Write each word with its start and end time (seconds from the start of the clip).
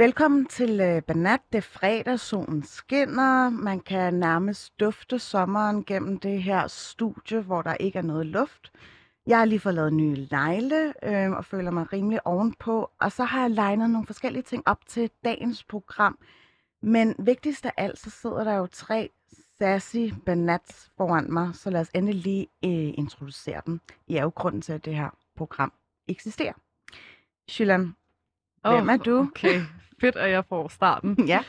Velkommen 0.00 0.46
til 0.46 0.80
øh, 0.80 1.02
Banat. 1.02 1.40
Det 1.52 1.58
er 1.58 1.62
fredag, 1.62 2.20
solen 2.20 2.62
skinner. 2.62 3.50
Man 3.50 3.80
kan 3.80 4.14
nærmest 4.14 4.80
dufte 4.80 5.18
sommeren 5.18 5.84
gennem 5.84 6.18
det 6.18 6.42
her 6.42 6.66
studie, 6.66 7.40
hvor 7.40 7.62
der 7.62 7.74
ikke 7.74 7.98
er 7.98 8.02
noget 8.02 8.26
luft. 8.26 8.72
Jeg 9.26 9.38
har 9.38 9.44
lige 9.44 9.60
fået 9.60 9.74
lavet 9.74 9.92
nye 9.92 10.28
negle 10.30 10.94
øh, 11.02 11.30
og 11.30 11.44
føler 11.44 11.70
mig 11.70 11.92
rimelig 11.92 12.26
ovenpå. 12.26 12.90
Og 13.00 13.12
så 13.12 13.24
har 13.24 13.40
jeg 13.40 13.50
legnet 13.50 13.90
nogle 13.90 14.06
forskellige 14.06 14.42
ting 14.42 14.62
op 14.66 14.86
til 14.86 15.10
dagens 15.24 15.64
program. 15.64 16.18
Men 16.82 17.14
vigtigst 17.18 17.66
af 17.66 17.72
alt, 17.76 17.98
så 17.98 18.10
sidder 18.10 18.44
der 18.44 18.54
jo 18.54 18.66
tre 18.66 19.10
sassy 19.58 20.14
banats 20.26 20.90
foran 20.96 21.32
mig, 21.32 21.54
så 21.54 21.70
lad 21.70 21.80
os 21.80 21.90
endelig 21.94 22.22
lige 22.22 22.46
øh, 22.64 22.94
introducere 22.98 23.62
dem. 23.66 23.80
I 24.06 24.16
er 24.16 24.22
jo 24.22 24.32
grunden 24.34 24.62
til, 24.62 24.72
at 24.72 24.84
det 24.84 24.94
her 24.94 25.10
program 25.36 25.72
eksisterer. 26.08 26.54
Shylan, 27.48 27.94
hvem 28.62 28.88
er 28.88 28.96
du? 28.96 29.18
Okay, 29.18 29.62
fedt, 30.00 30.16
at 30.16 30.30
jeg 30.30 30.44
får 30.44 30.68
starten. 30.68 31.26
Ja. 31.26 31.40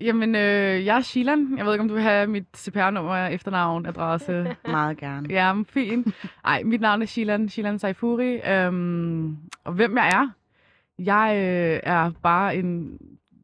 Jamen, 0.00 0.34
øh, 0.34 0.84
jeg 0.86 0.96
er 0.96 1.00
Shilan. 1.00 1.54
Jeg 1.58 1.66
ved 1.66 1.72
ikke, 1.72 1.82
om 1.82 1.88
du 1.88 1.94
vil 1.94 2.02
have 2.02 2.26
mit 2.26 2.44
CPR-nummer, 2.56 3.26
efternavn, 3.26 3.86
adresse. 3.86 4.56
Meget 4.66 4.96
gerne. 4.96 5.28
Ja, 5.30 5.52
men 5.52 5.64
fint. 5.66 6.14
Ej, 6.44 6.62
mit 6.62 6.80
navn 6.80 7.02
er 7.02 7.06
Shilan, 7.06 7.48
Shilan 7.48 7.78
Saifuri. 7.78 8.40
Øhm, 8.40 9.36
og 9.64 9.72
hvem 9.72 9.96
jeg 9.96 10.08
er? 10.10 10.28
Jeg 10.98 11.32
øh, 11.36 11.80
er 11.82 12.10
bare 12.22 12.56
en 12.56 12.98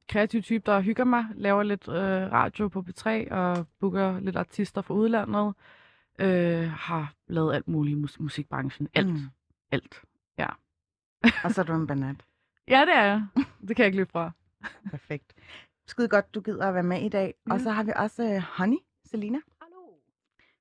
kreativ 0.08 0.42
type, 0.42 0.62
der 0.66 0.80
hygger 0.80 1.04
mig, 1.04 1.24
laver 1.34 1.62
lidt 1.62 1.88
øh, 1.88 2.32
radio 2.32 2.68
på 2.68 2.84
P3 2.88 3.34
og 3.34 3.66
booker 3.80 4.20
lidt 4.20 4.36
artister 4.36 4.82
fra 4.82 4.94
udlandet. 4.94 5.54
Øh, 6.18 6.70
har 6.70 7.12
lavet 7.28 7.54
alt 7.54 7.68
muligt 7.68 7.96
i 7.96 8.00
mus- 8.00 8.20
musikbranchen. 8.20 8.88
Alt. 8.94 9.06
Mm. 9.08 9.20
Alt. 9.72 10.02
Og 11.44 11.50
så 11.50 11.60
er 11.60 11.64
du 11.64 11.74
en 11.74 11.86
banat. 11.86 12.16
Ja, 12.68 12.80
det 12.80 12.96
er 12.96 13.02
jeg. 13.04 13.22
Det 13.68 13.76
kan 13.76 13.78
jeg 13.78 13.86
ikke 13.86 13.96
løbe 13.96 14.10
fra. 14.12 14.30
Perfekt. 14.90 15.34
Skide 15.86 16.08
godt, 16.08 16.34
du 16.34 16.40
gider 16.40 16.66
at 16.68 16.74
være 16.74 16.82
med 16.82 17.02
i 17.02 17.08
dag. 17.08 17.34
Og 17.50 17.56
Ja. 17.56 17.62
så 17.62 17.70
har 17.70 17.82
vi 17.82 17.92
også 17.96 18.22
uh, 18.24 18.42
Honey, 18.58 18.76
Selina. 19.04 19.38
Hallo. 19.62 19.76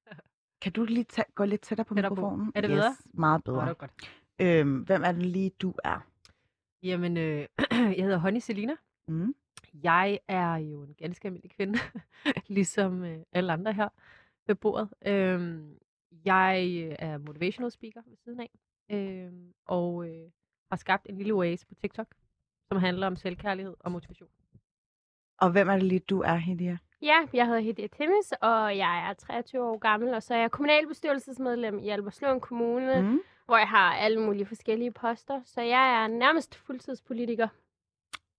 Kan 0.62 0.72
du 0.72 0.84
lige 0.84 1.04
tage, 1.04 1.26
gå 1.36 1.46
lidt 1.46 1.62
tættere 1.62 1.86
på 1.86 1.94
Tættere 1.94 2.10
på. 2.10 2.16
mikrofonen? 2.16 2.52
Er 2.56 2.62
det 2.62 2.70
yes, 2.70 2.76
bedre? 2.76 2.96
meget 3.14 3.38
det 3.40 3.44
bedre. 3.46 3.66
var 3.66 3.74
godt. 3.74 3.92
Øhm, 4.40 4.80
hvem 4.82 5.04
er 5.04 5.12
det 5.12 5.26
lige, 5.26 5.50
du 5.50 5.74
er? 5.84 6.08
Jamen, 6.84 7.18
øh, 7.18 7.48
jeg 7.98 8.04
hedder 8.04 8.18
Honey 8.18 8.40
Selina. 8.40 8.76
Mm. 9.08 9.36
Jeg 9.84 10.20
er 10.28 10.56
jo 10.56 10.82
en 10.84 10.94
ganske 10.94 11.26
almindelig 11.26 11.52
kvinde, 11.52 11.80
ligesom 12.48 13.04
øh, 13.04 13.20
alle 13.32 13.54
andre 13.54 13.74
her 13.74 13.90
ved 14.48 14.56
bordet. 14.56 14.90
Øhm, 15.06 15.78
jeg 16.26 16.84
øh, 16.86 16.96
er 17.00 17.18
motivational 17.18 17.72
speaker 17.72 18.02
ved 18.08 18.18
siden 18.18 18.40
af, 18.40 18.50
øhm, 18.92 19.54
og 19.66 20.08
øh, 20.10 20.32
har 20.72 20.78
skabt 20.78 21.06
en 21.10 21.18
lille 21.18 21.34
oase 21.34 21.68
på 21.68 21.76
TikTok, 21.76 22.08
som 22.68 22.78
handler 22.80 23.08
om 23.08 23.16
selvkærlighed 23.16 23.76
og 23.80 23.92
motivation. 23.92 24.30
Og 25.42 25.52
hvem 25.52 25.70
er 25.70 25.74
det 25.74 25.84
lige, 25.84 26.00
du 26.00 26.22
er, 26.22 26.36
Hidia? 26.36 26.78
Ja, 27.02 27.18
jeg 27.34 27.46
hedder 27.46 27.60
Hedja 27.62 27.88
Timmis, 27.88 28.32
og 28.42 28.78
jeg 28.78 29.10
er 29.10 29.14
23 29.14 29.64
år 29.64 29.78
gammel, 29.78 30.14
og 30.14 30.24
så 30.24 30.34
er 30.34 30.40
jeg 30.40 30.52
kommunalbestyrelsesmedlem 30.52 31.80
i 31.80 31.90
Albertslund 31.90 32.42
Kommune, 32.42 33.02
mm. 33.02 33.20
Hvor 33.46 33.58
jeg 33.58 33.68
har 33.68 33.94
alle 33.94 34.22
mulige 34.22 34.46
forskellige 34.46 34.92
poster. 34.92 35.42
Så 35.46 35.62
jeg 35.62 36.04
er 36.04 36.08
nærmest 36.08 36.56
fuldtidspolitiker. 36.56 37.48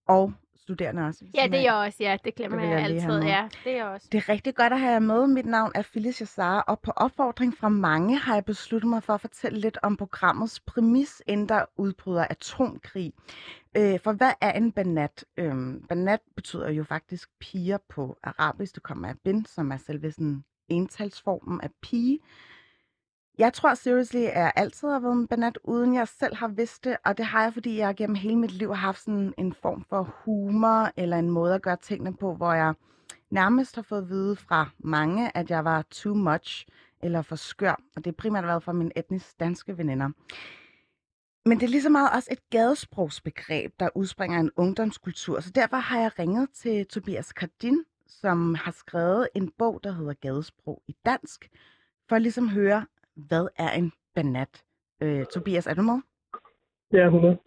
Og 0.07 0.33
studerende 0.55 1.05
også. 1.07 1.25
Ja, 1.35 1.47
det 1.47 1.59
er 1.59 1.61
jeg 1.61 1.73
også, 1.73 1.97
ja. 2.03 2.17
Det 2.25 2.35
glemmer 2.35 2.59
Det 2.59 2.69
jeg, 2.69 2.79
altid. 2.79 3.21
Ja, 3.21 3.47
det 3.63 3.71
er 3.71 3.75
jeg 3.75 3.85
også. 3.85 4.07
Det 4.11 4.17
er 4.17 4.29
rigtig 4.29 4.55
godt 4.55 4.73
at 4.73 4.79
have 4.79 4.91
jer 4.91 4.99
med. 4.99 5.27
Mit 5.27 5.45
navn 5.45 5.71
er 5.75 5.81
Phyllis 5.81 6.21
Jassar, 6.21 6.61
og 6.61 6.79
på 6.79 6.91
opfordring 6.91 7.57
fra 7.57 7.69
mange 7.69 8.17
har 8.17 8.33
jeg 8.33 8.45
besluttet 8.45 8.89
mig 8.89 9.03
for 9.03 9.13
at 9.13 9.21
fortælle 9.21 9.59
lidt 9.59 9.77
om 9.83 9.97
programmets 9.97 10.59
præmis, 10.59 11.21
inden 11.27 11.49
der 11.49 11.65
udbryder 11.77 12.25
atomkrig. 12.29 13.13
Øh, 13.77 13.99
for 13.99 14.11
hvad 14.11 14.31
er 14.41 14.51
en 14.51 14.71
banat? 14.71 15.25
Øhm, 15.37 15.85
banat 15.89 16.19
betyder 16.35 16.69
jo 16.69 16.83
faktisk 16.83 17.29
piger 17.39 17.77
på 17.89 18.17
arabisk. 18.23 18.75
Det 18.75 18.83
kommer 18.83 19.07
af 19.07 19.15
bin, 19.23 19.45
som 19.45 19.71
er 19.71 19.77
selve 19.77 20.11
sådan 20.11 20.43
entalsformen 20.67 21.61
af 21.61 21.69
pige. 21.81 22.19
Jeg 23.37 23.53
tror 23.53 23.73
seriously, 23.73 24.19
at 24.19 24.39
jeg 24.39 24.51
altid 24.55 24.87
har 24.87 24.99
været 24.99 25.13
en 25.13 25.27
banat, 25.27 25.57
uden 25.63 25.95
jeg 25.95 26.07
selv 26.07 26.35
har 26.35 26.47
vidst 26.47 26.83
det. 26.83 26.97
Og 27.05 27.17
det 27.17 27.25
har 27.25 27.43
jeg, 27.43 27.53
fordi 27.53 27.77
jeg 27.77 27.95
gennem 27.95 28.15
hele 28.15 28.35
mit 28.35 28.51
liv 28.51 28.67
har 28.67 28.75
haft 28.75 28.99
sådan 28.99 29.33
en 29.37 29.53
form 29.53 29.85
for 29.89 30.15
humor, 30.25 30.91
eller 30.97 31.19
en 31.19 31.29
måde 31.29 31.55
at 31.55 31.61
gøre 31.61 31.77
tingene 31.77 32.17
på, 32.17 32.35
hvor 32.35 32.53
jeg 32.53 32.73
nærmest 33.29 33.75
har 33.75 33.81
fået 33.81 34.01
at 34.01 34.09
vide 34.09 34.35
fra 34.35 34.69
mange, 34.77 35.37
at 35.37 35.49
jeg 35.49 35.65
var 35.65 35.81
too 35.81 36.13
much 36.13 36.67
eller 37.01 37.21
for 37.21 37.35
skør. 37.35 37.81
Og 37.95 37.95
det 37.95 38.05
har 38.05 38.11
primært 38.11 38.43
været 38.43 38.63
fra 38.63 38.73
mine 38.73 38.97
etnisk 38.97 39.39
danske 39.39 39.77
veninder. 39.77 40.09
Men 41.47 41.59
det 41.59 41.63
er 41.65 41.69
lige 41.69 41.81
så 41.81 41.89
meget 41.89 42.09
også 42.15 42.29
et 42.31 42.49
gadesprogsbegreb, 42.49 43.73
der 43.79 43.89
udspringer 43.95 44.37
af 44.37 44.41
en 44.41 44.51
ungdomskultur. 44.55 45.39
Så 45.39 45.51
derfor 45.55 45.77
har 45.77 45.99
jeg 45.99 46.19
ringet 46.19 46.49
til 46.53 46.85
Tobias 46.87 47.33
Kardin, 47.33 47.83
som 48.07 48.55
har 48.55 48.71
skrevet 48.71 49.27
en 49.35 49.51
bog, 49.57 49.79
der 49.83 49.91
hedder 49.91 50.13
Gadesprog 50.13 50.81
i 50.87 50.95
dansk, 51.05 51.49
for 52.09 52.15
at 52.15 52.21
ligesom 52.21 52.49
høre, 52.49 52.85
hvad 53.15 53.47
er 53.57 53.71
en 53.71 53.91
banat? 54.15 54.63
Øh, 55.01 55.25
Tobias, 55.25 55.67
er 55.67 55.73
du 55.73 55.81
med? 55.81 55.99
Ja, 56.93 57.05
100. 57.05 57.37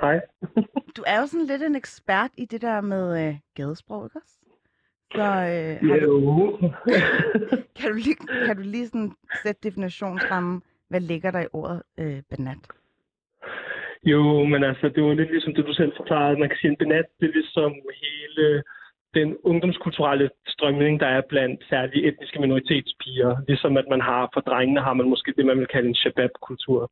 Hej. 0.00 0.20
Du 0.96 1.04
er 1.06 1.20
jo 1.20 1.26
sådan 1.26 1.46
lidt 1.46 1.62
en 1.62 1.76
ekspert 1.76 2.30
i 2.36 2.44
det 2.44 2.62
der 2.62 2.80
med 2.80 3.28
øh, 3.28 3.38
gadesprog, 3.54 4.06
ikke 4.06 4.18
også? 4.18 4.34
Så 5.12 5.22
øh, 5.22 5.90
har 5.90 6.00
du, 6.00 6.20
Jo. 6.20 6.58
kan, 7.76 7.90
du 7.90 7.96
lige, 7.96 8.16
kan 8.46 8.56
du 8.56 8.62
lige 8.62 8.86
sådan 8.86 9.12
sætte 9.42 9.60
definitionsrammen, 9.62 10.62
hvad 10.88 11.00
ligger 11.00 11.30
der 11.30 11.40
i 11.40 11.46
ordet 11.52 11.82
øh, 11.98 12.22
banat? 12.30 12.58
Jo, 14.12 14.44
men 14.44 14.64
altså, 14.64 14.88
det 14.88 15.02
var 15.02 15.14
lidt 15.14 15.30
ligesom 15.30 15.54
det, 15.54 15.66
du 15.66 15.74
selv 15.74 15.92
forklarede. 15.96 16.38
Man 16.38 16.48
kan 16.48 16.58
sige, 16.58 16.70
en 16.70 16.76
benat, 16.76 17.04
det 17.20 17.28
er 17.28 17.32
ligesom 17.32 17.72
hele 18.04 18.62
den 19.14 19.36
ungdomskulturelle 19.50 20.30
strømning, 20.48 21.00
der 21.00 21.06
er 21.06 21.22
blandt 21.28 21.60
særlige 21.70 22.06
etniske 22.08 22.40
minoritetspiger. 22.40 23.36
Ligesom 23.48 23.76
at 23.76 23.86
man 23.90 24.00
har, 24.00 24.30
for 24.34 24.40
drengene 24.40 24.80
har 24.80 24.94
man 24.94 25.08
måske 25.08 25.34
det, 25.36 25.46
man 25.46 25.58
vil 25.58 25.72
kalde 25.74 25.88
en 25.88 26.00
shabab-kultur. 26.02 26.90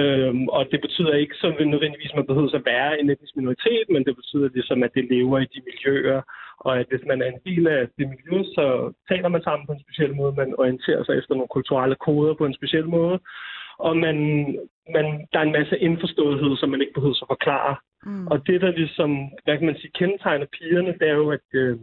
Øhm, 0.00 0.48
og 0.48 0.62
det 0.72 0.80
betyder 0.80 1.14
ikke 1.14 1.34
så 1.34 1.48
nødvendigvis, 1.74 2.10
at 2.10 2.16
man 2.16 2.26
behøver 2.26 2.54
at 2.54 2.66
være 2.66 3.00
en 3.00 3.10
etnisk 3.10 3.36
minoritet, 3.36 3.86
men 3.90 4.04
det 4.04 4.16
betyder 4.16 4.48
ligesom, 4.54 4.82
at 4.82 4.94
det 4.94 5.04
lever 5.10 5.38
i 5.38 5.50
de 5.54 5.60
miljøer, 5.68 6.22
og 6.58 6.78
at 6.80 6.86
hvis 6.90 7.04
man 7.10 7.22
er 7.22 7.28
en 7.30 7.42
del 7.48 7.66
af 7.66 7.88
det 7.98 8.06
miljø, 8.14 8.36
så 8.56 8.92
taler 9.08 9.28
man 9.28 9.42
sammen 9.42 9.66
på 9.66 9.72
en 9.72 9.84
speciel 9.84 10.14
måde, 10.14 10.40
man 10.42 10.54
orienterer 10.58 11.04
sig 11.04 11.14
efter 11.18 11.34
nogle 11.34 11.54
kulturelle 11.56 11.96
koder 12.06 12.34
på 12.34 12.44
en 12.46 12.54
speciel 12.54 12.88
måde, 12.88 13.18
og 13.78 13.96
man, 13.96 14.16
man, 14.94 15.26
der 15.32 15.38
er 15.38 15.42
en 15.42 15.58
masse 15.58 15.78
indforståethed, 15.78 16.56
som 16.56 16.68
man 16.68 16.80
ikke 16.80 16.94
behøver 16.94 17.22
at 17.22 17.28
forklare. 17.28 17.76
Mm. 18.06 18.26
Og 18.26 18.46
det, 18.46 18.60
der 18.60 18.70
ligesom, 18.70 19.10
hvad 19.44 19.58
kan 19.58 19.66
man 19.66 19.78
sige, 19.78 19.90
kendetegner 19.94 20.46
pigerne, 20.46 20.92
det 21.00 21.08
er 21.08 21.14
jo, 21.14 21.30
at, 21.30 21.48
øh, 21.54 21.78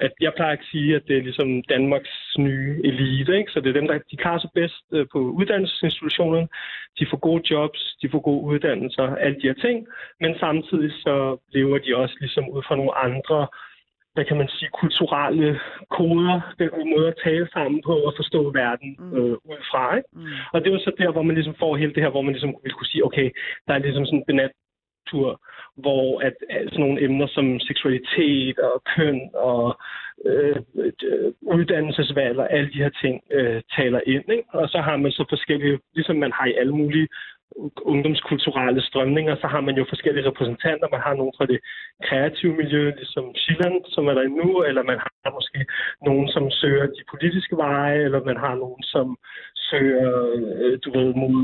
at 0.00 0.12
jeg 0.20 0.32
plejer 0.36 0.52
at 0.52 0.68
sige, 0.70 0.96
at 0.96 1.02
det 1.08 1.16
er 1.16 1.22
ligesom 1.22 1.62
Danmarks 1.62 2.34
nye 2.38 2.80
elite. 2.84 3.38
Ikke? 3.38 3.52
Så 3.52 3.60
det 3.60 3.68
er 3.68 3.80
dem, 3.80 3.88
der 3.88 3.98
de 4.10 4.16
klarer 4.16 4.38
sig 4.38 4.50
bedst 4.54 4.84
øh, 4.92 5.06
på 5.12 5.18
uddannelsesinstitutionerne. 5.18 6.48
De 6.98 7.06
får 7.10 7.16
gode 7.16 7.42
jobs, 7.50 7.96
de 8.02 8.08
får 8.08 8.20
gode 8.20 8.44
uddannelser, 8.44 9.16
alle 9.16 9.36
de 9.40 9.46
her 9.50 9.54
ting. 9.54 9.86
Men 10.20 10.38
samtidig 10.38 10.92
så 10.92 11.36
lever 11.52 11.78
de 11.78 11.96
også 11.96 12.16
ligesom 12.20 12.48
ud 12.48 12.62
fra 12.68 12.76
nogle 12.76 12.94
andre 12.98 13.46
hvad 14.16 14.24
kan 14.28 14.36
man 14.36 14.48
sige, 14.48 14.70
kulturelle 14.82 15.60
koder, 15.96 16.36
den 16.58 16.70
måde 16.96 17.08
at 17.08 17.20
tale 17.24 17.48
sammen 17.52 17.78
på 17.88 17.94
og 18.08 18.12
forstå 18.16 18.40
verden 18.62 18.90
Mm. 18.98 19.16
øh, 19.16 19.36
ud 19.52 19.60
fra. 19.70 19.96
Ikke? 19.96 20.08
Mm. 20.12 20.26
Og 20.52 20.58
det 20.64 20.72
var 20.72 20.78
så 20.78 20.92
der, 20.98 21.10
hvor 21.12 21.22
man 21.22 21.34
ligesom 21.36 21.54
får 21.62 21.76
hele 21.76 21.92
det 21.94 22.02
her, 22.02 22.10
hvor 22.10 22.22
man 22.22 22.32
ligesom 22.32 22.54
vil 22.64 22.72
kunne 22.72 22.86
sige, 22.92 23.04
okay, 23.04 23.28
der 23.66 23.74
er 23.74 23.78
ligesom 23.78 24.06
sådan 24.06 24.18
en 24.18 24.24
benattur, 24.30 25.30
hvor 25.82 26.20
at, 26.26 26.34
at 26.50 26.64
sådan 26.70 26.80
nogle 26.84 27.02
emner 27.04 27.26
som 27.26 27.60
seksualitet 27.60 28.58
og 28.58 28.82
køn 28.96 29.20
og 29.34 29.78
øh, 30.26 30.56
øh, 30.78 31.32
uddannelsesvalg 31.40 32.38
og 32.38 32.52
alle 32.52 32.70
de 32.72 32.82
her 32.84 32.90
ting 33.02 33.22
øh, 33.30 33.62
taler 33.76 34.00
ind. 34.06 34.24
Ikke? 34.32 34.44
Og 34.52 34.68
så 34.68 34.78
har 34.78 34.96
man 34.96 35.12
så 35.12 35.24
forskellige, 35.28 35.78
ligesom 35.94 36.16
man 36.16 36.32
har 36.32 36.46
i 36.46 36.54
alle 36.60 36.72
mulige 36.76 37.08
ungdomskulturelle 37.92 38.82
strømninger, 38.82 39.36
så 39.36 39.46
har 39.46 39.60
man 39.60 39.76
jo 39.76 39.84
forskellige 39.88 40.28
repræsentanter. 40.30 40.88
Man 40.92 41.00
har 41.06 41.14
nogen 41.14 41.34
fra 41.38 41.46
det 41.46 41.60
kreative 42.08 42.54
miljø, 42.56 42.84
ligesom 42.90 43.34
Shilan, 43.34 43.84
som 43.94 44.06
er 44.06 44.14
der 44.14 44.28
nu, 44.40 44.62
eller 44.62 44.82
man 44.82 44.98
har 44.98 45.30
måske 45.38 45.60
nogen, 46.08 46.28
som 46.28 46.50
søger 46.50 46.86
de 46.86 47.02
politiske 47.12 47.56
veje, 47.56 47.98
eller 48.06 48.24
man 48.24 48.36
har 48.36 48.54
nogen, 48.54 48.82
som 48.82 49.16
søger, 49.70 50.12
øh, 50.36 50.78
du 50.84 50.88
ved, 50.98 51.14
mod 51.22 51.36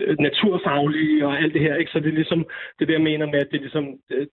øh, 0.00 0.16
naturfaglige 0.18 1.26
og 1.26 1.38
alt 1.38 1.54
det 1.54 1.60
her. 1.60 1.76
Ikke? 1.76 1.92
Så 1.92 2.00
det 2.00 2.08
er 2.08 2.20
ligesom 2.22 2.46
det, 2.78 2.88
der 2.88 2.94
jeg 2.94 3.02
mener 3.10 3.26
med, 3.26 3.38
at 3.38 3.48
det 3.50 3.56
er 3.56 3.66
ligesom 3.68 3.86
øh, 4.10 4.26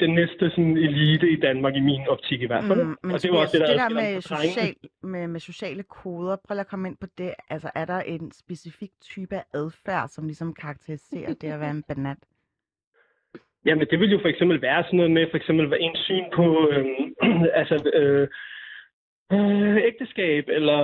den 0.00 0.14
næste 0.14 0.50
sådan, 0.50 0.76
elite 0.76 1.30
i 1.30 1.36
Danmark, 1.36 1.74
i 1.76 1.80
min 1.80 2.08
optik 2.08 2.42
i 2.42 2.46
hvert 2.46 2.64
fald. 2.64 2.82
Mm, 2.84 2.96
men 3.02 3.14
og 3.14 3.22
det 3.22 3.30
var 3.32 3.38
også 3.38 3.58
det, 3.58 3.60
der, 3.60 3.72
det 3.72 3.80
der 3.80 3.94
med, 4.00 4.20
social, 4.20 4.74
med, 5.02 5.28
med 5.28 5.40
sociale 5.40 5.82
koder, 5.82 6.36
prøv 6.48 6.58
at 6.58 6.66
komme 6.66 6.88
ind 6.88 6.96
på 7.00 7.06
det. 7.18 7.34
Altså, 7.50 7.70
er 7.74 7.84
der 7.84 8.00
en 8.00 8.32
specifik 8.32 8.90
type 9.00 9.34
af 9.36 9.44
adfærd, 9.54 10.08
som 10.08 10.26
ligesom 10.26 10.54
karakteriserer 10.54 11.34
det 11.40 11.48
at 11.52 11.60
være 11.60 11.70
en 11.70 11.84
banat? 11.88 12.18
Jamen, 13.66 13.86
det 13.90 14.00
vil 14.00 14.10
jo 14.10 14.18
for 14.22 14.28
eksempel 14.28 14.62
være 14.62 14.84
sådan 14.84 14.96
noget 14.96 15.10
med, 15.10 15.26
for 15.30 15.36
eksempel 15.36 15.66
hvad 15.66 15.78
ens 15.80 15.98
syn 15.98 16.24
på, 16.36 16.68
øhm, 16.70 17.44
altså, 17.60 17.90
øh, 17.94 18.28
øh, 19.32 19.76
ægteskab 19.90 20.44
eller 20.48 20.80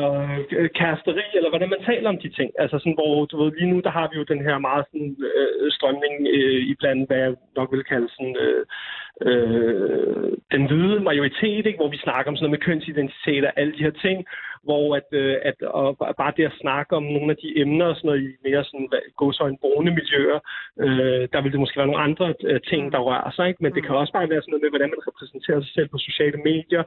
øh, 0.59 0.71
kæresteri, 0.79 1.27
eller 1.35 1.51
hvordan 1.51 1.69
man 1.69 1.85
taler 1.87 2.09
om 2.09 2.19
de 2.19 2.29
ting. 2.29 2.51
Altså 2.59 2.79
sådan, 2.79 2.99
hvor 3.01 3.25
du 3.25 3.35
ved, 3.43 3.53
lige 3.53 3.71
nu, 3.73 3.81
der 3.81 3.91
har 3.91 4.09
vi 4.11 4.17
jo 4.19 4.25
den 4.33 4.43
her 4.47 4.59
meget 4.59 4.85
sådan, 4.87 5.17
øh, 5.37 5.73
strømning 5.73 6.15
øh, 6.37 6.61
i 6.71 6.75
blandt, 6.81 7.09
hvad 7.09 7.19
jeg 7.19 7.35
nok 7.57 7.73
vil 7.73 7.85
kalde 7.85 8.09
sådan, 8.17 8.37
øh, 8.47 8.63
øh, 9.29 10.33
den 10.55 10.67
hvide 10.67 11.01
majoritet, 11.01 11.67
ikke? 11.67 11.81
hvor 11.81 11.89
vi 11.95 12.05
snakker 12.07 12.31
om 12.31 12.37
sådan 12.37 12.45
noget 12.45 12.59
med 12.59 12.67
kønsidentitet 12.67 13.45
og 13.45 13.53
alle 13.57 13.73
de 13.73 13.85
her 13.87 13.97
ting, 14.07 14.19
hvor 14.69 14.85
at, 14.99 15.09
øh, 15.23 15.37
at 15.51 15.59
og 15.63 16.15
bare 16.23 16.33
det 16.37 16.45
at 16.51 16.59
snakke 16.65 16.93
om 16.99 17.05
nogle 17.17 17.31
af 17.35 17.39
de 17.43 17.49
emner 17.63 17.87
og 17.91 17.97
sådan 17.97 18.09
noget 18.09 18.23
i 18.27 18.29
mere 18.47 18.65
sådan, 18.65 18.89
gå 19.21 19.27
så 19.33 19.45
en 19.47 19.59
brune 19.63 19.91
miljøer, 19.99 20.39
øh, 20.85 21.23
der 21.33 21.41
vil 21.43 21.53
det 21.53 21.61
måske 21.61 21.81
være 21.81 21.91
nogle 21.93 22.07
andre 22.09 22.27
øh, 22.51 22.61
ting, 22.71 22.83
der 22.95 23.01
rører 23.09 23.31
sig, 23.37 23.49
ikke? 23.49 23.63
men 23.63 23.73
det 23.75 23.83
kan 23.85 23.95
også 23.95 24.13
bare 24.13 24.31
være 24.33 24.43
sådan 24.43 24.53
noget 24.53 24.65
med, 24.65 24.73
hvordan 24.75 24.93
man 24.95 25.07
repræsenterer 25.09 25.61
sig 25.61 25.73
selv 25.77 25.89
på 25.91 25.99
sociale 26.09 26.39
medier, 26.51 26.83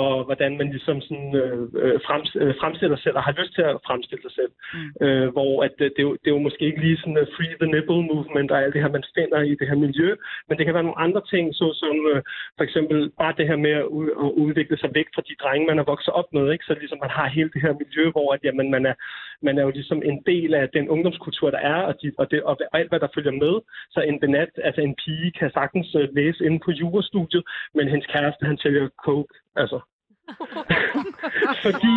og 0.00 0.24
hvordan 0.28 0.52
man 0.60 0.68
ligesom 0.74 1.00
sådan, 1.06 1.30
øh, 1.42 1.60
øh 1.82 1.96
frems, 2.06 2.30
øh, 2.42 2.54
fremstiller 2.60 2.96
sig 2.96 3.04
selv, 3.04 3.16
og 3.18 3.24
har 3.28 3.34
lyst 3.40 3.54
til 3.54 3.64
at 3.70 3.76
fremstille 3.88 4.22
sig 4.26 4.34
selv. 4.40 4.52
Mm. 4.74 4.90
Øh, 5.04 5.28
hvor 5.36 5.52
at, 5.66 5.72
det, 5.78 5.86
det, 5.94 6.00
er 6.02 6.08
jo, 6.08 6.12
det 6.20 6.28
er 6.28 6.36
jo 6.36 6.46
måske 6.46 6.62
ikke 6.68 6.80
lige 6.86 7.00
sådan 7.00 7.20
uh, 7.22 7.26
free 7.36 7.54
the 7.62 7.68
nipple 7.74 8.02
movement 8.12 8.50
og 8.52 8.58
alt 8.62 8.74
det 8.74 8.82
her, 8.82 8.96
man 8.96 9.04
finder 9.18 9.40
i 9.50 9.54
det 9.60 9.66
her 9.70 9.78
miljø, 9.86 10.10
men 10.48 10.54
det 10.56 10.64
kan 10.64 10.74
være 10.74 10.88
nogle 10.88 11.04
andre 11.06 11.22
ting, 11.32 11.44
såsom 11.60 11.96
øh, 12.12 12.20
for 12.56 12.64
eksempel 12.68 12.98
bare 13.20 13.34
det 13.38 13.46
her 13.50 13.58
med 13.66 13.74
at, 13.82 13.88
at 14.24 14.30
udvikle 14.44 14.76
sig 14.78 14.90
væk 14.98 15.08
fra 15.14 15.22
de 15.28 15.34
drenge, 15.42 15.66
man 15.66 15.80
har 15.80 15.92
vokset 15.92 16.12
op 16.20 16.28
med, 16.36 16.44
ikke? 16.52 16.64
så 16.64 16.74
ligesom 16.74 16.98
man 17.04 17.13
har 17.18 17.28
hele 17.36 17.50
det 17.54 17.62
her 17.62 17.72
miljø, 17.82 18.04
hvor 18.10 18.28
at, 18.34 18.40
jamen, 18.44 18.70
man, 18.70 18.86
er, 18.86 18.94
man 19.46 19.58
er 19.58 19.62
jo 19.62 19.70
ligesom 19.70 20.02
en 20.10 20.22
del 20.26 20.54
af 20.54 20.66
den 20.76 20.88
ungdomskultur, 20.88 21.50
der 21.50 21.58
er, 21.58 21.80
og, 21.88 21.94
de, 22.02 22.12
og, 22.18 22.30
det, 22.30 22.42
og 22.42 22.54
alt, 22.72 22.88
hvad 22.90 23.00
der 23.00 23.14
følger 23.14 23.34
med. 23.44 23.54
Så 23.90 24.00
en 24.00 24.20
benat, 24.20 24.50
altså 24.68 24.80
en 24.80 24.94
pige, 25.04 25.32
kan 25.38 25.50
sagtens 25.50 25.94
uh, 25.94 26.14
læse 26.18 26.44
inde 26.44 26.58
på 26.64 26.70
jurastudiet, 26.70 27.44
men 27.74 27.88
hendes 27.88 28.06
kæreste, 28.06 28.46
han 28.46 28.58
sælger 28.58 28.88
coke. 29.04 29.34
Altså, 29.56 29.78
fordi, 31.66 31.94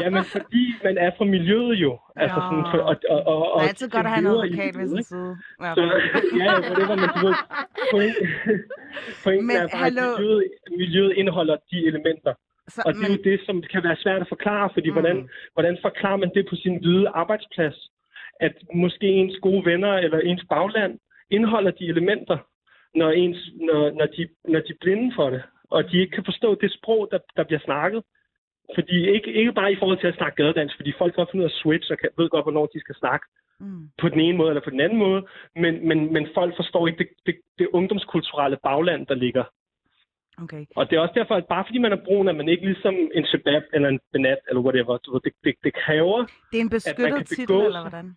jamen, 0.00 0.24
fordi 0.24 0.64
man 0.84 0.98
er 0.98 1.10
fra 1.18 1.24
miljøet 1.24 1.74
jo. 1.74 1.98
Altså, 2.16 2.38
sådan, 2.46 2.64
for, 2.70 2.78
og, 2.78 2.96
og, 3.10 3.20
og, 3.26 3.52
og, 3.52 3.60
det 3.60 3.64
er 3.64 3.68
altid 3.68 3.88
godt 3.90 4.06
at 4.06 4.12
have 4.12 4.18
en 4.18 4.26
advokat 4.26 4.78
ved 4.78 4.88
sin 4.88 5.02
side. 5.02 5.36
Ja, 5.62 5.74
så, 5.74 5.82
ja, 6.42 6.50
det 6.78 6.84
var 6.90 6.96
man, 7.02 7.08
du 7.16 7.20
ved, 7.26 7.34
pointen 9.24 9.46
men, 9.46 9.56
er 9.56 9.68
bare, 9.74 9.86
at 9.86 9.92
miljøet, 9.92 10.44
miljøet 10.82 11.12
indeholder 11.20 11.56
de 11.70 11.86
elementer. 11.86 12.34
Så, 12.68 12.82
og 12.86 12.94
det 12.94 13.04
er 13.04 13.08
men... 13.08 13.16
jo 13.16 13.30
det, 13.30 13.40
som 13.46 13.62
kan 13.72 13.82
være 13.84 13.96
svært 13.96 14.22
at 14.22 14.28
forklare, 14.28 14.70
fordi 14.74 14.88
mm. 14.88 14.94
hvordan, 14.94 15.28
hvordan 15.54 15.78
forklarer 15.82 16.16
man 16.16 16.30
det 16.34 16.46
på 16.50 16.56
sin 16.56 16.76
hvide 16.82 17.08
arbejdsplads? 17.08 17.78
At 18.40 18.54
måske 18.74 19.06
ens 19.06 19.36
gode 19.42 19.64
venner 19.64 19.92
eller 19.94 20.18
ens 20.18 20.44
bagland 20.48 20.98
indeholder 21.30 21.70
de 21.70 21.84
elementer, 21.86 22.38
når, 22.94 23.10
ens, 23.10 23.50
når, 23.60 23.90
når, 23.90 24.06
de, 24.06 24.28
når 24.44 24.60
de 24.60 24.72
er 24.72 24.80
blinde 24.80 25.12
for 25.16 25.30
det, 25.30 25.42
og 25.70 25.90
de 25.90 26.00
ikke 26.00 26.14
kan 26.14 26.24
forstå 26.24 26.54
det 26.54 26.72
sprog, 26.72 27.08
der, 27.12 27.18
der 27.36 27.44
bliver 27.44 27.60
snakket. 27.60 28.02
Fordi 28.74 29.10
ikke, 29.14 29.32
ikke 29.32 29.52
bare 29.52 29.72
i 29.72 29.76
forhold 29.78 30.00
til 30.00 30.06
at 30.06 30.14
snakke 30.14 30.36
gadedans, 30.42 30.72
fordi 30.76 30.92
folk 30.98 31.14
kan 31.14 31.26
finde 31.30 31.42
ud 31.42 31.50
af 31.50 31.58
switch 31.62 31.92
og 31.92 31.98
kan, 31.98 32.10
ved 32.18 32.28
godt, 32.28 32.44
hvornår 32.44 32.66
de 32.66 32.80
skal 32.80 32.94
snakke 32.94 33.26
mm. 33.60 33.88
på 34.00 34.08
den 34.08 34.20
ene 34.20 34.38
måde 34.38 34.50
eller 34.50 34.64
på 34.64 34.70
den 34.70 34.80
anden 34.80 34.98
måde, 34.98 35.26
men, 35.56 35.88
men, 35.88 36.12
men 36.12 36.28
folk 36.34 36.56
forstår 36.56 36.88
ikke 36.88 36.98
det, 36.98 37.08
det, 37.26 37.34
det 37.58 37.68
ungdomskulturelle 37.72 38.58
bagland, 38.62 39.06
der 39.06 39.14
ligger 39.14 39.44
Okay. 40.42 40.64
Og 40.76 40.90
det 40.90 40.96
er 40.96 41.00
også 41.00 41.14
derfor, 41.20 41.34
at 41.34 41.46
bare 41.46 41.64
fordi 41.66 41.78
man 41.78 41.92
er 41.92 42.04
brun, 42.06 42.28
er 42.28 42.32
man 42.32 42.48
ikke 42.48 42.64
ligesom 42.64 42.94
en 43.14 43.26
shabab 43.26 43.62
eller 43.72 43.88
en 43.88 44.00
benat 44.12 44.38
eller 44.48 44.62
whatever. 44.62 44.96
Du 44.98 45.12
ved, 45.12 45.20
det, 45.20 45.32
det, 45.44 45.54
det 45.64 45.74
kræver, 45.74 46.26
Det 46.52 46.58
er 46.58 46.64
en 46.68 46.70
beskyttet 46.70 47.26
titel, 47.26 47.56
eller 47.56 47.80
hvordan? 47.80 48.16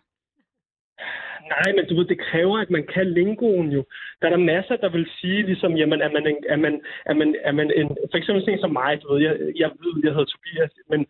Nej, 1.54 1.68
men 1.76 1.84
du 1.88 1.94
ved, 1.96 2.06
det 2.12 2.20
kræver, 2.30 2.58
at 2.58 2.70
man 2.70 2.86
kan 2.94 3.06
lingoen 3.12 3.68
jo. 3.76 3.84
Der 4.20 4.26
er 4.26 4.30
der 4.30 4.48
masser, 4.52 4.76
der 4.76 4.88
vil 4.88 5.06
sige, 5.20 5.42
ligesom, 5.42 5.72
jamen, 5.76 6.00
er 6.00 6.10
man, 6.16 6.26
en, 6.26 6.36
er 6.48 6.56
man, 6.56 6.74
er 7.06 7.14
man, 7.14 7.36
er 7.48 7.52
man 7.52 7.68
en, 7.76 7.88
for 8.10 8.16
eksempel 8.18 8.44
sådan 8.44 8.60
som 8.60 8.72
mig, 8.72 9.02
du 9.02 9.12
ved, 9.12 9.20
jeg, 9.22 9.34
jeg 9.62 9.70
ved, 9.82 9.94
jeg 10.04 10.12
hedder 10.12 10.32
Tobias, 10.32 10.72
men 10.90 11.00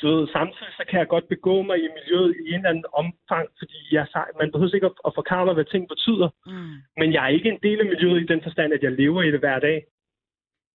du 0.00 0.04
ved, 0.10 0.28
samtidig 0.36 0.72
så 0.78 0.84
kan 0.88 0.98
jeg 0.98 1.08
godt 1.08 1.28
begå 1.28 1.62
mig 1.62 1.78
i 1.78 1.88
miljøet 1.96 2.36
i 2.40 2.48
en 2.48 2.54
eller 2.54 2.70
anden 2.70 2.90
omfang, 2.92 3.46
fordi 3.58 3.78
jeg, 3.92 4.06
man 4.40 4.52
behøver 4.52 4.74
ikke 4.74 4.90
at, 4.92 4.98
at 5.06 5.12
forklare 5.14 5.44
mig, 5.46 5.54
hvad 5.54 5.68
ting 5.72 5.88
betyder. 5.88 6.28
Mm. 6.46 6.76
Men 7.00 7.12
jeg 7.12 7.24
er 7.24 7.36
ikke 7.36 7.50
en 7.50 7.62
del 7.62 7.78
af 7.80 7.86
miljøet 7.92 8.22
i 8.22 8.32
den 8.32 8.42
forstand, 8.42 8.72
at 8.72 8.82
jeg 8.82 8.92
lever 8.92 9.22
i 9.22 9.32
det 9.34 9.40
hver 9.40 9.58
dag. 9.58 9.78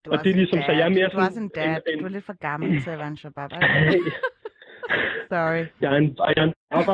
Du 0.06 0.12
og 0.12 0.24
det 0.24 0.30
er 0.30 0.36
ligesom, 0.42 0.60
så 0.62 0.72
jeg 0.72 0.86
er 0.90 0.96
mere 0.98 1.10
du 1.14 1.18
er 1.18 1.30
sådan 1.30 1.44
en 1.44 1.52
dad. 1.56 1.76
En, 1.76 1.94
en... 1.94 2.00
Du 2.00 2.06
er 2.06 2.16
lidt 2.18 2.26
for 2.26 2.38
gammel 2.48 2.82
til 2.84 2.92
at 2.96 3.00
være 3.00 3.08
en 3.08 3.18
shabab. 3.18 3.50
Sorry. 5.34 5.64
Jeg 5.82 5.90
er 5.94 5.98
en, 6.04 6.10
jeg 6.36 6.42
er 6.42 6.48
en, 6.50 6.54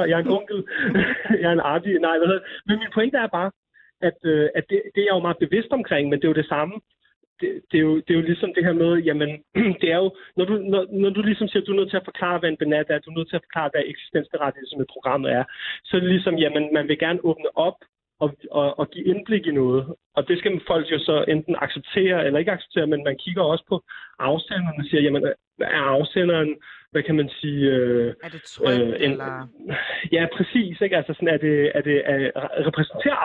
jeg 0.10 0.18
er 0.20 0.24
en 0.26 0.32
onkel. 0.38 0.60
jeg 1.42 1.48
er 1.52 1.56
en 1.60 1.66
arti. 1.74 1.90
Nej, 2.08 2.18
hvad 2.18 2.28
hedder 2.28 2.44
Men 2.68 2.80
min 2.80 2.92
pointe 2.94 3.18
er 3.18 3.28
bare, 3.28 3.52
at, 4.10 4.20
øh, 4.34 4.50
at 4.58 4.64
det, 4.70 4.78
det 4.94 5.02
er 5.02 5.08
jeg 5.10 5.18
jo 5.18 5.26
meget 5.28 5.44
bevidst 5.46 5.72
omkring, 5.80 6.10
men 6.10 6.18
det 6.20 6.26
er 6.26 6.34
jo 6.34 6.42
det 6.42 6.52
samme. 6.56 6.76
Det, 7.42 7.50
det, 7.72 7.78
er 7.78 7.86
jo, 7.90 7.96
det 7.96 8.12
er 8.12 8.20
jo 8.20 8.30
ligesom 8.32 8.52
det 8.56 8.64
her 8.66 8.74
med, 8.74 8.92
jamen, 9.08 9.30
det 9.82 9.90
er 9.96 10.00
jo, 10.04 10.10
når 10.38 10.46
du, 10.46 10.54
når, 10.74 10.82
når 11.04 11.10
du 11.10 11.22
ligesom 11.22 11.48
siger, 11.48 11.62
at 11.62 11.68
du 11.68 11.74
er 11.74 11.80
nødt 11.80 11.90
til 11.90 12.02
at 12.02 12.10
forklare, 12.10 12.40
hvad 12.40 12.50
en 12.50 12.62
benat 12.62 12.90
er, 12.90 13.00
du 13.00 13.10
er 13.12 13.18
nødt 13.18 13.30
til 13.30 13.40
at 13.40 13.46
forklare, 13.48 13.70
hvad 13.74 13.84
eksistensberettigelse 13.86 14.78
med 14.78 14.86
programmet 14.94 15.30
er, 15.40 15.44
så 15.84 15.92
er 15.98 16.02
det 16.02 16.10
ligesom, 16.10 16.36
jamen, 16.44 16.64
man 16.74 16.88
vil 16.88 17.00
gerne 17.00 17.26
åbne 17.30 17.50
op 17.68 17.78
og, 18.24 18.30
og, 18.52 18.80
og 18.80 18.90
give 18.92 19.06
indblik 19.06 19.46
i 19.48 19.52
noget. 19.52 19.96
Og 20.16 20.28
det 20.28 20.40
skal 20.40 20.62
folk 20.68 20.92
jo 20.92 21.00
så 21.00 21.26
enten 21.28 21.56
acceptere 21.66 22.26
eller 22.26 22.40
ikke 22.40 22.52
acceptere, 22.52 22.88
men 22.88 23.04
man 23.04 23.18
kigger 23.18 23.44
også 23.44 23.66
på 23.70 23.84
afsenderen 24.20 24.80
og 24.80 24.86
siger, 24.86 25.02
jamen 25.02 25.24
er 25.60 25.84
afsenderen, 25.98 26.56
hvad 26.92 27.04
kan 27.04 27.16
man 27.16 27.30
sige... 27.30 27.66
Øh, 27.66 28.14
er 28.24 28.30
det 28.30 28.42
trygt, 28.44 28.82
øh, 28.82 28.88
en, 28.88 29.12
eller? 29.12 29.48
Ja, 30.16 30.28
præcis. 30.38 30.82
Ikke? 30.82 30.98
Altså 30.98 31.14
sådan, 31.14 31.28
er 31.28 31.38
det, 31.38 31.72
er 31.76 31.82
det, 31.82 32.02
er, 32.06 32.32
repræsenterer 32.68 33.18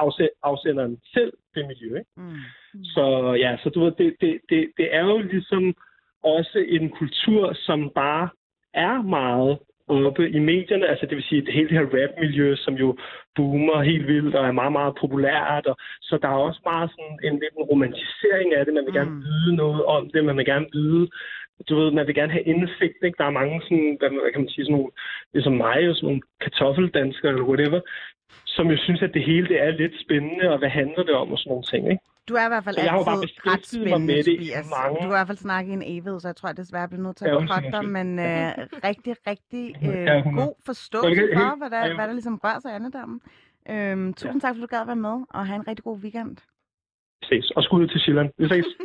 afsenderen 0.43 0.99
selv 1.15 1.33
det 1.55 1.67
miljø. 1.67 1.99
Ikke? 1.99 2.11
Mm. 2.17 2.37
Så 2.85 3.37
ja, 3.41 3.57
så 3.63 3.71
du 3.71 3.85
ved, 3.85 3.93
det, 3.99 4.17
det, 4.21 4.41
det, 4.49 4.71
det 4.77 4.95
er 4.95 5.05
jo 5.05 5.19
ligesom 5.19 5.75
også 6.23 6.65
en 6.69 6.91
kultur, 6.91 7.53
som 7.53 7.91
bare 7.95 8.29
er 8.75 9.03
meget 9.03 9.59
oppe 9.89 10.31
i 10.31 10.39
medierne, 10.39 10.87
altså 10.87 11.07
det 11.07 11.17
vil 11.17 11.25
sige 11.29 11.47
det 11.47 11.55
hele 11.55 11.69
det 11.69 11.79
her 11.79 11.87
rap-miljø, 11.97 12.57
som 12.57 12.75
jo 12.75 12.97
boomer 13.37 13.83
helt 13.83 14.07
vildt 14.07 14.35
og 14.35 14.47
er 14.47 14.53
meget, 14.53 14.73
meget 14.73 14.95
populært, 15.01 15.67
og 15.67 15.77
så 16.03 16.19
der 16.23 16.29
er 16.29 16.47
også 16.49 16.61
meget 16.65 16.91
sådan 16.91 17.19
en 17.25 17.41
lidt 17.43 17.55
en 17.59 17.69
romantisering 17.73 18.55
af 18.55 18.65
det, 18.65 18.75
man 18.75 18.85
vil 18.85 18.95
mm. 18.95 18.99
gerne 19.01 19.15
vide 19.29 19.57
noget 19.57 19.85
om 19.85 20.11
det, 20.11 20.25
man 20.25 20.37
vil 20.37 20.47
gerne 20.47 20.67
vide, 20.73 21.09
du 21.69 21.77
ved, 21.77 21.91
man 21.91 22.07
vil 22.07 22.15
gerne 22.15 22.33
have 22.33 22.49
indsigt, 22.53 22.99
ikke? 23.03 23.19
Der 23.19 23.25
er 23.25 23.41
mange 23.41 23.63
sådan, 23.63 23.97
hvad 24.01 24.33
kan 24.33 24.41
man 24.41 24.49
sige, 24.49 24.65
sådan 24.65 24.77
nogle, 24.77 24.91
ligesom 25.35 25.53
mig, 25.53 25.79
sådan 25.95 26.07
nogle 26.07 26.23
kartoffeldanskere 26.41 27.33
eller 27.33 27.51
whatever, 27.51 27.81
som 28.47 28.71
jo 28.71 28.77
synes, 28.77 29.03
at 29.03 29.15
det 29.15 29.23
hele 29.25 29.49
det 29.49 29.63
er 29.63 29.71
lidt 29.71 30.01
spændende, 30.01 30.51
og 30.53 30.59
hvad 30.59 30.69
handler 30.69 31.03
det 31.03 31.15
om 31.15 31.33
og 31.33 31.39
sådan 31.39 31.51
nogle 31.51 31.65
ting, 31.73 31.91
ikke? 31.91 32.05
Du 32.29 32.35
er 32.35 32.45
i 32.45 32.49
hvert 32.49 32.65
fald 32.65 32.77
så 32.77 32.81
altid 32.81 33.05
bare 33.05 33.53
ret 33.53 33.67
spændende, 33.67 34.07
med 34.07 34.25
det 34.25 34.37
Tobias. 34.37 34.71
Mange... 34.71 34.97
Du 34.97 35.01
har 35.01 35.07
i 35.07 35.17
hvert 35.19 35.27
fald 35.27 35.39
snakket 35.39 35.71
i 35.71 35.73
en 35.73 35.83
evighed, 35.83 36.21
så 36.21 36.29
jeg 36.29 36.37
tror, 36.37 36.49
at 36.49 36.57
desværre 36.57 36.81
jeg 36.81 36.89
bliver 36.89 37.03
nødt 37.03 37.17
til 37.17 37.25
at 37.25 37.33
ja, 37.33 37.71
dig, 37.71 37.85
men 37.89 38.19
øh, 38.19 38.53
rigtig, 38.85 39.17
rigtig 39.27 39.77
øh, 39.83 39.89
ja, 39.89 40.31
god 40.43 40.55
forståelse 40.67 41.29
for, 41.35 41.57
hvad 41.59 41.71
der, 41.71 41.95
hvad 41.95 42.07
der 42.07 42.13
ligesom 42.13 42.41
rører 42.45 42.61
sig 42.61 42.73
i 42.73 42.75
andedammen. 42.75 43.21
Øhm, 43.71 44.15
tusind 44.15 44.43
ja. 44.43 44.47
tak, 44.47 44.55
fordi 44.55 44.61
du 44.61 44.67
gad 44.67 44.81
at 44.81 44.87
være 44.87 44.97
med, 44.97 45.17
og 45.31 45.47
have 45.47 45.57
en 45.57 45.69
rigtig 45.69 45.85
god 45.85 45.99
weekend. 45.99 46.37
Vi 47.21 47.27
ses, 47.27 47.51
og 47.51 47.63
skud 47.63 47.89
til 47.89 48.01
Sjælland. 48.01 48.31
Vi 48.39 48.49
ses. 48.49 48.67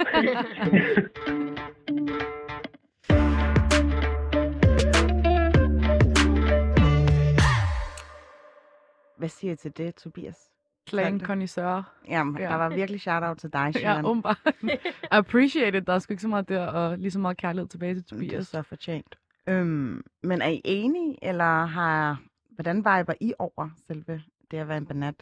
Hvad 9.18 9.30
siger 9.30 9.54
I 9.54 9.56
til 9.56 9.78
det, 9.78 9.96
Tobias? 9.96 10.52
Slang 10.92 11.22
connoisseur. 11.26 11.94
Jamen, 12.08 12.38
ja. 12.38 12.44
der 12.44 12.56
var 12.56 12.70
virkelig 12.70 13.02
shout-out 13.02 13.38
til 13.38 13.54
dig, 13.54 13.74
Sharon. 13.80 14.24
Ja. 14.26 14.70
I 14.74 14.78
appreciate 15.22 15.78
it. 15.78 15.88
Der 15.88 15.94
er 15.94 16.00
sgu 16.00 16.14
ikke 16.14 16.22
så 16.22 16.28
meget 16.28 16.50
der, 16.50 16.66
og 16.68 16.98
lige 16.98 17.12
så 17.12 17.20
meget 17.20 17.38
kærlighed 17.38 17.70
tilbage 17.70 17.96
til 17.96 18.04
Tobias. 18.04 18.30
Det 18.30 18.38
er 18.38 18.42
så 18.42 18.62
fortjent. 18.62 19.16
Øhm, 19.48 20.04
men 20.24 20.42
er 20.42 20.50
I 20.50 20.62
enige, 20.64 21.18
eller 21.22 21.66
har, 21.66 22.22
hvordan 22.50 22.78
viber 22.78 23.14
I 23.22 23.34
over 23.40 23.70
selve 23.88 24.22
det 24.52 24.58
at 24.58 24.68
være 24.68 24.78
en 24.78 24.86
banat? 24.86 25.16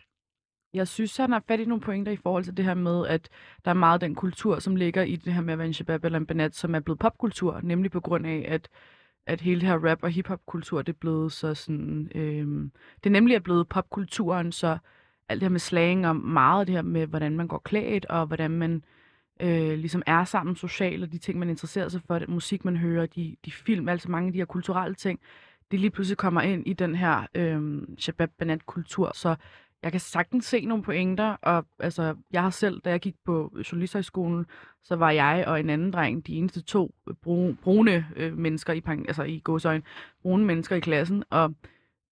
Jeg 0.73 0.88
synes, 0.88 1.17
han 1.17 1.31
har 1.31 1.43
fat 1.47 1.59
i 1.59 1.65
nogle 1.65 1.81
pointer 1.81 2.11
i 2.11 2.15
forhold 2.15 2.43
til 2.43 2.57
det 2.57 2.65
her 2.65 2.73
med, 2.73 3.07
at 3.07 3.29
der 3.65 3.71
er 3.71 3.75
meget 3.75 4.01
den 4.01 4.15
kultur, 4.15 4.59
som 4.59 4.75
ligger 4.75 5.03
i 5.03 5.15
det 5.15 5.33
her 5.33 5.41
med 5.41 5.53
at 5.53 5.57
være 5.57 5.67
en 5.67 5.73
shabab 5.73 6.05
eller 6.05 6.19
en 6.19 6.25
banat, 6.25 6.55
som 6.55 6.75
er 6.75 6.79
blevet 6.79 6.99
popkultur, 6.99 7.59
nemlig 7.63 7.91
på 7.91 7.99
grund 7.99 8.27
af, 8.27 8.45
at 8.47 8.69
at 9.29 9.41
hele 9.41 9.61
det 9.61 9.69
her 9.69 9.91
rap- 9.91 10.03
og 10.03 10.09
hiphop-kultur, 10.09 10.81
det 10.81 10.93
er 10.93 10.97
blevet 10.99 11.31
så 11.31 11.53
sådan... 11.53 12.11
Øhm, 12.15 12.71
det 13.03 13.09
er 13.09 13.11
nemlig 13.11 13.35
er 13.35 13.39
blevet 13.39 13.69
popkulturen, 13.69 14.51
så 14.51 14.77
alt 15.29 15.41
det 15.41 15.45
her 15.45 15.51
med 15.51 15.59
slang 15.59 16.07
og 16.07 16.15
meget 16.15 16.67
det 16.67 16.75
her 16.75 16.81
med, 16.81 17.07
hvordan 17.07 17.38
man 17.38 17.48
går 17.48 17.57
klædt, 17.57 18.05
og 18.05 18.25
hvordan 18.25 18.51
man 18.51 18.83
øh, 19.39 19.77
ligesom 19.77 20.03
er 20.05 20.24
sammen 20.24 20.55
socialt, 20.55 21.03
og 21.03 21.12
de 21.12 21.17
ting, 21.17 21.39
man 21.39 21.50
interesserer 21.50 21.89
sig 21.89 22.01
for, 22.07 22.19
den 22.19 22.31
musik, 22.33 22.65
man 22.65 22.77
hører, 22.77 23.05
de, 23.05 23.36
de 23.45 23.51
film, 23.51 23.89
altså 23.89 24.12
mange 24.12 24.27
af 24.27 24.33
de 24.33 24.39
her 24.39 24.45
kulturelle 24.45 24.95
ting, 24.95 25.19
det 25.71 25.79
lige 25.79 25.89
pludselig 25.89 26.17
kommer 26.17 26.41
ind 26.41 26.67
i 26.67 26.74
den 26.74 26.95
her 26.95 27.25
øh, 27.36 27.81
shabab-banat-kultur. 27.98 29.12
Så 29.13 29.36
jeg 29.83 29.91
kan 29.91 30.00
sagtens 30.00 30.45
se 30.45 30.65
nogle 30.65 30.83
pointer, 30.83 31.36
og 31.41 31.65
altså, 31.79 32.15
jeg 32.31 32.43
har 32.43 32.50
selv, 32.50 32.81
da 32.86 32.89
jeg 32.89 33.00
gik 33.00 33.15
på 33.25 33.57
journalisthøjskolen, 33.71 34.45
så 34.83 34.95
var 34.95 35.12
jeg 35.12 35.43
og 35.48 35.59
en 35.59 35.69
anden 35.69 35.91
dreng 35.91 36.27
de 36.27 36.36
eneste 36.36 36.62
to 36.62 36.95
brune 37.62 38.07
øh, 38.15 38.38
mennesker 38.38 38.74
i, 38.74 38.81
altså 38.88 39.24
i 39.24 39.41
godsøjen, 39.43 39.83
brune 40.21 40.45
mennesker 40.45 40.75
i 40.75 40.79
klassen, 40.79 41.24
og 41.29 41.53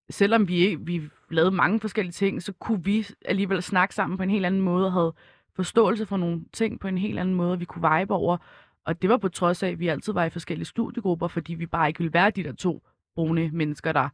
selvom 0.09 0.47
vi, 0.47 0.75
vi 0.79 1.01
lavede 1.29 1.51
mange 1.51 1.79
forskellige 1.79 2.11
ting, 2.13 2.43
så 2.43 2.53
kunne 2.53 2.83
vi 2.83 3.07
alligevel 3.25 3.63
snakke 3.63 3.95
sammen 3.95 4.17
på 4.17 4.23
en 4.23 4.29
helt 4.29 4.45
anden 4.45 4.61
måde, 4.61 4.85
og 4.85 4.93
havde 4.93 5.13
forståelse 5.55 6.05
for 6.05 6.17
nogle 6.17 6.41
ting 6.53 6.79
på 6.79 6.87
en 6.87 6.97
helt 6.97 7.19
anden 7.19 7.35
måde, 7.35 7.59
vi 7.59 7.65
kunne 7.65 7.99
vibe 7.99 8.13
over. 8.13 8.37
Og 8.85 9.01
det 9.01 9.09
var 9.09 9.17
på 9.17 9.29
trods 9.29 9.63
af, 9.63 9.69
at 9.69 9.79
vi 9.79 9.87
altid 9.87 10.13
var 10.13 10.23
i 10.25 10.29
forskellige 10.29 10.65
studiegrupper, 10.65 11.27
fordi 11.27 11.53
vi 11.53 11.65
bare 11.65 11.87
ikke 11.87 11.97
ville 11.99 12.13
være 12.13 12.29
de 12.29 12.43
der 12.43 12.53
to 12.53 12.83
brune 13.15 13.49
mennesker, 13.53 13.91
der 13.91 14.09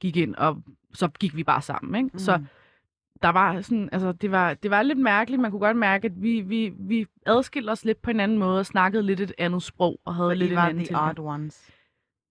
gik 0.00 0.16
ind, 0.16 0.34
og 0.34 0.62
så 0.94 1.08
gik 1.08 1.36
vi 1.36 1.44
bare 1.44 1.62
sammen. 1.62 1.94
Ikke? 2.04 2.10
Mm. 2.12 2.18
Så 2.18 2.42
der 3.22 3.28
var 3.28 3.60
sådan, 3.60 3.88
altså 3.92 4.12
det 4.12 4.30
var, 4.30 4.54
det 4.54 4.70
var 4.70 4.82
lidt 4.82 4.98
mærkeligt. 4.98 5.42
Man 5.42 5.50
kunne 5.50 5.60
godt 5.60 5.76
mærke, 5.76 6.06
at 6.06 6.22
vi, 6.22 6.40
vi, 6.40 6.72
vi 6.78 7.06
adskilte 7.26 7.70
os 7.70 7.84
lidt 7.84 8.02
på 8.02 8.10
en 8.10 8.20
anden 8.20 8.38
måde 8.38 8.58
og 8.58 8.66
snakkede 8.66 9.02
lidt 9.02 9.20
et 9.20 9.32
andet 9.38 9.62
sprog 9.62 10.00
og 10.04 10.14
havde 10.14 10.30
Så 10.30 10.34
lidt 10.34 10.48
I 10.48 10.52
en 10.52 10.56
var 10.56 10.62
anden 10.62 10.76
the 10.78 10.86
tilgang. 10.86 11.08
odd 11.10 11.18
ones. 11.18 11.70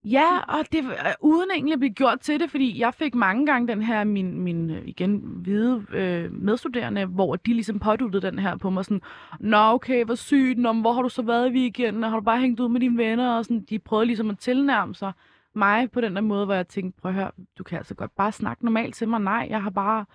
Ja, 0.03 0.39
og 0.39 0.65
det 0.72 0.84
øh, 0.84 1.13
uden 1.22 1.51
egentlig 1.51 1.74
at 1.74 1.79
blive 1.79 1.94
gjort 1.94 2.20
til 2.20 2.39
det, 2.39 2.51
fordi 2.51 2.79
jeg 2.79 2.94
fik 2.94 3.15
mange 3.15 3.46
gange 3.46 3.68
den 3.68 3.82
her, 3.82 4.03
min, 4.03 4.39
min 4.39 4.70
øh, 4.70 4.82
igen, 4.86 5.18
hvide 5.18 5.86
øh, 5.94 6.34
medstuderende, 6.34 7.06
hvor 7.06 7.36
de 7.36 7.53
ligesom 7.53 7.79
påduttede 7.79 8.27
den 8.27 8.39
her 8.39 8.58
på 8.58 8.70
mig, 8.70 8.86
sådan, 8.86 9.01
Nå 9.39 9.58
okay, 9.58 10.06
hvor 10.06 10.15
sygt, 10.15 10.60
Nå, 10.60 10.74
hvor 10.74 10.94
har 10.94 11.01
du 11.01 11.10
så 11.10 11.22
været 11.22 11.50
i 11.50 11.53
weekenden, 11.53 12.03
og 12.03 12.10
har 12.10 12.20
du 12.20 12.24
bare 12.24 12.39
hængt 12.39 12.60
ud 12.60 12.70
med 12.70 12.82
dine 12.82 12.98
venner, 12.98 13.38
og 13.38 13.46
sådan, 13.46 13.65
de 13.70 13.79
prøvede 13.79 14.06
ligesom 14.06 14.29
at 14.29 14.39
tilnærme 14.39 14.96
sig 14.96 15.12
mig 15.56 15.91
på 15.91 16.01
den 16.01 16.15
der 16.15 16.22
måde, 16.22 16.46
hvor 16.46 16.53
jeg 16.53 16.68
tænkte, 16.68 17.01
prøv 17.01 17.10
at 17.10 17.15
høre, 17.15 17.32
du 17.58 17.63
kan 17.63 17.77
altså 17.77 17.96
godt 17.96 18.15
bare 18.15 18.32
snakke 18.32 18.65
normalt 18.65 18.96
til 18.96 19.08
mig, 19.08 19.20
nej, 19.20 19.48
jeg 19.50 19.63
har 19.63 19.70
bare 19.70 20.06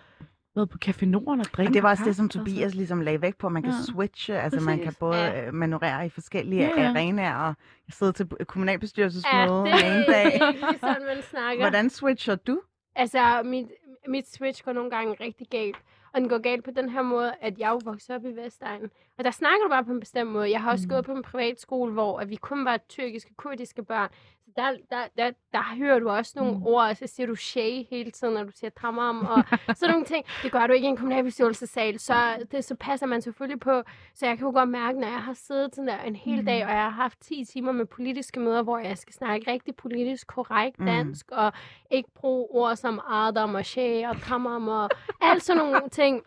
været 0.56 0.70
på 0.70 0.78
Café 0.84 1.04
Norden 1.06 1.40
og 1.40 1.46
drikke 1.46 1.70
Og 1.70 1.74
det 1.74 1.82
var 1.82 1.90
også 1.90 2.04
det, 2.04 2.16
som. 2.16 2.28
Tobias 2.28 2.74
ligesom 2.74 3.00
lagde 3.00 3.22
væk 3.22 3.36
på. 3.36 3.48
Man 3.48 3.62
kan 3.62 3.72
Ja. 3.72 3.92
switche, 3.92 4.40
altså 4.40 4.60
man 4.60 4.76
kan 4.78 4.86
Præcis. 4.86 4.98
både 4.98 5.16
Ja. 5.16 5.46
øh, 5.46 5.54
manøvrere 5.54 6.06
i 6.06 6.08
forskellige 6.08 6.62
Ja, 6.62 6.80
ja. 6.82 6.88
arenaer, 6.88 7.34
og 7.34 7.54
sidde 7.90 8.12
til 8.12 8.26
Ja, 8.40 8.44
kommunalbestyrelsesmøde 8.44 9.62
det 9.64 9.66
ja, 9.82 9.96
en 9.98 10.04
dag. 10.08 10.34
ikke 10.34 10.78
sådan, 10.80 11.04
man 11.06 11.22
snakker. 11.22 11.62
Hvordan 11.62 11.90
switcher 11.90 12.34
du? 12.34 12.60
Altså, 12.96 13.42
mit, 13.44 13.66
mit 14.08 14.28
switch 14.34 14.64
går 14.64 14.72
nogle 14.72 14.90
gange 14.90 15.16
rigtig 15.20 15.46
galt. 15.50 15.76
Og 16.14 16.20
den 16.20 16.28
går 16.28 16.38
galt 16.38 16.64
på 16.64 16.70
den 16.76 16.88
her 16.88 17.02
måde, 17.02 17.32
at 17.40 17.58
jeg 17.58 17.66
er 17.66 17.70
jo 17.70 17.80
vokset 17.84 18.16
op 18.16 18.24
i 18.24 18.28
Vestegnen. 18.44 18.90
Og 19.18 19.24
der 19.24 19.30
snakker 19.30 19.58
du 19.64 19.68
bare 19.68 19.84
på 19.84 19.92
en 19.92 20.00
bestemt 20.00 20.30
måde. 20.30 20.50
Jeg 20.50 20.62
har 20.62 20.70
også 20.72 20.84
Mm. 20.86 20.90
gået 20.90 21.04
på 21.04 21.12
en 21.12 21.22
privatskole, 21.22 21.92
hvor 21.92 22.18
at 22.18 22.30
vi 22.30 22.34
kun 22.36 22.64
var 22.64 22.76
tyrkiske, 22.88 23.34
kurdiske 23.36 23.84
børn. 23.84 24.10
Der, 24.56 24.72
der, 24.90 25.02
der, 25.18 25.30
der 25.52 25.62
hører 25.76 25.98
du 25.98 26.08
også 26.10 26.32
nogle 26.36 26.52
Mm. 26.52 26.58
mm. 26.58 26.66
ord, 26.66 26.88
og 26.90 26.96
så 26.96 27.06
siger 27.06 27.26
du 27.26 27.34
shay 27.34 27.84
hele 27.90 28.10
tiden, 28.10 28.34
når 28.34 28.44
du 28.44 28.50
siger 28.54 28.70
tamam, 28.80 29.26
og 29.26 29.44
sådan 29.76 29.90
nogle 29.92 30.04
ting. 30.06 30.24
Det 30.42 30.52
gør 30.52 30.66
du 30.66 30.72
ikke 30.72 30.84
i 30.86 30.88
en 30.88 30.96
kommunalbestyrelsessal, 30.96 31.98
så, 32.00 32.14
det, 32.50 32.64
så 32.64 32.74
passer 32.80 33.06
man 33.06 33.22
selvfølgelig 33.22 33.60
på. 33.60 33.82
Så 34.14 34.26
jeg 34.26 34.36
kan 34.38 34.46
jo 34.46 34.52
godt 34.52 34.68
mærke, 34.68 35.00
når 35.00 35.08
jeg 35.08 35.22
har 35.22 35.32
siddet 35.34 35.74
sådan 35.74 35.88
der 35.88 36.02
en 36.02 36.16
hel 36.16 36.38
Mm. 36.40 36.46
dag, 36.46 36.64
og 36.64 36.70
jeg 36.70 36.82
har 36.82 36.90
haft 36.90 37.18
10 37.20 37.44
timer 37.44 37.72
med 37.72 37.86
politiske 37.86 38.40
møder, 38.40 38.62
hvor 38.62 38.78
jeg 38.78 38.98
skal 38.98 39.14
snakke 39.14 39.50
rigtig 39.52 39.76
politisk 39.76 40.26
korrekt 40.26 40.78
Mm. 40.80 40.86
dansk, 40.86 41.30
og 41.32 41.52
ikke 41.90 42.08
bruge 42.14 42.46
ord 42.50 42.76
som 42.76 43.00
Adam 43.10 43.54
og 43.54 43.64
Shay 43.64 44.06
og 44.06 44.16
Tamam 44.22 44.68
og 44.68 44.90
alt 45.20 45.42
sådan 45.42 45.62
nogle 45.62 45.88
ting. 45.88 46.22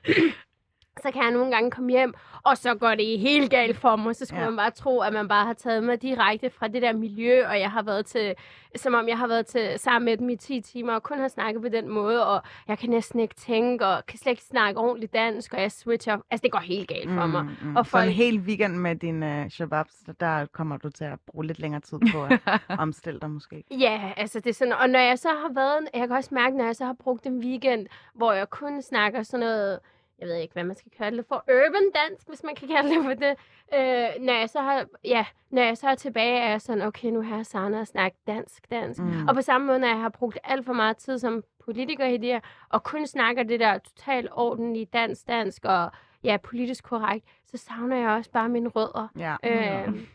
Så 1.02 1.12
kan 1.12 1.24
jeg 1.24 1.32
nogle 1.32 1.52
gange 1.52 1.72
komme 1.72 1.90
hjem, 1.92 2.14
og 2.44 2.58
så 2.58 2.76
går 2.76 2.96
det 2.96 3.20
helt 3.20 3.52
galt 3.52 3.78
for 3.78 3.96
mig. 3.96 4.16
Så 4.16 4.26
skulle 4.26 4.44
Ja. 4.44 4.50
man 4.50 4.58
bare 4.58 4.72
tro, 4.72 5.00
at 5.02 5.14
man 5.14 5.28
bare 5.28 5.46
har 5.46 5.54
taget 5.54 5.84
mig 5.84 6.02
direkte 6.02 6.50
fra 6.50 6.68
det 6.68 6.82
der 6.82 6.94
miljø, 6.94 7.48
og 7.48 7.60
jeg 7.60 7.72
har 7.72 7.82
været 7.84 8.06
til, 8.06 8.36
som 8.76 8.94
om 8.94 9.08
jeg 9.08 9.18
har 9.18 9.28
været 9.28 9.46
til 9.46 9.80
sammen 9.80 10.06
med 10.06 10.18
dem 10.18 10.30
i 10.30 10.36
10 10.36 10.62
timer, 10.62 10.94
og 10.94 11.04
kun 11.04 11.20
har 11.20 11.28
snakket 11.28 11.62
på 11.62 11.70
den 11.70 11.90
måde, 11.90 12.28
og 12.28 12.42
jeg 12.68 12.78
kan 12.80 12.90
næsten 12.90 13.20
ikke 13.20 13.36
tænke, 13.36 13.86
og 13.86 14.06
kan 14.06 14.20
slet 14.20 14.32
ikke 14.32 14.44
snakke 14.44 14.80
ordentligt 14.80 15.14
dansk, 15.14 15.54
og 15.54 15.62
jeg 15.62 15.72
switcher. 15.72 16.18
Altså, 16.32 16.44
det 16.44 16.52
går 16.52 16.60
helt 16.60 16.88
galt 16.88 17.10
for 17.10 17.26
mig. 17.26 17.44
Mm, 17.44 17.50
mm. 17.70 17.76
Og 17.76 17.86
Så 17.86 17.98
en 17.98 18.02
folk- 18.02 18.12
hel 18.12 18.40
weekend 18.40 18.76
med 18.78 18.96
din 18.96 19.24
uh, 19.24 19.50
shababs, 19.50 19.96
der 20.20 20.46
kommer 20.46 20.78
du 20.78 20.90
til 20.90 21.04
at 21.04 21.20
bruge 21.28 21.46
lidt 21.46 21.60
længere 21.60 21.82
tid 21.82 21.98
på 22.14 22.24
at 22.24 22.62
omstille 22.80 23.20
dig 23.20 23.30
måske. 23.30 23.64
Ja, 23.72 24.12
altså 24.18 24.40
det 24.40 24.50
er 24.50 24.54
sådan, 24.54 24.74
og 24.74 24.90
når 24.90 25.00
jeg 25.00 25.20
så 25.20 25.28
har 25.30 25.54
været, 25.54 25.88
jeg 25.94 26.08
kan 26.08 26.18
også 26.18 26.30
mærke, 26.34 26.58
når 26.58 26.66
jeg 26.66 26.76
så 26.76 26.86
har 26.86 26.94
brugt 27.00 27.26
en 27.26 27.40
weekend, 27.40 27.88
hvor 28.14 28.32
jeg 28.34 28.50
kun 28.50 28.82
snakker 28.82 29.24
sådan 29.24 29.40
noget, 29.46 29.80
jeg 30.20 30.28
ved 30.28 30.36
ikke, 30.36 30.54
hvad 30.54 30.64
man 30.64 30.76
skal 30.76 30.92
kalde 30.98 31.18
det 31.18 31.26
for, 31.28 31.44
urban 31.48 31.92
dansk, 31.96 32.28
hvis 32.28 32.44
man 32.44 32.56
kan 32.56 32.68
kalde 32.68 32.90
det 32.90 33.04
for 33.04 33.14
det. 33.14 33.36
Øh, 33.74 34.26
når 34.26 34.40
jeg 34.40 34.50
så 34.50 34.62
har, 34.62 34.86
ja, 35.04 35.26
når 35.50 35.62
jeg 35.62 35.78
så 35.78 35.88
er 35.88 35.96
tilbage, 35.96 36.40
er 36.40 36.50
jeg 36.50 36.62
sådan, 36.62 36.82
okay, 36.82 37.10
nu 37.10 37.22
har 37.22 37.36
jeg 37.36 37.46
savnet 37.46 37.82
at 37.82 37.88
snakke 37.88 38.18
dansk, 38.28 38.72
dansk. 38.72 39.02
Mm. 39.02 39.28
Og 39.28 39.36
på 39.36 39.42
samme 39.42 39.68
måde, 39.68 39.80
når 39.80 39.88
jeg 39.88 40.00
har 40.00 40.10
brugt 40.10 40.40
alt 40.44 40.66
for 40.66 40.74
meget 40.74 40.98
tid 40.98 41.20
som 41.20 41.44
politiker 41.66 42.06
i 42.06 42.18
det 42.18 42.30
her, 42.30 42.40
og 42.70 42.84
kun 42.84 43.08
snakker 43.08 43.44
det 43.44 43.60
der 43.60 43.78
totalt 43.78 44.30
ordentlige 44.32 44.86
dansk, 44.86 45.28
dansk 45.28 45.66
og 45.66 45.92
ja, 46.24 46.38
politisk 46.38 46.84
korrekt, 46.84 47.26
så 47.46 47.58
savner 47.58 47.96
jeg 47.96 48.10
også 48.10 48.32
bare 48.32 48.50
mine 48.50 48.70
rødder. 48.70 49.08
Ja. 49.18 49.36
Øh, 49.44 50.08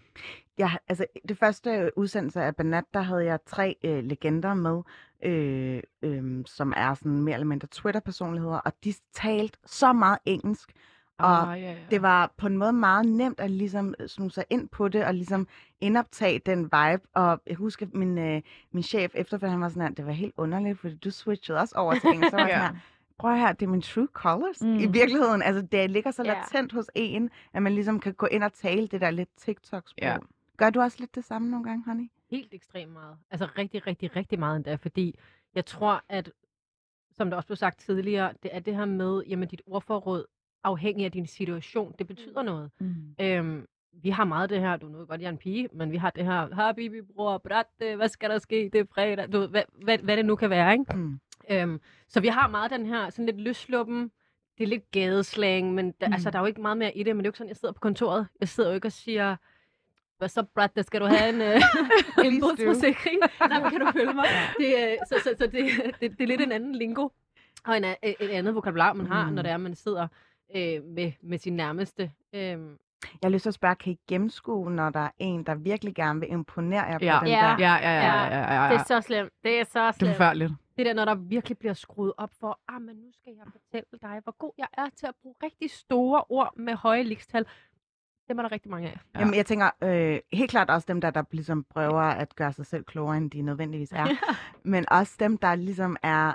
Ja, 0.58 0.70
altså 0.88 1.06
det 1.28 1.38
første 1.38 1.90
udsendelse 1.98 2.42
af 2.42 2.56
Banat, 2.56 2.84
der 2.94 3.00
havde 3.00 3.24
jeg 3.24 3.38
tre 3.46 3.76
øh, 3.84 4.04
legender 4.04 4.54
med, 4.54 4.82
øh, 5.24 5.82
øh, 6.02 6.42
som 6.46 6.72
er 6.76 6.94
sådan 6.94 7.22
mere 7.22 7.34
eller 7.34 7.46
mindre 7.46 7.68
Twitter-personligheder, 7.68 8.56
og 8.58 8.72
de 8.84 8.94
talte 9.14 9.58
så 9.66 9.92
meget 9.92 10.18
engelsk, 10.24 10.72
og 11.18 11.52
Ah, 11.52 11.62
ja, 11.62 11.70
ja. 11.70 11.76
det 11.90 12.02
var 12.02 12.32
på 12.36 12.46
en 12.46 12.56
måde 12.56 12.72
meget 12.72 13.06
nemt 13.06 13.40
at 13.40 13.50
ligesom 13.50 13.94
snuse 14.06 14.34
sig 14.34 14.44
ind 14.50 14.68
på 14.68 14.88
det, 14.88 15.04
og 15.04 15.14
ligesom 15.14 15.48
indoptage 15.80 16.38
den 16.38 16.64
vibe, 16.64 17.02
og 17.14 17.40
jeg 17.46 17.56
husker 17.56 17.86
min, 17.94 18.18
øh, 18.18 18.42
min 18.72 18.82
chef 18.82 19.12
efterfølgende, 19.14 19.52
han 19.52 19.60
var 19.60 19.68
sådan 19.68 19.82
her, 19.82 19.90
det 19.94 20.06
var 20.06 20.12
helt 20.12 20.34
underligt, 20.36 20.78
fordi 20.78 20.94
du 20.96 21.10
switchede 21.10 21.58
også 21.58 21.74
over 21.76 21.94
til 21.94 22.08
engelsk, 22.08 22.30
så 22.30 22.36
var 22.36 22.46
jeg 22.46 22.54
sådan 22.58 22.62
Ja. 22.62 22.72
her, 22.72 22.78
prøv 23.18 23.36
her, 23.36 23.52
det 23.52 23.66
er 23.66 23.70
min 23.70 23.82
true 23.82 24.08
colors 24.12 24.62
mm. 24.62 24.74
i 24.78 24.86
virkeligheden, 24.86 25.42
altså 25.42 25.62
det 25.72 25.90
ligger 25.90 26.10
så 26.10 26.22
Ja. 26.22 26.32
latent 26.34 26.72
hos 26.72 26.86
en, 26.94 27.30
at 27.54 27.62
man 27.62 27.72
ligesom 27.74 28.00
kan 28.00 28.14
gå 28.14 28.26
ind 28.26 28.44
og 28.44 28.52
tale 28.52 28.86
det 28.86 29.00
der 29.00 29.10
lidt 29.10 29.28
TikTok-sprog. 29.36 30.02
Ja. 30.02 30.16
Gør 30.56 30.70
du 30.70 30.80
også 30.80 30.96
lidt 31.00 31.14
det 31.14 31.24
samme 31.24 31.50
nogle 31.50 31.64
gange, 31.64 31.84
honey? 31.84 32.10
Helt 32.30 32.54
ekstremt 32.54 32.92
meget. 32.92 33.16
Altså 33.30 33.48
rigtig, 33.58 33.86
rigtig, 33.86 34.16
rigtig 34.16 34.38
meget 34.38 34.56
endda, 34.56 34.74
fordi 34.74 35.18
jeg 35.54 35.66
tror, 35.66 36.02
at, 36.08 36.32
som 37.12 37.30
der 37.30 37.36
også 37.36 37.46
blev 37.46 37.56
sagt 37.56 37.80
tidligere, 37.80 38.32
det 38.42 38.50
er 38.54 38.60
det 38.60 38.76
her 38.76 38.84
med, 38.84 39.22
jamen 39.28 39.48
dit 39.48 39.62
ordforråd, 39.66 40.24
afhængig 40.64 41.04
af 41.04 41.12
din 41.12 41.26
situation, 41.26 41.94
det 41.98 42.06
betyder 42.06 42.42
noget. 42.42 42.70
Mm. 42.80 42.94
Øhm, 43.20 43.66
vi 43.92 44.10
har 44.10 44.24
meget 44.24 44.50
det 44.50 44.60
her, 44.60 44.76
du 44.76 44.98
ved 44.98 45.06
godt, 45.06 45.20
jeg 45.20 45.26
er 45.26 45.32
en 45.32 45.38
pige, 45.38 45.68
men 45.72 45.92
vi 45.92 45.96
har 45.96 46.10
det 46.10 46.24
her, 46.24 46.54
habibi, 46.54 47.02
bror, 47.02 47.38
bratte, 47.38 47.96
hvad 47.96 48.08
skal 48.08 48.30
der 48.30 48.38
ske, 48.38 48.70
det 48.72 48.80
er 48.80 48.84
fredag, 48.94 49.32
du 49.32 49.46
hvad, 49.46 49.62
hvad, 49.84 49.98
hvad 49.98 50.16
det 50.16 50.24
nu 50.26 50.36
kan 50.36 50.50
være, 50.50 50.72
ikke? 50.72 50.96
Mm. 50.96 51.20
Øhm, 51.50 51.80
så 52.08 52.20
vi 52.20 52.28
har 52.28 52.48
meget 52.48 52.70
den 52.70 52.86
her, 52.86 53.10
sådan 53.10 53.26
lidt 53.26 53.40
løsluppen, 53.40 54.10
det 54.58 54.64
er 54.64 54.68
lidt 54.68 54.90
gadeslang, 54.90 55.74
men 55.74 55.86
der, 55.86 56.06
Mm. 56.06 56.10
mm. 56.10 56.12
altså, 56.12 56.30
der 56.30 56.38
er 56.38 56.42
jo 56.42 56.46
ikke 56.46 56.60
meget 56.62 56.76
mere 56.78 56.96
i 56.96 57.02
det, 57.02 57.16
men 57.16 57.24
det 57.24 57.26
er 57.26 57.28
jo 57.28 57.30
ikke 57.30 57.38
sådan, 57.38 57.48
jeg 57.48 57.56
sidder 57.56 57.72
på 57.72 57.80
kontoret. 57.80 58.26
Jeg 58.40 58.48
sidder 58.48 58.70
jo 58.70 58.74
ikke 58.74 58.88
og 58.88 58.92
siger, 58.92 59.36
hvad 60.22 60.28
så, 60.28 60.42
Brad, 60.54 60.82
skal 60.82 61.00
du 61.00 61.06
have 61.06 61.28
en, 61.28 61.40
øh, 61.42 61.60
en 62.26 62.40
do. 62.40 62.46
bådsforsikring? 62.48 63.18
Nej, 63.48 63.60
men 63.60 63.70
kan 63.70 63.80
du 63.80 63.92
følge 63.92 64.12
mig? 64.14 64.26
Det, 64.58 64.66
øh, 64.78 64.96
så 65.08 65.14
så, 65.24 65.34
så 65.38 65.46
det, 65.46 65.52
det, 66.00 66.18
det, 66.18 66.20
er 66.20 66.26
lidt 66.26 66.40
en 66.40 66.52
anden 66.52 66.74
lingo, 66.74 67.08
og 67.66 67.76
en, 67.76 67.84
a- 67.84 67.94
et 68.02 68.30
andet 68.30 68.54
vokabular, 68.54 68.92
man 68.92 69.06
har, 69.06 69.26
Mm. 69.28 69.32
når 69.34 69.42
det 69.42 69.50
er, 69.50 69.56
man 69.56 69.74
sidder 69.74 70.08
øh, 70.56 70.84
med, 70.84 71.12
med 71.22 71.38
sin 71.38 71.56
nærmeste. 71.56 72.10
Øhm, 72.34 72.78
Jeg 73.02 73.28
har 73.28 73.28
lyst 73.28 73.42
til 73.42 73.50
at 73.50 73.54
spørge, 73.54 73.74
kan 73.74 73.92
I 73.92 73.98
gennemskue, 74.08 74.70
når 74.72 74.90
der 74.90 75.00
er 75.00 75.10
en, 75.18 75.42
der 75.44 75.54
virkelig 75.54 75.94
gerne 75.94 76.20
vil 76.20 76.30
imponere 76.32 76.82
jer 76.82 76.98
Ja. 77.02 77.18
på 77.18 77.24
den 77.24 77.32
Ja. 77.32 77.38
der? 77.40 77.56
Ja, 77.58 77.74
ja, 77.74 77.74
ja, 77.78 78.16
ja, 78.16 78.26
ja, 78.26 78.54
ja, 78.54 78.68
det 78.68 78.74
ja. 78.74 78.80
er 78.80 78.84
så 78.84 79.00
slemt. 79.00 79.32
Det 79.44 79.60
er 79.60 79.64
så 79.64 79.78
Det 79.80 79.86
er 79.88 79.92
slemt. 79.92 80.12
forfærdeligt. 80.14 80.52
det 80.76 80.86
der, 80.86 80.94
når 80.94 81.04
der 81.04 81.14
virkelig 81.14 81.58
bliver 81.58 81.74
skruet 81.74 82.12
op 82.16 82.30
for, 82.40 82.60
ah, 82.68 82.82
men 82.82 82.96
nu 82.96 83.12
skal 83.12 83.32
jeg 83.36 83.46
fortælle 83.52 83.86
dig, 84.02 84.20
hvor 84.24 84.34
god 84.38 84.52
jeg 84.58 84.66
er 84.78 84.86
til 84.96 85.06
at 85.06 85.14
bruge 85.22 85.34
rigtig 85.42 85.70
store 85.70 86.24
ord 86.28 86.52
med 86.56 86.74
høje 86.74 87.02
likstal. 87.02 87.46
Dem 88.28 88.38
er 88.38 88.42
der 88.42 88.52
rigtig 88.52 88.70
mange 88.70 88.88
af. 88.88 88.98
Ja. 89.14 89.20
Jamen, 89.20 89.34
jeg 89.34 89.46
tænker 89.46 89.70
øh, 89.82 90.18
helt 90.32 90.50
klart 90.50 90.70
også 90.70 90.84
dem 90.88 91.00
der, 91.00 91.10
der 91.10 91.22
ligesom 91.32 91.64
prøver 91.70 92.00
at 92.02 92.36
gøre 92.36 92.52
sig 92.52 92.66
selv 92.66 92.84
klogere, 92.84 93.16
end 93.16 93.30
de 93.30 93.42
nødvendigvis 93.42 93.92
er. 93.92 94.06
Men 94.64 94.84
også 94.90 95.12
dem, 95.20 95.38
der 95.38 95.54
ligesom 95.54 95.96
er 96.02 96.34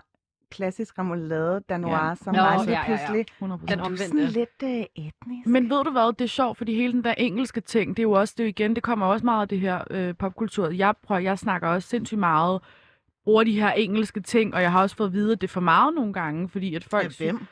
klassisk 0.52 1.00
remoulade 1.00 1.64
danois, 1.70 1.92
Ja. 1.92 2.08
ja. 2.08 2.16
som 2.16 2.36
Nå, 2.36 2.42
var 2.42 2.54
ja, 2.54 2.60
lige 2.64 2.72
ja, 2.72 2.80
ja. 2.80 2.86
pludselig 2.86 3.26
100%. 3.42 3.66
Den 3.72 3.80
er 3.80 3.84
omvendte. 3.84 4.06
sådan 4.08 4.20
lidt 4.26 4.64
øh, 4.64 4.70
etnisk. 4.96 5.48
Men 5.48 5.70
ved 5.70 5.84
du 5.84 5.92
hvad, 5.92 6.14
det 6.14 6.22
er 6.22 6.28
sjovt, 6.30 6.58
fordi 6.58 6.76
hele 6.76 6.94
den 6.94 7.04
der 7.04 7.14
engelske 7.18 7.62
ting, 7.62 7.98
det 7.98 8.00
er 8.00 8.04
jo 8.04 8.12
også, 8.12 8.34
det 8.38 8.44
er 8.44 8.48
jo 8.48 8.50
igen, 8.50 8.76
det 8.76 8.84
kommer 8.84 9.06
også 9.06 9.26
meget 9.26 9.42
af 9.42 9.48
det 9.48 9.60
her 9.60 9.84
øh, 9.92 10.16
popkultur. 10.16 10.70
Jeg 10.70 10.94
prøver, 11.04 11.22
jeg 11.22 11.40
snakker 11.40 11.68
også 11.68 11.90
sindssygt 11.90 12.20
meget, 12.20 12.62
bruger 13.24 13.44
de 13.44 13.60
her 13.60 13.72
engelske 13.72 14.20
ting, 14.20 14.54
og 14.54 14.62
jeg 14.62 14.72
har 14.72 14.82
også 14.82 14.96
fået 14.96 15.08
at 15.08 15.14
vide, 15.14 15.32
at 15.32 15.42
det 15.42 15.48
er 15.48 15.52
for 15.52 15.62
meget 15.62 15.94
nogle 15.96 16.14
gange, 16.14 16.50
fordi 16.50 16.76
at 16.76 16.84
folk... 16.84 17.06
Af 17.06 17.12
hvem? 17.18 17.46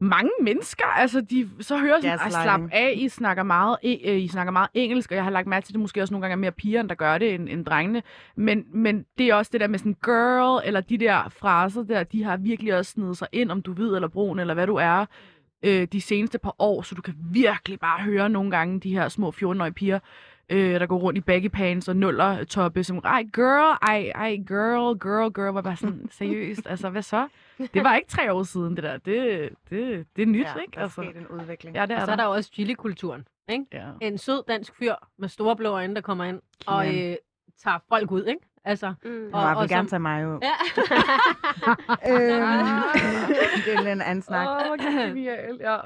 Mange 0.00 0.30
mennesker, 0.42 0.86
altså 0.86 1.20
de 1.20 1.50
så 1.60 1.78
hører 1.78 2.00
sådan, 2.00 2.12
at 2.12 2.20
Gaslighting. 2.20 2.42
slap 2.42 2.70
af, 2.72 2.94
I 2.96 3.08
snakker, 3.08 3.42
meget, 3.42 3.76
I, 3.82 4.00
øh, 4.04 4.16
I 4.16 4.28
snakker 4.28 4.50
meget 4.52 4.68
engelsk, 4.74 5.10
og 5.10 5.16
jeg 5.16 5.24
har 5.24 5.30
lagt 5.30 5.46
mærke 5.46 5.64
til, 5.64 5.72
at 5.72 5.74
det 5.74 5.80
måske 5.80 6.02
også 6.02 6.14
nogle 6.14 6.22
gange 6.22 6.32
er 6.32 6.38
mere 6.38 6.52
piger, 6.52 6.82
der 6.82 6.94
gør 6.94 7.18
det, 7.18 7.34
end, 7.34 7.48
end 7.48 7.64
drengene. 7.64 8.02
Men, 8.36 8.64
men 8.72 9.04
det 9.18 9.26
er 9.26 9.34
også 9.34 9.50
det 9.52 9.60
der 9.60 9.66
med 9.66 9.78
sådan 9.78 9.96
girl, 10.04 10.62
eller 10.66 10.80
de 10.80 10.98
der 10.98 11.28
fraser 11.28 11.82
der, 11.82 12.02
de 12.02 12.24
har 12.24 12.36
virkelig 12.36 12.76
også 12.76 12.90
snedet 12.90 13.16
sig 13.16 13.28
ind, 13.32 13.50
om 13.50 13.62
du 13.62 13.72
ved 13.72 13.94
eller 13.94 14.08
brun, 14.08 14.38
eller 14.38 14.54
hvad 14.54 14.66
du 14.66 14.74
er, 14.74 15.06
øh, 15.62 15.88
de 15.92 16.00
seneste 16.00 16.38
par 16.38 16.54
år, 16.58 16.82
så 16.82 16.94
du 16.94 17.02
kan 17.02 17.14
virkelig 17.32 17.80
bare 17.80 18.02
høre 18.02 18.28
nogle 18.28 18.50
gange 18.50 18.80
de 18.80 18.92
her 18.92 19.08
små 19.08 19.30
14-årige 19.30 19.72
piger, 19.72 19.98
øh, 20.50 20.80
der 20.80 20.86
går 20.86 20.96
rundt 20.98 21.18
i 21.18 21.20
baggy 21.20 21.48
pants 21.48 21.88
og 21.88 21.96
nuller 21.96 22.44
toppe, 22.44 22.84
som, 22.84 22.98
ej 23.04 23.22
girl, 23.22 23.78
ej, 23.82 24.12
ej 24.14 24.36
girl, 24.36 24.98
girl, 24.98 25.32
girl, 25.32 25.52
var 25.54 25.62
bare 25.62 25.76
sådan, 25.76 26.08
seriøst, 26.10 26.66
altså 26.66 26.90
hvad 26.90 27.02
så? 27.02 27.28
Det 27.74 27.84
var 27.84 27.96
ikke 27.96 28.08
tre 28.08 28.32
år 28.32 28.42
siden, 28.42 28.76
det 28.76 28.84
der. 28.84 28.96
Det, 28.98 29.48
det, 29.70 30.06
det 30.16 30.22
er 30.22 30.26
nyt, 30.26 30.46
ja, 30.56 30.60
ikke? 30.60 30.72
der 30.74 30.80
er 30.80 30.88
sket 30.88 31.16
en 31.16 31.26
udvikling. 31.26 31.76
Ja, 31.76 31.82
det 31.86 31.90
er 31.96 32.00
Og 32.00 32.06
så 32.06 32.12
er 32.12 32.16
der 32.16 32.24
jo 32.24 32.30
også 32.30 32.50
chili-kulturen. 32.52 33.26
Ikke? 33.48 33.64
Ja. 33.72 33.84
En 34.00 34.18
sød 34.18 34.42
dansk 34.48 34.74
fyr 34.76 34.94
med 35.18 35.28
store 35.28 35.56
blå 35.56 35.70
øjne, 35.70 35.94
der 35.94 36.00
kommer 36.00 36.24
ind 36.24 36.40
og 36.66 36.86
øh, 36.88 37.16
tager 37.64 37.78
folk 37.88 38.10
ud. 38.10 38.24
Ikke? 38.24 38.40
Altså, 38.64 38.94
Mm. 39.04 39.30
Og, 39.32 39.40
og- 39.42 39.48
jeg 39.48 39.50
vil 39.50 39.62
og 39.62 39.68
gerne 39.68 39.88
som- 39.88 39.90
tage 39.90 40.00
mig 40.00 40.22
jo. 40.22 40.40
ja. 40.42 40.54
Øhm, 42.10 42.82
det 43.64 43.74
er 43.88 43.92
en 43.92 44.00
anden 44.00 44.22
snak. 44.22 44.48
Åh, 44.48 44.70
oh, 44.70 44.78
genial, 44.78 45.60
ja. 45.60 45.76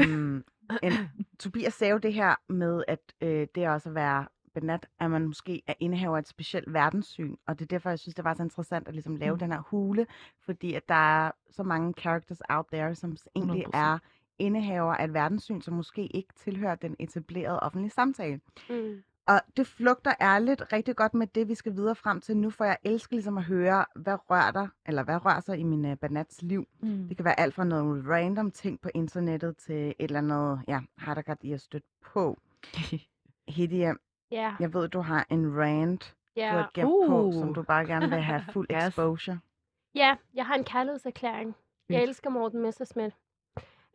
øhm, 0.00 0.44
en, 0.82 0.92
Tobias 1.38 1.74
sagde 1.74 1.92
jo 1.92 1.98
det 1.98 2.14
her 2.14 2.34
med, 2.52 2.84
at 2.88 3.00
øh, 3.20 3.46
det 3.54 3.68
også 3.68 3.88
at 3.88 3.94
være 3.94 4.26
benat, 4.54 4.86
at 5.00 5.10
man 5.10 5.26
måske 5.26 5.62
er 5.66 5.74
indehaver 5.80 6.16
af 6.16 6.20
et 6.20 6.28
specielt 6.28 6.72
verdenssyn. 6.72 7.36
Og 7.46 7.58
det 7.58 7.64
er 7.64 7.68
derfor, 7.68 7.90
jeg 7.90 7.98
synes, 7.98 8.14
det 8.14 8.24
var 8.24 8.34
så 8.34 8.42
interessant 8.42 8.88
at 8.88 8.94
ligesom 8.94 9.16
lave 9.16 9.32
Mm. 9.32 9.38
den 9.38 9.52
her 9.52 9.60
hule, 9.60 10.06
fordi 10.44 10.74
at 10.74 10.88
der 10.88 10.94
er 11.26 11.30
så 11.50 11.62
mange 11.62 11.94
characters 11.98 12.40
out 12.48 12.66
there, 12.72 12.94
som 12.94 13.16
egentlig 13.36 13.64
100%. 13.66 13.70
er 13.78 13.98
indehaver 14.38 14.94
af 14.94 15.04
et 15.04 15.14
verdenssyn, 15.14 15.60
som 15.60 15.74
måske 15.74 16.06
ikke 16.06 16.34
tilhører 16.36 16.74
den 16.74 16.96
etablerede 16.98 17.60
offentlige 17.60 17.90
samtale. 17.90 18.40
Mm. 18.70 19.02
Og 19.28 19.40
det 19.56 19.66
flugter 19.66 20.12
ærligt 20.20 20.72
rigtig 20.72 20.96
godt 20.96 21.14
med 21.14 21.26
det, 21.26 21.48
vi 21.48 21.54
skal 21.54 21.74
videre 21.76 21.94
frem 21.94 22.20
til 22.20 22.36
nu, 22.36 22.50
for 22.50 22.64
jeg 22.64 22.76
elsker 22.84 23.16
ligesom 23.16 23.38
at 23.38 23.44
høre, 23.44 23.84
hvad 23.94 24.30
rører 24.30 24.50
der, 24.50 24.68
eller 24.86 25.02
hvad 25.02 25.24
rører 25.24 25.40
sig 25.40 25.58
i 25.58 25.62
min 25.62 25.84
uh, 25.84 25.96
banats 25.98 26.42
liv. 26.42 26.66
Mm. 26.80 27.08
Det 27.08 27.16
kan 27.16 27.24
være 27.24 27.40
alt 27.40 27.54
fra 27.54 27.64
noget 27.64 28.04
random 28.08 28.50
ting 28.50 28.80
på 28.80 28.88
internettet 28.94 29.56
til 29.56 29.88
et 29.88 29.94
eller 29.98 30.18
andet, 30.18 30.60
ja, 30.68 30.80
har 30.98 31.14
der 31.14 31.22
godt 31.22 31.38
I 31.42 31.50
har 31.50 31.58
stødt 31.58 31.84
på. 32.12 32.38
Hidia, 33.48 33.94
Ja, 34.30 34.54
jeg 34.60 34.74
ved, 34.74 34.88
du 34.88 35.00
har 35.00 35.26
en 35.30 35.58
rant, 35.58 36.14
du 36.36 36.40
ja. 36.40 36.50
har 36.50 36.70
gemt 36.74 36.90
uh. 36.90 37.08
på, 37.08 37.32
som 37.32 37.54
du 37.54 37.62
bare 37.62 37.86
gerne 37.86 38.08
vil 38.08 38.18
have 38.20 38.42
fuld 38.52 38.66
Yes. 38.70 38.86
exposure. 38.86 39.38
Ja, 39.94 40.16
jeg 40.34 40.46
har 40.46 40.54
en 40.54 40.64
kærlighedserklæring. 40.64 41.54
Jeg 41.88 42.02
elsker 42.02 42.30
Morten 42.30 42.62
Messerschmidt. 42.62 43.14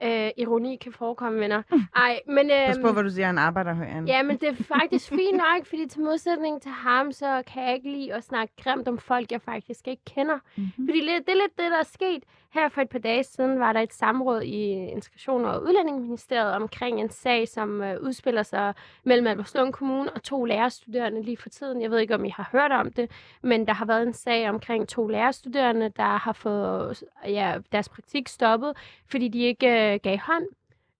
Øh, 0.03 0.29
ironi 0.37 0.75
kan 0.75 0.91
forekomme, 0.91 1.39
venner. 1.39 1.61
Ej, 1.95 2.19
men... 2.27 2.47
Pas 2.49 2.77
på, 2.77 2.87
øhm, 2.87 2.93
hvad 2.93 3.03
du 3.03 3.09
siger, 3.09 3.29
en 3.29 3.37
arbejder 3.37 3.73
herinde. 3.73 4.11
Ja, 4.13 4.23
men 4.23 4.37
det 4.37 4.49
er 4.49 4.63
faktisk 4.63 5.09
fint 5.09 5.37
nok, 5.37 5.65
fordi 5.65 5.87
til 5.87 6.01
modsætning 6.01 6.61
til 6.61 6.71
ham, 6.71 7.11
så 7.11 7.43
kan 7.47 7.63
jeg 7.63 7.73
ikke 7.75 7.91
lide 7.91 8.13
at 8.13 8.23
snakke 8.23 8.53
grimt 8.63 8.87
om 8.87 8.97
folk, 8.99 9.31
jeg 9.31 9.41
faktisk 9.41 9.87
ikke 9.87 10.01
kender. 10.05 10.39
Mm-hmm. 10.55 10.87
Fordi 10.87 10.99
det, 10.99 11.27
det 11.27 11.31
er 11.31 11.41
lidt 11.41 11.57
det, 11.57 11.71
der 11.71 11.79
er 11.79 11.83
sket. 11.83 12.23
Her 12.53 12.69
for 12.69 12.81
et 12.81 12.89
par 12.89 12.99
dage 12.99 13.23
siden 13.23 13.59
var 13.59 13.73
der 13.73 13.79
et 13.79 13.93
samråd 13.93 14.41
i 14.41 14.87
Integration- 14.91 15.45
og 15.45 15.63
Udlændingeministeriet 15.63 16.53
omkring 16.53 17.01
en 17.01 17.09
sag, 17.09 17.47
som 17.47 17.81
øh, 17.81 18.01
udspiller 18.01 18.43
sig 18.43 18.73
mellem 19.03 19.27
Albertslund 19.27 19.73
Kommune 19.73 20.13
og 20.13 20.23
to 20.23 20.45
lærerstuderende 20.45 21.23
lige 21.23 21.37
for 21.37 21.49
tiden. 21.49 21.81
Jeg 21.81 21.91
ved 21.91 21.99
ikke, 21.99 22.15
om 22.15 22.25
I 22.25 22.29
har 22.29 22.49
hørt 22.51 22.71
om 22.71 22.93
det, 22.93 23.11
men 23.41 23.67
der 23.67 23.73
har 23.73 23.85
været 23.85 24.03
en 24.07 24.13
sag 24.13 24.49
omkring 24.49 24.87
to 24.87 25.07
lærerstuderende, 25.07 25.89
der 25.89 26.17
har 26.17 26.33
fået 26.33 27.03
ja, 27.25 27.57
deres 27.71 27.89
praktik 27.89 28.27
stoppet, 28.27 28.77
fordi 29.11 29.27
de 29.27 29.39
ikke 29.39 29.93
øh, 29.93 29.99
gav 30.03 30.17
hånd. 30.17 30.45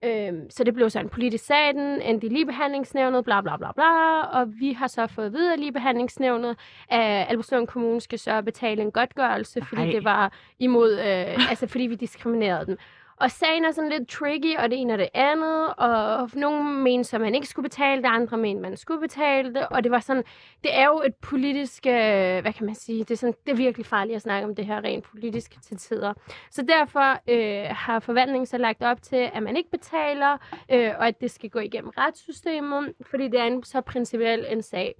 Øhm, 0.03 0.49
så 0.49 0.63
det 0.63 0.73
blev 0.73 0.89
så 0.89 0.99
en 0.99 1.09
politisk 1.09 1.45
sag, 1.45 1.73
den 1.73 2.01
endte 2.01 2.27
i 2.27 2.29
ligebehandlingsnævnet, 2.29 3.25
bla 3.25 3.41
bla 3.41 3.57
bla 3.57 3.71
bla, 3.71 4.21
og 4.21 4.47
vi 4.59 4.73
har 4.73 4.87
så 4.87 5.07
fået 5.07 5.33
videre 5.33 5.57
ligebehandlingsnævnet, 5.57 6.57
at 6.89 7.25
Albertslund 7.29 7.67
Kommune 7.67 8.01
skal 8.01 8.19
så 8.19 8.41
betale 8.41 8.81
en 8.81 8.91
godtgørelse, 8.91 9.65
fordi 9.65 9.81
Nej. 9.81 9.91
det 9.91 10.03
var 10.03 10.33
imod, 10.59 10.91
øh, 10.91 11.49
altså 11.49 11.67
fordi 11.67 11.83
vi 11.83 11.95
diskriminerede 11.95 12.65
dem. 12.65 12.77
Og 13.21 13.31
sagen 13.31 13.65
er 13.65 13.71
sådan 13.71 13.89
lidt 13.89 14.09
tricky, 14.09 14.57
og 14.57 14.69
det 14.69 14.81
ene 14.81 14.93
og 14.93 14.99
det 14.99 15.09
andet, 15.13 15.73
og 15.77 16.29
nogle 16.33 16.63
mente 16.63 17.09
så, 17.09 17.15
at 17.15 17.21
man 17.21 17.35
ikke 17.35 17.47
skulle 17.47 17.69
betale 17.69 18.01
det, 18.01 18.07
andre 18.07 18.37
mente, 18.37 18.57
at 18.57 18.61
man 18.61 18.77
skulle 18.77 19.01
betale 19.01 19.53
det, 19.53 19.67
og 19.71 19.83
det 19.83 19.91
var 19.91 19.99
sådan, 19.99 20.23
det 20.63 20.77
er 20.77 20.85
jo 20.85 21.01
et 21.05 21.15
politisk, 21.15 21.85
øh, 21.85 22.41
hvad 22.41 22.53
kan 22.53 22.65
man 22.65 22.75
sige, 22.75 22.99
det 22.99 23.11
er, 23.11 23.15
sådan, 23.15 23.35
det 23.45 23.51
er 23.51 23.55
virkelig 23.55 23.85
farligt 23.85 24.15
at 24.15 24.21
snakke 24.21 24.47
om 24.47 24.55
det 24.55 24.65
her 24.65 24.83
rent 24.83 25.05
politisk 25.05 25.61
til 25.61 25.77
tider. 25.77 26.13
Så 26.51 26.61
derfor 26.61 27.19
øh, 27.29 27.75
har 27.75 27.99
forvaltningen 27.99 28.45
så 28.45 28.57
lagt 28.57 28.83
op 28.83 29.01
til, 29.01 29.29
at 29.33 29.43
man 29.43 29.57
ikke 29.57 29.71
betaler, 29.71 30.37
øh, 30.71 30.91
og 30.99 31.07
at 31.07 31.21
det 31.21 31.31
skal 31.31 31.49
gå 31.49 31.59
igennem 31.59 31.91
retssystemet, 31.97 32.93
fordi 33.01 33.27
det 33.27 33.39
er 33.39 33.45
en 33.45 33.63
så 33.63 33.81
principiel 33.81 34.45
en 34.49 34.61
sag. 34.61 34.95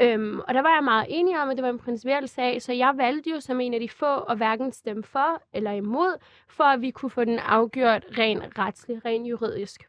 Øhm, 0.00 0.40
og 0.40 0.54
der 0.54 0.62
var 0.62 0.74
jeg 0.74 0.84
meget 0.84 1.06
enig 1.08 1.42
om, 1.42 1.48
at 1.48 1.56
det 1.56 1.62
var 1.62 1.70
en 1.70 1.78
principiel 1.78 2.28
sag, 2.28 2.62
så 2.62 2.72
jeg 2.72 2.94
valgte 2.96 3.30
jo 3.30 3.40
som 3.40 3.60
en 3.60 3.74
af 3.74 3.80
de 3.80 3.88
få 3.88 4.18
at 4.18 4.36
hverken 4.36 4.72
stemme 4.72 5.02
for 5.02 5.42
eller 5.52 5.70
imod, 5.70 6.18
for 6.48 6.64
at 6.64 6.80
vi 6.80 6.90
kunne 6.90 7.10
få 7.10 7.24
den 7.24 7.38
afgjort 7.38 8.04
rent 8.18 8.58
retsligt, 8.58 9.04
rent 9.04 9.26
juridisk. 9.26 9.88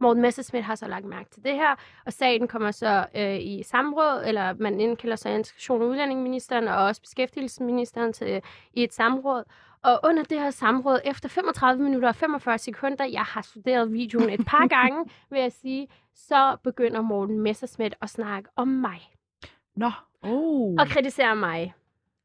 Morten 0.00 0.22
Messerschmidt 0.22 0.64
har 0.64 0.74
så 0.74 0.88
lagt 0.88 1.04
mærke 1.04 1.30
til 1.30 1.44
det 1.44 1.54
her, 1.54 1.74
og 2.06 2.12
sagen 2.12 2.48
kommer 2.48 2.70
så 2.70 3.06
øh, 3.16 3.36
i 3.40 3.62
samråd, 3.62 4.22
eller 4.26 4.54
man 4.58 4.80
indkalder 4.80 5.16
så 5.16 5.28
integration- 5.28 5.82
og 5.82 5.88
udlændingeministeren 5.88 6.68
og 6.68 6.84
også 6.84 7.00
beskæftigelsesministeren 7.00 8.12
til, 8.12 8.30
øh, 8.30 8.40
i 8.72 8.84
et 8.84 8.92
samråd. 8.94 9.44
Og 9.84 10.00
under 10.04 10.22
det 10.22 10.40
her 10.40 10.50
samråd, 10.50 11.00
efter 11.04 11.28
35 11.28 11.82
minutter 11.82 12.08
og 12.08 12.16
45 12.16 12.58
sekunder, 12.58 13.04
jeg 13.04 13.22
har 13.22 13.42
studeret 13.42 13.92
videoen 13.92 14.30
et 14.30 14.46
par 14.46 14.66
gange, 14.78 15.10
vil 15.30 15.40
jeg 15.40 15.52
sige, 15.52 15.88
så 16.14 16.56
begynder 16.62 17.00
Morten 17.00 17.40
Messerschmidt 17.40 17.94
at 18.00 18.10
snakke 18.10 18.48
om 18.56 18.68
mig 18.68 19.10
Nå. 19.76 19.90
Oh. 20.22 20.74
og 20.78 20.86
kritisere 20.86 21.36
mig. 21.36 21.74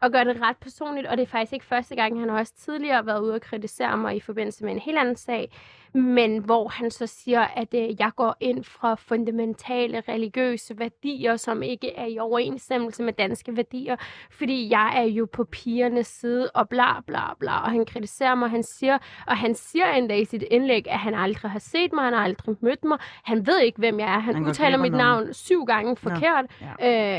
Og 0.02 0.12
gør 0.12 0.24
det 0.24 0.42
ret 0.42 0.58
personligt, 0.58 1.08
og 1.08 1.18
det 1.18 1.24
er 1.24 1.28
faktisk 1.28 1.54
ikke 1.54 1.66
første 1.66 1.96
gang, 1.96 2.20
han 2.20 2.30
har 2.30 2.40
også 2.40 2.54
tidligere 2.56 3.06
været 3.06 3.22
ude 3.22 3.34
og 3.34 3.42
kritisere 3.42 3.98
mig 3.98 4.16
i 4.16 4.20
forbindelse 4.20 4.66
med 4.66 4.74
en 4.74 4.80
helt 4.80 4.98
anden 4.98 5.16
sag, 5.16 5.52
men 5.94 6.38
hvor 6.38 6.68
han 6.68 6.92
så 6.92 7.08
siger, 7.08 7.42
at 7.42 7.74
øh, 7.74 8.00
jeg 8.00 8.12
går 8.16 8.36
ind 8.40 8.64
fra 8.64 8.96
fundamentale 8.96 10.04
religiøse 10.10 10.80
værdier, 10.80 11.36
som 11.38 11.64
ikke 11.64 11.96
er 11.96 12.06
i 12.06 12.20
overensstemmelse 12.20 13.04
med 13.04 13.14
danske 13.14 13.58
værdier, 13.58 13.96
fordi 14.32 14.70
jeg 14.72 14.94
er 14.98 15.04
jo 15.04 15.28
på 15.34 15.44
pigernes 15.44 16.08
side, 16.08 16.50
og 16.54 16.70
bla 16.70 17.02
bla 17.08 17.34
bla, 17.40 17.58
og 17.64 17.72
han 17.72 17.86
kritiserer 17.86 18.36
mig, 18.36 18.50
han 18.50 18.64
siger, 18.64 18.98
og 19.28 19.38
han 19.38 19.56
siger 19.56 19.92
endda 19.92 20.16
i 20.16 20.26
sit 20.26 20.44
indlæg, 20.52 20.88
at 20.88 21.00
han 21.00 21.14
aldrig 21.16 21.52
har 21.52 21.60
set 21.60 21.94
mig, 21.94 22.04
han 22.04 22.14
har 22.14 22.22
aldrig 22.24 22.56
mødt 22.62 22.84
mig, 22.84 22.98
han 23.24 23.48
ved 23.48 23.60
ikke, 23.60 23.78
hvem 23.80 24.00
jeg 24.00 24.16
er, 24.16 24.20
han, 24.20 24.36
Han 24.36 24.46
udtaler 24.48 24.78
mit 24.78 24.92
navn 24.94 25.34
syv 25.34 25.66
gange 25.66 25.96
forkert, 25.96 26.46
Ja. 26.62 26.66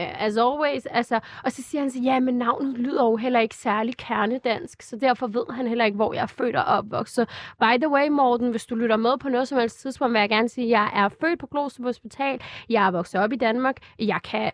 øh, 0.03 0.23
as 0.27 0.37
always, 0.37 0.87
altså, 0.87 1.21
og 1.45 1.53
så 1.53 1.63
siger 1.63 1.81
han 1.83 1.91
så, 1.91 1.99
ja, 2.03 2.21
men 2.21 2.35
navnet 2.39 2.79
lyder 2.79 3.05
jo 3.05 3.17
heller 3.17 3.41
ikke 3.41 3.55
særlig 3.55 3.97
kernedansk, 3.97 4.83
så 4.83 4.97
derfor 4.97 5.27
ved 5.27 5.45
han 5.55 5.67
heller 5.67 5.85
ikke, 5.85 5.97
hvor 5.97 6.13
jeg 6.15 6.23
er 6.23 6.27
født 6.27 6.57
og 6.57 6.65
opvokset. 6.65 7.29
By 7.61 7.77
the 7.79 7.89
way, 7.89 8.09
Morten, 8.09 8.51
hvis 8.61 8.67
du 8.67 8.75
lytter 8.75 8.97
med 8.97 9.19
på 9.19 9.29
noget 9.29 9.49
som 9.49 9.59
helst 9.59 9.81
tidspunkt, 9.81 10.13
vil 10.13 10.21
jeg 10.21 10.29
gerne 10.29 10.49
sige, 10.49 10.65
at 10.65 10.71
jeg 10.71 10.91
er 11.05 11.09
født 11.09 11.39
på 11.39 11.47
Glostrup 11.47 11.85
Hospital, 11.85 12.41
jeg 12.69 12.87
er 12.87 12.91
vokset 12.91 13.21
op 13.21 13.33
i 13.33 13.37
Danmark, 13.37 13.77
jeg 13.99 14.21
kan 14.25 14.53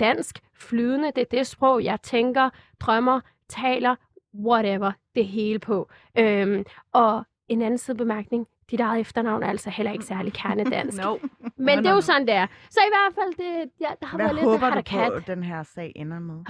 dansk 0.00 0.38
flydende, 0.54 1.12
det 1.16 1.20
er 1.20 1.24
det 1.30 1.46
sprog, 1.46 1.84
jeg 1.84 2.00
tænker, 2.02 2.50
drømmer, 2.80 3.20
taler, 3.48 3.96
whatever, 4.34 4.92
det 5.14 5.26
hele 5.26 5.58
på. 5.58 5.90
Øhm, 6.18 6.64
og 6.92 7.24
en 7.48 7.62
anden 7.62 7.78
sidebemærkning, 7.78 8.46
dit 8.70 8.80
eget 8.80 9.00
efternavn 9.00 9.42
er 9.42 9.48
altså 9.48 9.70
heller 9.70 9.92
ikke 9.92 10.04
særlig 10.04 10.32
kernedansk. 10.32 10.98
No. 11.04 11.16
Men 11.56 11.78
Nå, 11.78 11.82
det 11.82 11.86
er 11.86 11.94
jo 11.94 12.00
sådan, 12.00 12.26
det 12.26 12.34
er. 12.34 12.46
Så 12.70 12.80
i 12.80 12.90
hvert 12.90 13.14
fald, 13.14 13.34
det, 13.34 13.70
ja, 13.80 13.88
der 14.00 14.06
har 14.06 14.18
Hvad 14.18 14.26
været 14.26 14.34
lidt 14.34 14.44
håber 14.44 14.70
det 14.70 14.90
du 14.90 15.20
på, 15.20 15.32
den 15.32 15.42
her 15.42 15.62
sag 15.62 15.92
ender 15.96 16.18
med? 16.18 16.44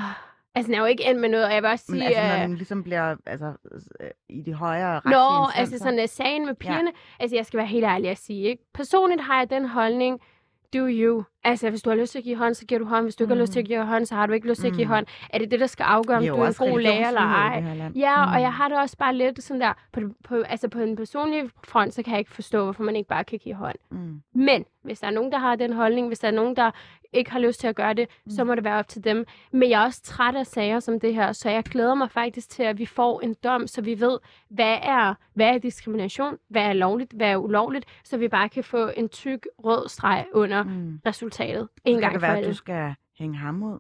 Altså, 0.57 0.67
den 0.67 0.75
er 0.75 0.79
jo 0.81 0.85
ikke 0.87 1.05
endt 1.11 1.21
med 1.21 1.29
noget, 1.29 1.47
og 1.47 1.53
jeg 1.55 1.63
vil 1.63 1.71
også 1.71 1.85
Men 1.89 2.01
sige... 2.01 2.09
altså, 2.17 2.23
når 2.29 2.35
øh, 2.43 2.49
den 2.49 2.55
ligesom 2.57 2.83
bliver 2.83 3.17
altså, 3.27 3.53
øh, 4.01 4.11
i 4.29 4.41
de 4.43 4.55
højere 4.55 5.01
Nå, 5.05 5.47
altså 5.57 5.79
sådan 5.79 5.99
uh, 5.99 6.05
sagen 6.09 6.47
med 6.47 6.55
pigerne. 6.55 6.91
Ja. 6.95 7.23
Altså, 7.23 7.37
jeg 7.37 7.47
skal 7.47 7.59
være 7.59 7.67
helt 7.67 7.85
ærlig 7.85 8.11
at 8.11 8.19
sige, 8.19 8.43
ikke? 8.49 8.63
Personligt 8.75 9.23
har 9.23 9.39
jeg 9.39 9.51
den 9.51 9.69
holdning, 9.69 10.21
do 10.75 10.87
you. 10.91 11.25
Altså, 11.45 11.71
hvis 11.71 11.83
du 11.83 11.91
har 11.91 11.97
lyst 11.97 12.13
til 12.13 12.19
at 12.19 12.25
give 12.25 12.37
hånd, 12.37 12.55
så 12.55 12.67
giver 12.67 12.79
du 12.79 12.85
hånd. 12.85 13.05
Hvis 13.05 13.17
du 13.17 13.25
ikke 13.25 13.35
har 13.35 13.41
lyst 13.41 13.53
til 13.53 13.61
at 13.61 13.67
give 13.67 13.85
hånd, 13.85 14.07
så 14.07 14.15
har 14.15 14.27
du 14.27 14.33
ikke 14.33 14.49
lyst 14.49 14.61
til 14.61 14.69
at 14.69 14.75
give 14.75 14.85
Mm. 14.85 14.91
hånd. 14.93 15.07
Er 15.31 15.39
det 15.39 15.51
det, 15.51 15.61
der 15.61 15.67
skal 15.67 15.85
afgøre, 15.85 16.17
om 16.17 16.25
er 16.25 16.29
du 16.29 16.37
jo 16.37 16.43
er 16.43 16.47
en 16.63 16.71
god 16.73 16.81
lærer 16.81 17.09
eller 17.09 17.21
ej? 17.21 17.63
Ja, 17.97 18.25
mm. 18.27 18.33
og 18.33 18.41
jeg 18.41 18.49
Mm. 18.49 18.55
har 18.55 18.69
det 18.69 18.79
også 18.79 18.97
bare 18.97 19.15
lidt 19.15 19.43
sådan 19.43 19.61
der, 19.61 19.73
på, 19.93 20.01
på, 20.25 20.35
altså 20.49 20.69
på 20.69 20.79
en 20.81 20.97
personlig 20.97 21.51
front, 21.65 21.95
så 21.95 22.03
kan 22.03 22.11
jeg 22.11 22.19
ikke 22.19 22.33
forstå, 22.33 22.65
hvorfor 22.65 22.83
man 22.83 22.97
ikke 22.97 23.09
bare 23.09 23.25
kan 23.25 23.39
give 23.39 23.55
hånd. 23.55 23.77
Mm. 23.91 24.21
Men 24.35 24.65
hvis 24.83 25.01
der 25.01 25.07
er 25.07 25.11
nogen, 25.11 25.33
der 25.33 25.39
har 25.39 25.57
den 25.57 25.73
holdning, 25.73 26.07
hvis 26.07 26.19
der 26.19 26.29
er 26.29 26.33
nogen, 26.33 26.57
der 26.57 26.71
ikke 27.17 27.31
har 27.31 27.39
lyst 27.39 27.61
til 27.61 27.67
at 27.67 27.77
gøre 27.77 27.95
det, 27.95 28.09
mm. 28.25 28.31
så 28.31 28.45
må 28.45 28.55
det 28.55 28.65
være 28.65 28.79
op 28.79 28.89
til 28.89 29.05
dem. 29.05 29.27
Men 29.53 29.71
jeg 29.71 29.81
er 29.81 29.85
også 29.85 30.03
træt 30.03 30.37
af 30.37 30.47
sager 30.47 30.81
som 30.81 31.01
det 31.01 31.15
her, 31.15 31.33
så 31.33 31.51
jeg 31.51 31.65
glæder 31.65 31.95
mig 31.95 32.11
faktisk 32.11 32.51
til, 32.51 32.63
at 32.63 32.79
vi 32.79 32.87
får 32.87 33.21
en 33.21 33.37
dom, 33.45 33.67
så 33.67 33.83
vi 33.83 34.01
ved, 34.01 34.19
hvad 34.49 34.79
er, 34.83 35.15
hvad 35.35 35.47
er 35.55 35.59
diskrimination, 35.59 36.39
hvad 36.49 36.63
er 36.63 36.73
lovligt, 36.73 37.13
hvad 37.13 37.29
er 37.31 37.37
ulovligt, 37.37 37.85
så 38.05 38.17
vi 38.17 38.29
bare 38.29 38.49
kan 38.49 38.65
få 38.65 38.91
en 38.97 39.09
tyk 39.09 39.47
rød 39.65 39.89
streg 39.89 40.27
under 40.33 40.63
mm. 40.63 41.01
Resultatet 41.07 41.69
en 41.85 42.01
gang 42.01 42.13
det 42.13 42.21
for 42.21 42.27
være, 42.27 42.33
at 42.33 42.39
alle. 42.39 42.51
du 42.51 42.57
skal 42.57 42.95
hænge 43.19 43.39
ham 43.39 43.63
ud. 43.63 43.79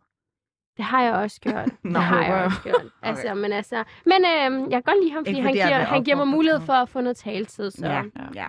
Det 0.77 0.85
har 0.85 1.03
jeg 1.03 1.13
også 1.15 1.41
gjort. 1.41 1.69
Nå, 1.83 1.91
det 1.91 2.03
har 2.03 2.25
jeg 2.25 2.45
også 2.45 2.63
gjort. 2.63 2.85
Altså, 3.03 3.35
men 3.35 3.53
altså, 3.53 3.85
men 4.07 4.25
øhm, 4.25 4.61
jeg 4.71 4.71
kan 4.71 4.83
godt 4.83 5.03
lide 5.05 5.13
ham, 5.15 5.25
fordi 5.25 5.41
han 5.41 5.49
fordi 5.49 5.59
jeg 5.59 5.69
giver, 5.69 5.79
han 5.79 6.05
giver 6.05 6.17
mig 6.17 6.29
mulighed 6.29 6.61
for 6.61 6.73
at 6.73 6.89
få 6.89 7.01
noget 7.01 7.17
taletid. 7.17 7.71
Så. 7.71 7.87
Ja, 7.87 7.93
Ja. 7.93 8.03
ja. 8.35 8.47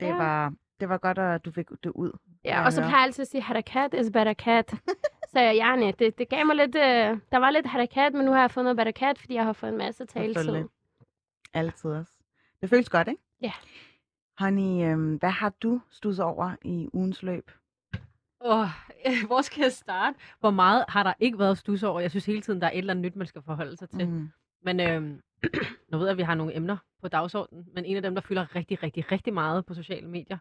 Det, 0.00 0.06
Ja. 0.06 0.16
var, 0.16 0.52
det 0.80 0.88
var 0.88 0.98
godt, 0.98 1.18
at 1.18 1.44
du 1.44 1.52
fik 1.52 1.66
det 1.84 1.90
ud. 1.90 2.12
Ja, 2.44 2.64
og 2.64 2.72
så 2.72 2.80
plejer 2.80 2.96
jeg 2.96 3.04
altid 3.04 3.22
at 3.22 3.28
sige, 3.28 3.42
harakat 3.42 3.94
is 3.94 4.10
barakat. 4.12 4.74
så 5.32 5.40
jeg 5.40 5.54
gerne, 5.54 5.92
det, 5.92 6.18
det 6.18 6.28
gav 6.28 6.46
mig 6.46 6.56
lidt, 6.56 6.74
øh, 6.76 7.18
der 7.32 7.36
var 7.38 7.50
lidt 7.50 7.66
harakat, 7.66 8.14
men 8.14 8.24
nu 8.24 8.32
har 8.32 8.40
jeg 8.40 8.50
fået 8.50 8.64
noget 8.64 8.76
barakat, 8.76 9.18
fordi 9.18 9.34
jeg 9.34 9.44
har 9.44 9.52
fået 9.52 9.72
en 9.72 9.78
masse 9.78 10.06
taletid. 10.06 10.64
Altid 11.54 11.90
også. 11.90 12.12
Det 12.60 12.70
føles 12.70 12.88
godt, 12.88 13.08
ikke? 13.08 13.22
Ja. 13.42 13.52
Honey, 14.38 14.92
øhm, 14.92 15.14
hvad 15.14 15.30
har 15.30 15.52
du 15.62 15.80
studset 15.90 16.24
over 16.24 16.56
i 16.64 16.88
ugens 16.92 17.22
løb? 17.22 17.50
Åh, 18.44 18.66
hvor 19.26 19.40
skal 19.40 19.62
jeg 19.62 19.72
starte? 19.72 20.18
Hvor 20.40 20.50
meget 20.50 20.84
har 20.88 21.02
der 21.02 21.12
ikke 21.20 21.38
været 21.38 21.58
stus 21.58 21.82
over? 21.82 22.00
Jeg 22.00 22.10
synes 22.10 22.26
hele 22.26 22.40
tiden, 22.40 22.60
der 22.60 22.66
er 22.66 22.70
et 22.70 22.78
eller 22.78 22.92
andet 22.92 23.04
nyt, 23.04 23.16
man 23.16 23.26
skal 23.26 23.42
forholde 23.42 23.76
sig 23.76 23.90
til. 23.90 24.08
Mm. 24.08 24.28
Men 24.62 24.80
øhm, 24.80 25.20
nu 25.90 25.98
ved 25.98 26.06
jeg, 26.06 26.12
at 26.12 26.16
vi 26.16 26.22
har 26.22 26.34
nogle 26.34 26.56
emner 26.56 26.76
på 27.02 27.08
dagsordenen, 27.08 27.66
men 27.74 27.84
en 27.84 27.96
af 27.96 28.02
dem, 28.02 28.14
der 28.14 28.22
fylder 28.22 28.54
rigtig, 28.56 28.82
rigtig, 28.82 29.12
rigtig 29.12 29.34
meget 29.34 29.66
på 29.66 29.74
sociale 29.74 30.08
medier 30.08 30.38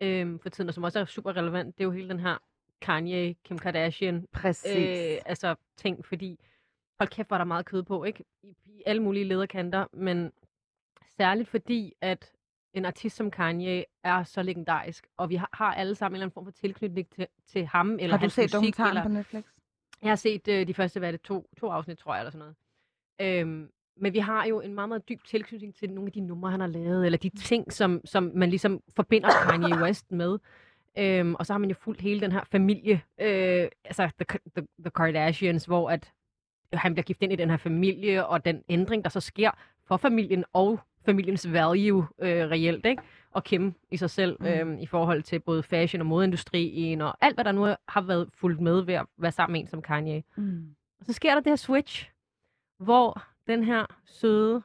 øhm, 0.00 0.38
for 0.38 0.48
tiden, 0.48 0.68
og 0.68 0.74
som 0.74 0.84
også 0.84 1.00
er 1.00 1.04
super 1.04 1.36
relevant, 1.36 1.78
det 1.78 1.84
er 1.84 1.88
jo 1.88 1.92
hele 1.92 2.08
den 2.08 2.20
her 2.20 2.38
Kanye, 2.80 3.34
Kim 3.44 3.58
Kardashian, 3.58 4.26
Præcis. 4.32 4.76
øh, 4.76 5.18
altså 5.26 5.54
ting, 5.76 6.04
fordi 6.04 6.40
hold 7.00 7.08
kæft, 7.08 7.30
var 7.30 7.38
der 7.38 7.44
meget 7.44 7.66
kød 7.66 7.82
på, 7.82 8.04
ikke? 8.04 8.24
I, 8.42 8.56
i 8.66 8.82
alle 8.86 9.02
mulige 9.02 9.24
lederkanter, 9.24 9.86
men 9.92 10.32
særligt 11.16 11.48
fordi, 11.48 11.92
at 12.00 12.32
en 12.74 12.84
artist 12.84 13.16
som 13.16 13.30
Kanye 13.30 13.84
er 14.04 14.24
så 14.24 14.42
legendarisk, 14.42 15.06
og 15.16 15.30
vi 15.30 15.36
har, 15.36 15.50
har 15.52 15.74
alle 15.74 15.94
sammen 15.94 16.14
en 16.14 16.16
eller 16.16 16.24
anden 16.24 16.34
form 16.34 16.44
for 16.44 16.52
tilknytning 16.52 17.10
til, 17.10 17.26
til 17.46 17.66
ham, 17.66 17.92
eller 17.92 18.10
Har 18.10 18.16
du 18.16 18.20
hans 18.20 18.32
set 18.32 18.54
musik, 18.54 18.78
eller... 18.78 19.02
på 19.02 19.08
Netflix? 19.08 19.44
Jeg 20.02 20.10
har 20.10 20.16
set 20.16 20.48
øh, 20.48 20.66
de 20.66 20.74
første, 20.74 21.00
hvad 21.00 21.12
det, 21.12 21.22
to, 21.22 21.46
to 21.58 21.68
afsnit, 21.68 21.98
tror 21.98 22.14
jeg, 22.14 22.20
eller 22.20 22.30
sådan 22.30 22.54
noget. 23.18 23.40
Øhm, 23.40 23.70
men 23.96 24.12
vi 24.12 24.18
har 24.18 24.44
jo 24.44 24.60
en 24.60 24.74
meget, 24.74 24.88
meget 24.88 25.08
dyb 25.08 25.24
tilknytning 25.24 25.74
til 25.74 25.90
nogle 25.90 26.08
af 26.08 26.12
de 26.12 26.20
numre, 26.20 26.50
han 26.50 26.60
har 26.60 26.66
lavet, 26.66 27.06
eller 27.06 27.18
de 27.18 27.28
ting, 27.28 27.72
som, 27.72 28.00
som 28.04 28.30
man 28.34 28.48
ligesom 28.50 28.80
forbinder 28.96 29.28
Kanye 29.50 29.82
West 29.82 30.12
med. 30.12 30.38
Øhm, 30.98 31.34
og 31.34 31.46
så 31.46 31.52
har 31.52 31.58
man 31.58 31.68
jo 31.68 31.74
fulgt 31.80 32.00
hele 32.00 32.20
den 32.20 32.32
her 32.32 32.44
familie, 32.44 33.00
øh, 33.20 33.68
altså 33.84 34.10
the, 34.20 34.38
the, 34.56 34.66
the 34.80 34.90
Kardashians, 34.90 35.64
hvor 35.64 35.90
at 35.90 36.12
han 36.72 36.94
bliver 36.94 37.04
gift 37.04 37.22
ind 37.22 37.32
i 37.32 37.36
den 37.36 37.50
her 37.50 37.56
familie, 37.56 38.26
og 38.26 38.44
den 38.44 38.62
ændring, 38.68 39.04
der 39.04 39.10
så 39.10 39.20
sker 39.20 39.50
for 39.84 39.96
familien 39.96 40.44
og 40.52 40.80
familiens 41.04 41.52
value 41.52 42.06
øh, 42.18 42.50
reelt, 42.50 42.86
ikke? 42.86 43.02
Og 43.30 43.44
Kim 43.44 43.74
i 43.90 43.96
sig 43.96 44.10
selv 44.10 44.36
Mm. 44.40 44.46
øh, 44.46 44.80
i 44.80 44.86
forhold 44.86 45.22
til 45.22 45.40
både 45.40 45.62
fashion 45.62 46.00
og 46.00 46.06
modeindustrien, 46.06 47.00
og 47.00 47.16
alt, 47.20 47.36
hvad 47.36 47.44
der 47.44 47.52
nu 47.52 47.64
har 47.88 48.00
været 48.00 48.28
fulgt 48.34 48.60
med 48.60 48.80
ved 48.80 48.94
at 48.94 49.06
være 49.18 49.32
sammen 49.32 49.52
med 49.52 49.60
en 49.60 49.66
som 49.66 49.82
Kanye. 49.82 50.22
Mm. 50.36 50.74
Og 51.00 51.06
så 51.06 51.12
sker 51.12 51.34
der 51.34 51.40
det 51.40 51.50
her 51.50 51.56
switch, 51.56 52.10
hvor 52.78 53.22
den 53.46 53.64
her 53.64 53.86
søde, 54.04 54.62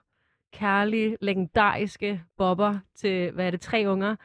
kærlige, 0.54 1.17
legendariske 1.22 2.24
bobber 2.38 2.80
til, 2.96 3.32
hvad 3.32 3.48
er 3.48 3.52
det, 3.52 3.62
tre 3.62 3.84
unger, 3.88 4.15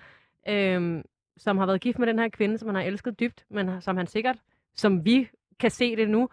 øhm, 0.49 1.03
som 1.37 1.59
har 1.59 1.67
været 1.67 1.81
gift 1.81 1.99
med 1.99 2.07
den 2.07 2.19
her 2.19 2.29
kvinde, 2.29 2.59
som 2.59 2.69
han 2.69 2.75
har 2.75 2.83
elsket 2.83 3.21
dybt, 3.21 3.45
men 3.49 3.81
som 3.81 3.97
han 3.97 4.07
sikkert, 4.07 4.39
som 4.75 5.05
vi 5.05 5.29
kan 5.61 5.71
se 5.71 5.97
det 5.97 6.11
nu, 6.11 6.29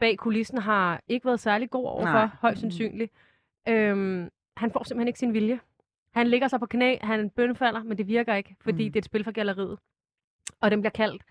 bag 0.00 0.18
kulissen 0.18 0.58
har 0.58 1.00
ikke 1.08 1.26
været 1.26 1.40
særlig 1.40 1.70
god 1.70 1.86
overfor, 1.86 2.12
Nej. 2.12 2.28
højst 2.40 2.60
sandsynligt. 2.60 3.12
Øhm, 3.68 4.28
han 4.56 4.70
får 4.70 4.84
simpelthen 4.84 5.08
ikke 5.08 5.18
sin 5.18 5.34
vilje. 5.34 5.60
Han 6.14 6.26
ligger 6.28 6.48
sig 6.48 6.60
på 6.60 6.66
knæ, 6.66 6.96
han 7.00 7.30
bønfalder, 7.30 7.82
men 7.82 7.98
det 7.98 8.06
virker 8.08 8.34
ikke, 8.34 8.56
fordi 8.60 8.84
Mm. 8.86 8.92
det 8.92 8.96
er 8.96 9.00
et 9.00 9.04
spil 9.04 9.24
for 9.24 9.30
galleriet. 9.32 9.78
Og 10.60 10.70
den 10.70 10.80
bliver 10.80 10.90
kaldt. 10.90 11.22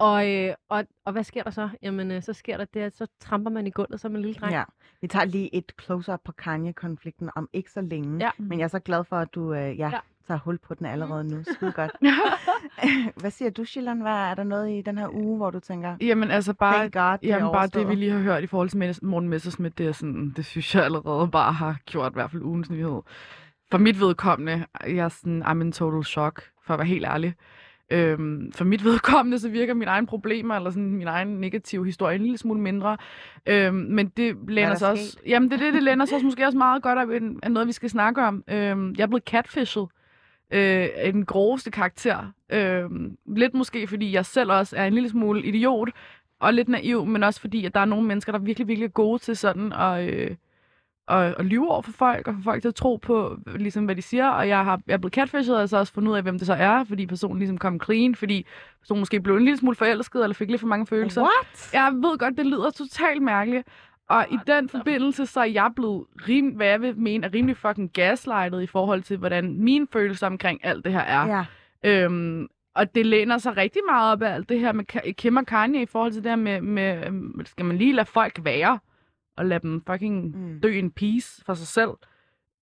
Og, 0.00 0.30
øh, 0.34 0.54
og, 0.68 0.84
og 1.04 1.12
hvad 1.12 1.24
sker 1.24 1.42
der 1.42 1.50
så? 1.50 1.68
Jamen, 1.82 2.10
øh, 2.10 2.22
så 2.22 2.32
sker 2.32 2.56
der 2.56 2.64
det, 2.64 2.80
at 2.80 2.96
så 2.96 3.06
tramper 3.20 3.50
man 3.50 3.66
i 3.66 3.70
gulvet 3.70 4.00
som 4.00 4.16
en 4.16 4.22
lille 4.22 4.34
dreng. 4.34 4.52
Ja. 4.52 4.64
Vi 5.00 5.06
tager 5.08 5.24
lige 5.24 5.54
et 5.54 5.72
close-up 5.82 6.20
på 6.24 6.32
Kanye-konflikten 6.32 7.30
om 7.36 7.48
ikke 7.52 7.70
så 7.70 7.80
længe. 7.80 8.24
Ja. 8.24 8.30
Men 8.38 8.58
jeg 8.58 8.64
er 8.64 8.68
så 8.68 8.78
glad 8.78 9.04
for, 9.04 9.16
at 9.16 9.34
du 9.34 9.54
øh, 9.54 9.78
ja, 9.78 9.88
Ja. 9.88 9.98
tager 10.26 10.38
hul 10.38 10.58
på 10.58 10.74
den 10.74 10.86
allerede 10.86 11.24
nu. 11.24 11.42
Skide 11.54 11.72
godt. 11.72 11.90
Hvad 13.20 13.30
siger 13.30 13.50
du, 13.50 13.64
Shilan? 13.64 14.00
Hvad 14.00 14.12
er 14.12 14.34
der 14.34 14.44
noget 14.44 14.70
i 14.70 14.82
den 14.82 14.98
her 14.98 15.08
uge, 15.08 15.36
hvor 15.36 15.50
du 15.50 15.60
tænker, 15.60 15.96
Jamen 16.00 16.30
altså 16.30 16.54
bare, 16.54 16.74
thank 16.74 16.92
God, 16.92 17.18
det 17.18 17.28
jamen, 17.28 17.52
bare 17.52 17.66
det, 17.66 17.88
vi 17.88 17.94
lige 17.94 18.10
har 18.10 18.18
hørt 18.18 18.42
i 18.42 18.46
forhold 18.46 18.68
til 18.68 18.98
Morten 19.06 19.28
Messersmith, 19.28 19.74
det, 19.78 19.86
er 19.86 19.92
sådan, 19.92 20.32
det 20.36 20.44
synes 20.44 20.74
jeg 20.74 20.84
allerede 20.84 21.28
bare 21.28 21.52
har 21.52 21.76
gjort 21.86 22.12
i 22.12 22.14
hvert 22.14 22.30
fald 22.30 22.42
ugens 22.42 22.70
nyhed. 22.70 23.00
For 23.70 23.78
mit 23.78 24.00
vedkommende, 24.00 24.66
jeg 24.86 24.96
er 24.96 25.08
sådan, 25.08 25.42
I'm 25.42 25.60
in 25.60 25.72
total 25.72 26.04
shock, 26.04 26.42
for 26.66 26.74
at 26.74 26.78
være 26.78 26.86
helt 26.88 27.06
ærlig. 27.06 27.34
Øhm, 27.90 28.52
for 28.52 28.64
mit 28.64 28.84
vedkommende, 28.84 29.38
så 29.38 29.48
virker 29.48 29.74
mine 29.74 29.90
egne 29.90 30.06
problemer, 30.06 30.56
eller 30.56 30.70
sådan 30.70 30.90
min 30.90 31.06
egen 31.06 31.28
negative 31.28 31.84
historie, 31.84 32.14
en 32.14 32.22
lille 32.22 32.38
smule 32.38 32.60
mindre. 32.60 32.96
Øhm, 33.46 33.74
men 33.74 34.08
det 34.08 34.36
læner 34.48 34.74
sig 34.74 34.90
også... 34.90 35.18
Jamen, 35.26 35.50
det 35.50 35.60
er 35.60 35.64
det, 35.64 35.74
det 35.74 35.82
læner 35.82 36.04
sig 36.04 36.14
også 36.14 36.26
måske 36.26 36.46
også 36.46 36.58
meget 36.58 36.82
godt 36.82 36.98
op 36.98 37.10
af 37.42 37.50
noget, 37.50 37.68
vi 37.68 37.72
skal 37.72 37.90
snakke 37.90 38.22
om. 38.22 38.44
Øhm, 38.48 38.94
jeg 38.98 39.02
er 39.02 39.06
blevet 39.06 39.24
catfished 39.24 39.86
øh, 40.50 40.88
af 40.96 41.12
den 41.12 41.24
groveste 41.24 41.70
karakter. 41.70 42.32
Øh, 42.52 42.90
lidt 43.36 43.54
måske, 43.54 43.86
fordi 43.86 44.12
jeg 44.12 44.26
selv 44.26 44.52
også 44.52 44.76
er 44.76 44.84
en 44.84 44.94
lille 44.94 45.08
smule 45.08 45.42
idiot, 45.42 45.88
og 46.40 46.54
lidt 46.54 46.68
naiv, 46.68 47.06
men 47.06 47.22
også 47.22 47.40
fordi, 47.40 47.64
at 47.64 47.74
der 47.74 47.80
er 47.80 47.84
nogle 47.84 48.06
mennesker, 48.06 48.32
der 48.32 48.38
virkelig, 48.38 48.68
virkelig 48.68 48.86
er 48.86 48.90
gode 48.90 49.18
til 49.18 49.36
sådan 49.36 49.72
at, 49.72 50.14
øh, 50.14 50.30
at, 51.10 51.34
at 51.38 51.44
lyve 51.44 51.70
over 51.70 51.82
for 51.82 51.92
folk, 51.92 52.28
og 52.28 52.34
få 52.34 52.42
folk 52.42 52.62
til 52.62 52.68
at 52.68 52.74
tro 52.74 52.96
på, 52.96 53.38
ligesom 53.46 53.84
hvad 53.84 53.96
de 53.96 54.02
siger, 54.02 54.28
og 54.28 54.48
jeg, 54.48 54.64
har, 54.64 54.80
jeg 54.86 54.94
er 54.94 54.98
blevet 54.98 55.14
catfished, 55.14 55.54
og 55.54 55.68
så 55.68 55.78
også 55.78 55.92
fundet 55.92 56.10
ud 56.10 56.16
af, 56.16 56.22
hvem 56.22 56.38
det 56.38 56.46
så 56.46 56.54
er, 56.54 56.84
fordi 56.84 57.06
personen 57.06 57.38
ligesom 57.38 57.58
kom 57.58 57.80
clean, 57.84 58.14
fordi 58.14 58.46
personen 58.80 59.00
måske 59.00 59.20
blev 59.20 59.36
en 59.36 59.44
lille 59.44 59.58
smule 59.58 59.76
forelsket, 59.76 60.22
eller 60.22 60.34
fik 60.34 60.50
lidt 60.50 60.60
for 60.60 60.68
mange 60.68 60.86
følelser. 60.86 61.20
What? 61.22 61.70
Jeg 61.72 61.92
ved 61.92 62.18
godt, 62.18 62.38
det 62.38 62.46
lyder 62.46 62.70
totalt 62.70 63.22
mærkeligt. 63.22 63.68
Og 64.08 64.26
i 64.30 64.38
den 64.46 64.68
forbindelse, 64.68 65.26
så 65.26 65.40
er 65.40 65.44
jeg 65.44 65.70
blevet, 65.76 66.04
rim, 66.28 66.46
hvad 66.46 66.66
jeg 66.66 66.80
vil 66.80 66.98
mene, 66.98 67.26
er 67.26 67.34
rimelig 67.34 67.56
fucking 67.56 67.92
gaslightet 67.92 68.62
i 68.62 68.66
forhold 68.66 69.02
til, 69.02 69.16
hvordan 69.16 69.56
mine 69.58 69.86
følelser 69.92 70.26
omkring 70.26 70.64
alt 70.64 70.84
det 70.84 70.92
her 70.92 71.00
er. 71.00 71.26
Ja. 71.26 72.04
Øhm, 72.04 72.48
og 72.74 72.94
det 72.94 73.06
læner 73.06 73.38
sig 73.38 73.56
rigtig 73.56 73.82
meget 73.90 74.12
op 74.12 74.22
af 74.22 74.34
alt 74.34 74.48
det 74.48 74.60
her 74.60 74.72
med 74.72 75.14
Kim 75.14 75.36
og 75.36 75.46
Kanye 75.46 75.82
i 75.82 75.86
forhold 75.86 76.12
til 76.12 76.22
det 76.22 76.30
her 76.30 76.36
med, 76.36 76.60
med 76.60 77.06
øhm, 77.06 77.40
skal 77.44 77.64
man 77.64 77.76
lige 77.76 77.92
lade 77.92 78.06
folk 78.06 78.40
være, 78.44 78.78
og 79.40 79.46
lade 79.46 79.60
dem 79.60 79.82
fucking 79.86 80.36
Mm. 80.36 80.60
dø 80.60 80.68
in 80.68 80.90
peace 80.90 81.42
for 81.46 81.54
sig 81.54 81.66
selv. 81.66 81.90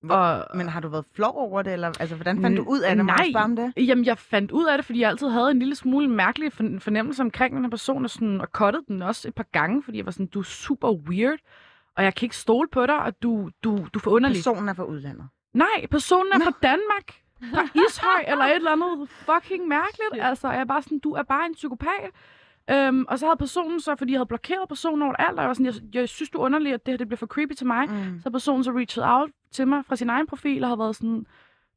Hvor- 0.02 0.14
Og, 0.14 0.56
Men 0.56 0.68
har 0.68 0.80
du 0.80 0.88
været 0.88 1.04
flov 1.14 1.32
over 1.36 1.62
det, 1.62 1.72
eller 1.72 1.92
altså, 2.00 2.14
hvordan 2.14 2.40
fandt 2.42 2.58
du 2.58 2.62
ud 2.62 2.80
af 2.80 2.96
det? 2.96 3.06
Nej. 3.06 3.26
om 3.34 3.56
det? 3.56 3.72
Jamen, 3.76 4.04
jeg 4.04 4.18
fandt 4.18 4.50
ud 4.50 4.66
af 4.66 4.78
det, 4.78 4.84
fordi 4.84 5.00
jeg 5.00 5.08
altid 5.10 5.28
havde 5.28 5.50
en 5.50 5.58
lille 5.58 5.74
smule 5.74 6.08
mærkelig 6.08 6.52
forn- 6.52 6.80
fornemmelse 6.80 7.22
omkring 7.22 7.54
den 7.54 7.64
her 7.64 7.70
person, 7.70 8.04
og, 8.04 8.10
sådan, 8.10 8.40
og 8.40 8.48
cuttede 8.52 8.84
den 8.88 9.02
også 9.02 9.28
et 9.28 9.34
par 9.34 9.46
gange, 9.52 9.82
fordi 9.82 9.96
jeg 9.98 10.06
var 10.06 10.12
sådan, 10.12 10.26
du 10.26 10.38
er 10.38 10.42
super 10.44 10.92
weird, 10.92 11.38
og 11.96 12.04
jeg 12.04 12.14
kan 12.14 12.26
ikke 12.26 12.36
stole 12.36 12.68
på 12.68 12.86
dig, 12.86 12.98
og 13.02 13.22
du, 13.22 13.50
du, 13.64 13.76
du 13.76 13.98
er 13.98 14.00
for 14.02 14.10
underlig. 14.10 14.36
Personen 14.36 14.68
er 14.68 14.72
fra 14.72 14.84
udlandet. 14.84 15.28
Nej, 15.54 15.86
personen 15.90 16.32
er 16.32 16.38
fra 16.44 16.52
Danmark. 16.62 17.06
Fra 17.54 17.62
Ishøj 17.88 18.24
eller 18.32 18.44
et 18.44 18.54
eller 18.56 18.70
andet 18.70 19.08
fucking 19.10 19.68
mærkeligt. 19.68 20.24
Altså, 20.24 20.48
jeg 20.50 20.60
er 20.60 20.64
bare 20.64 20.82
sådan, 20.82 20.98
du 20.98 21.12
er 21.12 21.22
bare 21.22 21.46
en 21.46 21.54
psykopat. 21.54 22.10
Øhm, 22.70 23.04
og 23.09 23.18
så 23.18 23.26
havde 23.26 23.37
personen 23.37 23.81
så, 23.81 23.96
fordi 23.96 24.12
jeg 24.12 24.18
havde 24.18 24.26
blokeret 24.26 24.68
personen 24.68 25.02
over 25.02 25.14
alt, 25.14 25.37
og 25.38 25.42
jeg 25.42 25.48
var 25.48 25.54
sådan, 25.54 25.66
jeg, 25.66 25.74
jeg 25.94 26.09
synes, 26.09 26.31
du 26.31 26.38
er 26.38 26.42
underlig, 26.42 26.72
at 26.74 26.87
det 26.87 26.92
her 26.92 26.98
det 26.98 27.09
bliver 27.09 27.16
for 27.16 27.26
creepy 27.26 27.52
til 27.52 27.66
mig. 27.66 27.87
Mm. 27.90 27.94
Så 27.94 28.22
har 28.24 28.31
personen 28.31 28.64
så 28.64 28.70
reached 28.72 29.04
out 29.07 29.31
til 29.52 29.68
mig 29.68 29.85
fra 29.85 29.96
sin 29.96 30.11
egen 30.11 30.26
profil, 30.26 30.62
og 30.64 30.68
har 30.68 30.76
været 30.76 30.96
sådan, 30.96 31.26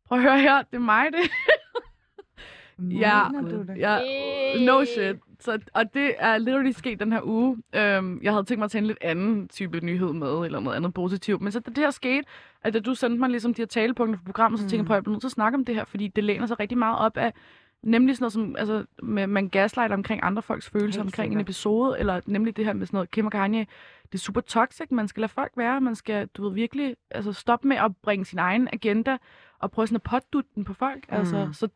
prøv 0.08 0.18
at 0.18 0.24
høre 0.24 0.40
her, 0.40 0.58
det 0.62 0.76
er 0.76 0.80
mig, 0.80 1.06
det. 1.14 1.20
Ja, 2.92 3.22
du 3.42 3.62
det? 3.64 3.78
Ja, 3.78 4.00
no 4.66 4.86
shit. 4.86 5.16
Så, 5.40 5.60
og 5.74 5.94
det 5.94 6.16
er 6.20 6.38
literally 6.38 6.72
sket 6.72 7.00
den 7.00 7.12
her 7.12 7.20
uge. 7.24 7.58
Øhm, 7.76 8.20
jeg 8.24 8.32
havde 8.32 8.44
tænkt 8.44 8.60
mig 8.60 8.66
at 8.66 8.72
tage 8.72 8.80
en 8.82 8.86
lidt 8.88 8.98
anden 9.02 9.48
type 9.48 9.86
nyhed 9.86 10.14
med, 10.14 10.46
eller 10.46 10.60
noget 10.60 10.76
andet 10.78 10.94
positivt. 10.94 11.42
Men 11.42 11.52
så 11.52 11.60
da 11.60 11.70
det 11.70 11.78
her 11.78 11.90
skete, 11.92 12.24
at 12.64 12.74
da 12.74 12.80
du 12.80 12.96
sendte 12.96 13.20
mig 13.20 13.30
ligesom 13.30 13.54
de 13.54 13.62
her 13.62 13.68
talepunkter 13.68 14.18
for 14.18 14.26
programmet, 14.26 14.60
så 14.60 14.64
tænkte 14.64 14.76
jeg 14.76 14.82
Mm. 14.84 14.88
på, 14.88 14.94
at 14.94 14.96
jeg 14.96 15.04
bliver 15.04 15.14
nødt 15.14 15.22
til 15.22 15.28
at 15.28 15.32
snakke 15.32 15.56
om 15.56 15.66
det 15.66 15.76
her, 15.76 15.86
fordi 15.86 16.08
det 16.08 16.24
læner 16.24 16.46
sig 16.46 16.60
rigtig 16.60 16.78
meget 16.78 17.00
op 17.00 17.18
af, 17.18 17.34
nemlig 17.84 18.16
sådan 18.18 18.24
noget 18.24 18.34
som, 18.34 18.56
altså, 18.60 18.86
med, 19.04 19.28
man 19.28 19.50
gaslighter 19.50 19.96
omkring 19.96 20.20
andre 20.24 20.42
folks 20.42 20.70
følelser 20.70 21.02
Helt 21.02 21.08
omkring 21.14 21.28
en 21.28 21.32
sikkert. 21.32 21.46
episode, 21.46 22.00
eller 22.00 22.22
nemlig 22.26 22.58
det 22.58 22.66
her 22.66 22.74
med 22.74 22.86
sådan 22.88 22.96
noget, 22.98 23.12
Kim 23.12 23.26
og 23.26 23.32
Kanye, 23.32 23.66
det 24.04 24.14
er 24.14 24.18
super 24.18 24.42
toxic, 24.42 24.88
man 24.92 25.08
skal 25.08 25.22
lade 25.22 25.32
folk 25.32 25.52
være, 25.58 25.82
man 25.82 25.96
skal, 25.96 26.28
du 26.28 26.44
ved, 26.44 26.54
virkelig 26.54 26.96
altså, 27.12 27.34
stoppe 27.34 27.68
med 27.68 27.78
at 27.78 27.92
bringe 28.04 28.26
sin 28.26 28.40
egen 28.40 28.68
agenda, 28.74 29.18
og 29.60 29.72
prøve 29.72 29.88
sådan 29.88 29.96
at 29.96 30.04
potdutte 30.04 30.50
den 30.56 30.64
på 30.64 30.74
folk, 30.74 31.06
Mm. 31.12 31.18
altså, 31.18 31.50
så, 31.54 31.68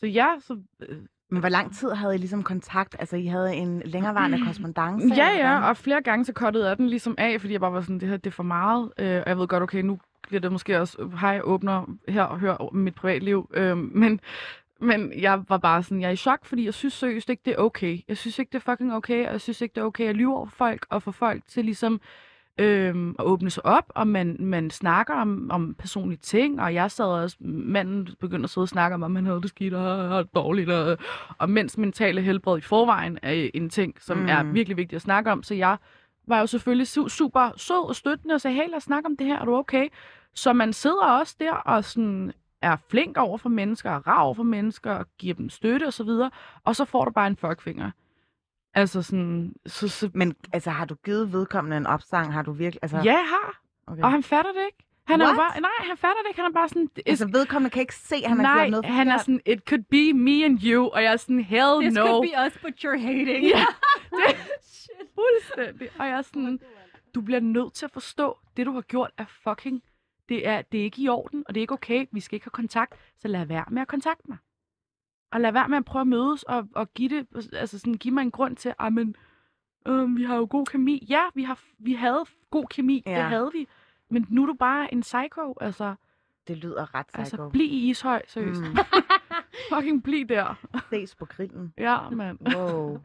så 0.00 0.06
ja, 0.06 0.26
så 0.40 0.58
øh, 0.88 0.96
Men 1.30 1.40
hvor 1.40 1.48
lang 1.48 1.74
tid 1.74 1.90
havde 1.90 2.14
I 2.14 2.18
ligesom 2.18 2.42
kontakt? 2.42 2.96
Altså, 2.98 3.16
I 3.16 3.26
havde 3.26 3.54
en 3.54 3.82
længerevarende 3.84 4.38
korrespondence? 4.44 5.08
Ja, 5.16 5.28
ja, 5.28 5.68
og 5.68 5.76
flere 5.76 6.02
gange 6.02 6.24
så 6.24 6.32
kottede 6.32 6.68
jeg 6.68 6.76
den 6.76 6.88
ligesom 6.88 7.14
af, 7.18 7.40
fordi 7.40 7.52
jeg 7.52 7.60
bare 7.60 7.72
var 7.72 7.80
sådan, 7.80 7.98
det 8.00 8.08
her 8.08 8.16
det 8.16 8.26
er 8.26 8.30
for 8.34 8.42
meget. 8.42 8.92
Øh, 8.98 9.16
og 9.22 9.28
jeg 9.28 9.38
ved 9.38 9.48
godt, 9.48 9.62
okay, 9.62 9.82
nu 9.82 9.98
bliver 10.22 10.40
det 10.40 10.52
måske 10.52 10.80
også, 10.80 11.10
hej, 11.20 11.40
åbner 11.44 11.86
her 12.08 12.22
og 12.22 12.38
hører 12.40 12.72
mit 12.74 12.94
privatliv. 12.94 13.50
Øh, 13.54 13.76
men, 13.78 14.20
men 14.80 15.12
jeg 15.20 15.42
var 15.48 15.58
bare 15.58 15.82
sådan, 15.82 16.00
jeg 16.00 16.08
er 16.08 16.12
i 16.12 16.16
chok, 16.16 16.44
fordi 16.44 16.64
jeg 16.64 16.74
synes 16.74 16.94
seriøst 16.94 17.30
ikke, 17.30 17.42
det 17.44 17.52
er 17.52 17.56
okay. 17.56 17.98
Jeg 18.08 18.16
synes 18.16 18.38
ikke, 18.38 18.50
det 18.52 18.58
er 18.66 18.72
fucking 18.72 18.94
okay, 18.94 19.26
og 19.26 19.32
jeg 19.32 19.40
synes 19.40 19.60
ikke, 19.60 19.74
det 19.74 19.80
er 19.80 19.84
okay 19.84 20.08
at 20.08 20.16
lyve 20.16 20.36
over 20.36 20.46
for 20.46 20.56
folk, 20.56 20.86
og 20.90 21.02
få 21.02 21.10
folk 21.12 21.42
til 21.48 21.64
ligesom 21.64 22.00
øhm, 22.58 23.10
at 23.18 23.24
åbne 23.24 23.50
sig 23.50 23.66
op, 23.66 23.84
og 23.88 24.08
man, 24.08 24.36
man 24.40 24.70
snakker 24.70 25.14
om, 25.14 25.50
om 25.50 25.74
personlige 25.74 26.18
ting, 26.18 26.60
og 26.60 26.74
jeg 26.74 26.90
sad 26.90 27.04
også, 27.04 27.36
manden 27.40 28.08
begyndte 28.20 28.44
at 28.44 28.50
sidde 28.50 28.64
og 28.64 28.68
snakke 28.68 28.94
om, 28.94 29.02
om 29.02 29.16
han 29.16 29.26
havde 29.26 29.42
det 29.42 29.48
skidt 29.48 29.74
og 29.74 30.08
havde 30.08 30.22
det 30.22 30.34
dårligt, 30.34 30.70
og, 30.70 30.98
og 31.38 31.50
mens 31.50 31.78
mentale 31.78 32.22
helbred 32.22 32.58
i 32.58 32.60
forvejen 32.60 33.18
er 33.22 33.48
en 33.54 33.70
ting, 33.70 33.94
som 34.00 34.18
mm. 34.18 34.28
er 34.28 34.42
virkelig 34.42 34.76
vigtigt 34.76 34.96
at 34.96 35.02
snakke 35.02 35.32
om, 35.32 35.42
så 35.42 35.54
jeg 35.54 35.76
var 36.26 36.40
jo 36.40 36.46
selvfølgelig 36.46 36.86
su- 36.86 37.08
super 37.08 37.50
sød 37.56 37.88
og 37.88 37.96
støttende 37.96 38.34
og 38.34 38.40
sagde, 38.40 38.56
hey, 38.56 38.68
lad 38.68 38.76
os 38.76 38.82
snakke 38.82 39.06
om 39.06 39.16
det 39.16 39.26
her, 39.26 39.38
er 39.38 39.44
du 39.44 39.56
okay? 39.56 39.88
Så 40.34 40.52
man 40.52 40.72
sidder 40.72 41.04
også 41.04 41.36
der 41.40 41.52
og 41.52 41.84
sådan 41.84 42.32
er 42.62 42.76
flink 42.90 43.16
over 43.16 43.38
for 43.38 43.48
mennesker, 43.48 43.90
og 43.90 44.06
rar 44.06 44.20
over 44.20 44.34
for 44.34 44.42
mennesker, 44.42 44.92
og 44.92 45.06
giver 45.18 45.34
dem 45.34 45.48
støtte 45.48 45.84
og 45.84 45.92
så 45.92 46.04
videre, 46.04 46.30
og 46.64 46.76
så 46.76 46.84
får 46.84 47.04
du 47.04 47.10
bare 47.10 47.26
en 47.26 47.36
fuckfinger. 47.36 47.90
Altså 48.74 49.02
sådan, 49.02 49.54
så, 49.66 49.88
så 49.88 50.10
Men 50.14 50.34
altså, 50.52 50.70
har 50.70 50.84
du 50.84 50.94
givet 50.94 51.32
vedkommende 51.32 51.76
en 51.76 51.86
opsang? 51.86 52.32
Har 52.32 52.42
du 52.42 52.52
virkelig... 52.52 52.78
Altså, 52.82 52.96
ja, 52.96 53.02
jeg 53.04 53.26
har. 53.28 53.60
okay. 53.86 54.02
Og 54.02 54.10
han 54.10 54.22
fatter 54.22 54.52
det 54.52 54.60
ikke. 54.66 54.86
Han 55.06 55.20
er 55.20 55.24
What? 55.24 55.36
bare, 55.36 55.60
nej, 55.60 55.70
han 55.80 55.96
fatter 55.96 56.22
det 56.22 56.28
ikke. 56.28 56.40
Han 56.40 56.50
er 56.50 56.54
bare 56.54 56.68
sådan, 56.68 56.90
it's, 56.98 57.02
altså, 57.06 57.26
vedkommende 57.32 57.70
kan 57.70 57.80
ikke 57.80 57.94
se, 57.94 58.16
at 58.16 58.28
han 58.28 58.36
har 58.38 58.54
nej, 58.54 58.64
gjort 58.64 58.70
noget 58.70 58.86
han 58.86 59.08
er 59.08 59.18
sådan, 59.18 59.40
it 59.46 59.60
could 59.68 59.84
be 59.84 60.12
me 60.12 60.44
and 60.44 60.58
you. 60.62 60.88
Og 60.88 61.02
jeg 61.02 61.12
er 61.12 61.16
sådan, 61.16 61.40
hell 61.40 61.80
This 61.80 61.94
no. 61.94 62.06
could 62.06 62.28
be 62.28 62.46
us, 62.46 62.58
but 62.62 62.84
you're 62.84 62.98
hating. 62.98 63.44
Ja, 63.44 63.64
det 64.16 64.36
er 65.00 65.04
fuldstændig. 65.14 65.88
Og 65.98 66.06
jeg 66.06 66.18
er 66.18 66.22
sådan, 66.22 66.60
du 67.14 67.20
bliver 67.20 67.40
nødt 67.40 67.74
til 67.74 67.84
at 67.84 67.90
forstå, 67.92 68.38
det 68.56 68.66
du 68.66 68.72
har 68.72 68.80
gjort 68.80 69.10
er 69.18 69.24
fucking, 69.48 69.82
det 70.30 70.46
er, 70.48 70.62
det 70.62 70.80
er 70.80 70.84
ikke 70.84 71.02
i 71.02 71.08
orden, 71.08 71.44
og 71.48 71.54
det 71.54 71.60
er 71.60 71.62
ikke 71.62 71.74
okay. 71.74 72.06
Vi 72.12 72.20
skal 72.20 72.36
ikke 72.36 72.46
have 72.46 72.50
kontakt, 72.50 72.94
så 73.18 73.28
lad 73.28 73.46
være 73.46 73.64
med 73.70 73.82
at 73.82 73.88
kontakte 73.88 74.24
mig. 74.28 74.38
Og 75.32 75.40
lad 75.40 75.52
være 75.52 75.68
med 75.68 75.78
at 75.78 75.84
prøve 75.84 76.00
at 76.00 76.06
mødes 76.06 76.42
og, 76.42 76.68
og 76.74 76.94
give, 76.94 77.08
det, 77.08 77.26
altså 77.52 77.78
sådan, 77.78 77.94
give 77.94 78.14
mig 78.14 78.22
en 78.22 78.30
grund 78.30 78.56
til, 78.56 78.74
at 78.80 78.92
men, 78.92 79.16
øhm, 79.86 80.16
vi 80.16 80.24
har 80.24 80.36
jo 80.36 80.46
god 80.50 80.66
kemi. 80.66 81.06
Ja, 81.08 81.22
vi, 81.34 81.42
har, 81.42 81.60
vi 81.78 81.92
havde 81.92 82.24
god 82.50 82.66
kemi, 82.70 83.02
ja. 83.06 83.10
Ja. 83.10 83.18
det 83.18 83.24
havde 83.24 83.50
vi. 83.52 83.68
Men 84.08 84.26
nu 84.28 84.42
er 84.42 84.46
du 84.46 84.54
bare 84.54 84.92
en 84.94 85.00
psycho, 85.00 85.54
altså. 85.60 85.94
Det 86.48 86.58
lyder 86.58 86.94
ret 86.94 87.06
psycho. 87.06 87.20
Altså, 87.20 87.48
bliv 87.48 87.66
i 87.72 87.90
Ishøj, 87.90 88.22
seriøst. 88.26 88.60
Mm. 88.60 88.76
Fucking 89.74 90.02
bliv 90.02 90.26
der. 90.26 90.66
Ses 90.90 91.14
på 91.14 91.24
grillen. 91.24 91.74
Ja, 91.78 92.10
mand. 92.10 92.38
Wow. 92.56 93.00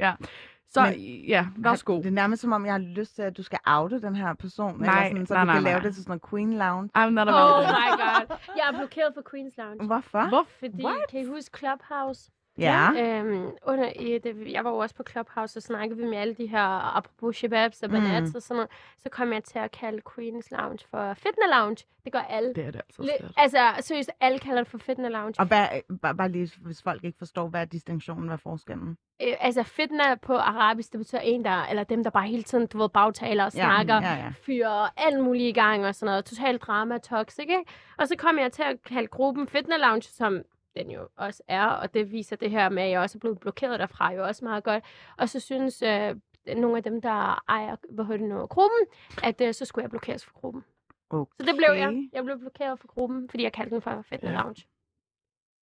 Så 0.76 0.82
Men- 0.82 1.00
ja, 1.34 1.48
værsgo. 1.58 1.98
Det 1.98 2.06
er 2.06 2.12
nærmest 2.12 2.42
som 2.42 2.52
om, 2.52 2.66
jeg 2.66 2.74
har 2.74 2.80
lyst 2.80 3.16
til, 3.16 3.22
at 3.22 3.38
du 3.38 3.44
skal 3.44 3.60
oute 3.66 4.02
den 4.02 4.16
her 4.16 4.34
person. 4.34 4.80
Nej, 4.82 5.08
eller 5.08 5.10
sådan, 5.10 5.28
så 5.28 5.34
nej, 5.34 5.42
du 5.44 5.46
nej, 5.46 5.56
kan 5.56 5.64
lave 5.64 5.74
nej. 5.80 5.84
det 5.84 5.94
til 5.96 6.04
sådan 6.04 6.10
noget 6.12 6.30
Queen 6.30 6.58
Lounge. 6.58 6.90
I'm 6.98 7.10
not 7.10 7.28
Oh 7.28 7.34
about 7.36 7.66
my 7.68 7.90
god. 8.04 8.38
Jeg 8.58 8.66
er 8.74 8.78
blokeret 8.78 9.12
for 9.14 9.22
Queen's 9.30 9.56
Lounge. 9.64 9.86
Hvorfor? 9.86 10.30
Hvor? 10.30 10.46
Fordi, 10.60 10.84
What? 10.86 10.96
kan 11.12 11.20
I 11.20 11.26
huske 11.26 11.58
Clubhouse? 11.58 12.32
Ja. 12.58 12.90
Øhm, 12.98 13.50
under, 13.64 13.90
i 13.90 14.18
det, 14.18 14.52
jeg 14.52 14.64
var 14.64 14.70
jo 14.70 14.78
også 14.78 14.96
på 14.96 15.04
Clubhouse, 15.12 15.60
og 15.60 15.64
snakkede 15.64 16.00
vi 16.00 16.06
med 16.06 16.18
alle 16.18 16.34
de 16.36 16.48
her, 16.48 16.98
apropos 16.98 17.36
shababs 17.36 17.84
og 17.84 17.90
banats 17.90 18.32
Mm. 18.32 18.36
og 18.36 18.42
sådan 18.42 18.56
noget, 18.56 18.70
så 19.00 19.10
kom 19.10 19.34
jeg 19.34 19.44
til 19.44 19.60
at 19.60 19.72
kalde 19.72 20.02
Queen's 20.10 20.48
Lounge 20.52 20.80
for 20.90 21.14
Fitna 21.14 21.60
Lounge. 21.60 21.86
Det 22.04 22.14
gør 22.14 22.20
alle. 22.20 22.54
Det 22.54 22.66
er 22.66 22.72
det 22.72 22.82
altså 22.82 23.04
slet. 23.04 23.32
altså, 23.38 23.58
seriøst, 23.80 24.12
alle 24.20 24.40
kalder 24.40 24.62
det 24.64 24.68
for 24.72 24.78
Fitna 24.78 25.10
Lounge. 25.10 25.34
Og 25.40 25.46
hvad, 25.46 25.68
bare, 26.02 26.16
bare 26.16 26.30
lige, 26.30 26.52
hvis 26.62 26.82
folk 26.84 27.04
ikke 27.04 27.18
forstår, 27.18 27.48
hvad 27.48 27.62
er 27.62 27.66
distinktionen, 27.66 28.24
hvad 28.26 28.34
er 28.34 28.38
forskellen? 28.38 28.98
Øh, 29.22 29.34
altså, 29.40 29.64
fitna 29.64 30.16
på 30.16 30.34
arabisk, 30.36 30.92
det 30.92 30.98
betyder 30.98 31.22
en, 31.22 31.46
der, 31.46 31.66
eller 31.66 31.84
dem, 31.84 32.04
der 32.04 32.10
bare 32.10 32.28
hele 32.28 32.44
tiden, 32.44 32.68
du 32.68 32.78
ved, 32.78 32.90
bagtaler 32.90 33.46
og 33.46 33.52
snakker, 33.52 33.96
Ja, 33.96 34.14
ja. 34.16 34.32
fyrer 34.46 34.88
alt 34.98 35.24
muligt 35.24 35.58
i 35.58 35.60
gang 35.60 35.86
og 35.86 35.96
sådan 35.96 36.06
noget. 36.12 36.26
Total 36.26 36.58
drama, 36.58 36.98
toxic, 36.98 37.40
ikke? 37.40 37.64
Og 37.98 38.08
så 38.08 38.16
kom 38.18 38.40
jeg 38.40 38.52
til 38.52 38.64
at 38.64 38.84
kalde 38.84 39.08
gruppen 39.08 39.48
Fitna 39.48 39.78
Lounge, 39.78 40.02
som 40.04 40.42
den 40.76 40.92
jo 40.92 41.08
også 41.16 41.44
er, 41.48 41.66
og 41.68 41.94
det 41.94 42.12
viser 42.12 42.36
det 42.36 42.52
her 42.52 42.70
med, 42.70 42.84
at 42.84 42.90
jeg 42.90 43.00
også 43.00 43.18
er 43.18 43.20
blevet 43.20 43.40
blokeret 43.40 43.80
derfra, 43.80 44.14
jo 44.14 44.24
også 44.26 44.46
meget 44.46 44.64
godt. 44.64 44.84
Og 45.18 45.30
så 45.30 45.40
synes 45.40 45.82
øh, 45.82 46.16
nogle 46.58 46.78
af 46.78 46.84
dem, 46.84 47.02
der 47.02 47.44
ejer 47.50 47.76
hvad 47.90 48.06
hedder 48.06 48.18
det 48.20 48.30
nu, 48.30 48.46
gruppen, 48.46 48.80
at 49.24 49.42
øh, 49.42 49.54
så 49.54 49.66
skulle 49.66 49.84
jeg 49.84 49.90
blokeres 49.90 50.26
for 50.26 50.34
gruppen. 50.34 50.64
Okay. 51.10 51.32
Så 51.40 51.46
det 51.46 51.56
blev 51.58 51.74
jeg. 51.78 52.10
Jeg 52.14 52.24
blev 52.24 52.40
blokeret 52.40 52.80
for 52.80 52.88
gruppen, 52.88 53.30
fordi 53.30 53.44
jeg 53.44 53.54
kaldte 53.54 53.74
den 53.74 53.82
for 53.82 54.02
Fitna 54.02 54.32
Ja. 54.32 54.42
Lounge. 54.42 54.66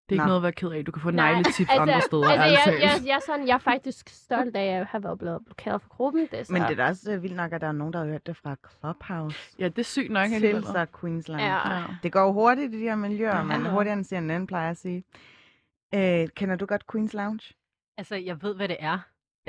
Det 0.10 0.12
er 0.12 0.14
ikke 0.14 0.24
Nå. 0.24 0.28
noget 0.28 0.38
at 0.40 0.44
være 0.44 0.52
ked 0.52 0.70
af. 0.72 0.86
Du 0.86 0.92
kan 0.92 1.02
få 1.02 1.12
Nej, 1.12 1.34
negletips 1.34 1.70
andre 1.80 2.02
steder. 2.02 2.30
Altså, 2.30 2.72
jeg, 2.72 2.80
jeg, 2.82 2.90
talt. 2.92 3.06
jeg, 3.08 3.16
er 3.16 3.20
sådan, 3.26 3.48
jeg 3.48 3.54
er 3.54 3.58
faktisk 3.58 4.10
stolt 4.10 4.56
af 4.56 4.80
at 4.80 4.86
have 4.86 5.04
været 5.04 5.20
blevet 5.20 5.46
blokeret 5.46 5.82
for 5.82 5.90
gruppen. 5.90 6.22
Det 6.32 6.40
er 6.40 6.44
så, 6.44 6.54
Men 6.54 6.62
det 6.62 6.72
er 6.72 6.76
da 6.76 6.88
også 6.88 7.12
øh, 7.12 7.24
vildt 7.24 7.36
nok, 7.36 7.54
at 7.54 7.62
der 7.62 7.68
er 7.68 7.72
nogen, 7.72 7.94
der 7.94 8.00
har 8.00 8.06
hørt 8.06 8.26
det 8.28 8.38
fra 8.38 8.56
Clubhouse 8.80 9.38
Ja, 9.60 9.66
det 9.68 9.80
er 9.80 9.84
sygt 9.84 10.12
nok 10.12 10.28
til 10.30 10.64
så 10.64 10.86
Queensland. 11.02 11.42
Ja. 11.42 11.78
Ja. 11.78 11.84
Det 12.04 12.12
går 12.12 12.32
hurtigt 12.32 12.74
i 12.74 12.78
de 12.78 12.84
her 12.84 12.96
miljøer, 12.96 13.36
Ja, 13.38 13.44
men 13.44 13.66
hurtigere 13.66 13.98
end 13.98 14.06
CNN 14.06 14.48
plejer 14.48 14.70
at 14.72 14.78
sige. 14.78 15.04
Øh, 15.96 16.28
kender 16.36 16.56
du 16.56 16.66
godt 16.66 16.84
Queens 16.92 17.14
Lounge? 17.14 17.54
Altså, 17.98 18.16
jeg 18.16 18.44
ved, 18.44 18.56
hvad 18.56 18.68
det 18.68 18.78
er. 18.80 19.00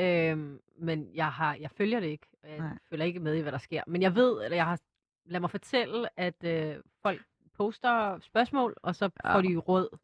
Øhm, 0.00 0.58
men 0.78 1.08
jeg, 1.14 1.26
har, 1.26 1.56
jeg 1.60 1.70
følger 1.70 2.00
det 2.00 2.06
ikke. 2.06 2.26
Jeg 2.44 2.58
Nej. 2.58 2.68
Nej. 2.68 2.78
følger 2.90 3.04
ikke 3.06 3.20
med 3.20 3.34
i, 3.34 3.40
hvad 3.40 3.52
der 3.52 3.58
sker. 3.58 3.82
Men 3.86 4.02
jeg 4.02 4.14
ved, 4.14 4.44
eller 4.44 4.56
jeg 4.56 4.64
har, 4.66 4.78
lad 5.26 5.40
mig 5.40 5.50
fortælle, 5.50 6.08
at 6.16 6.44
øh, 6.44 6.74
folk 7.02 7.22
poster 7.56 8.18
spørgsmål, 8.20 8.74
og 8.82 8.94
så 8.94 9.10
Ja. 9.24 9.34
får 9.36 9.40
de 9.40 9.56
råd. 9.56 9.98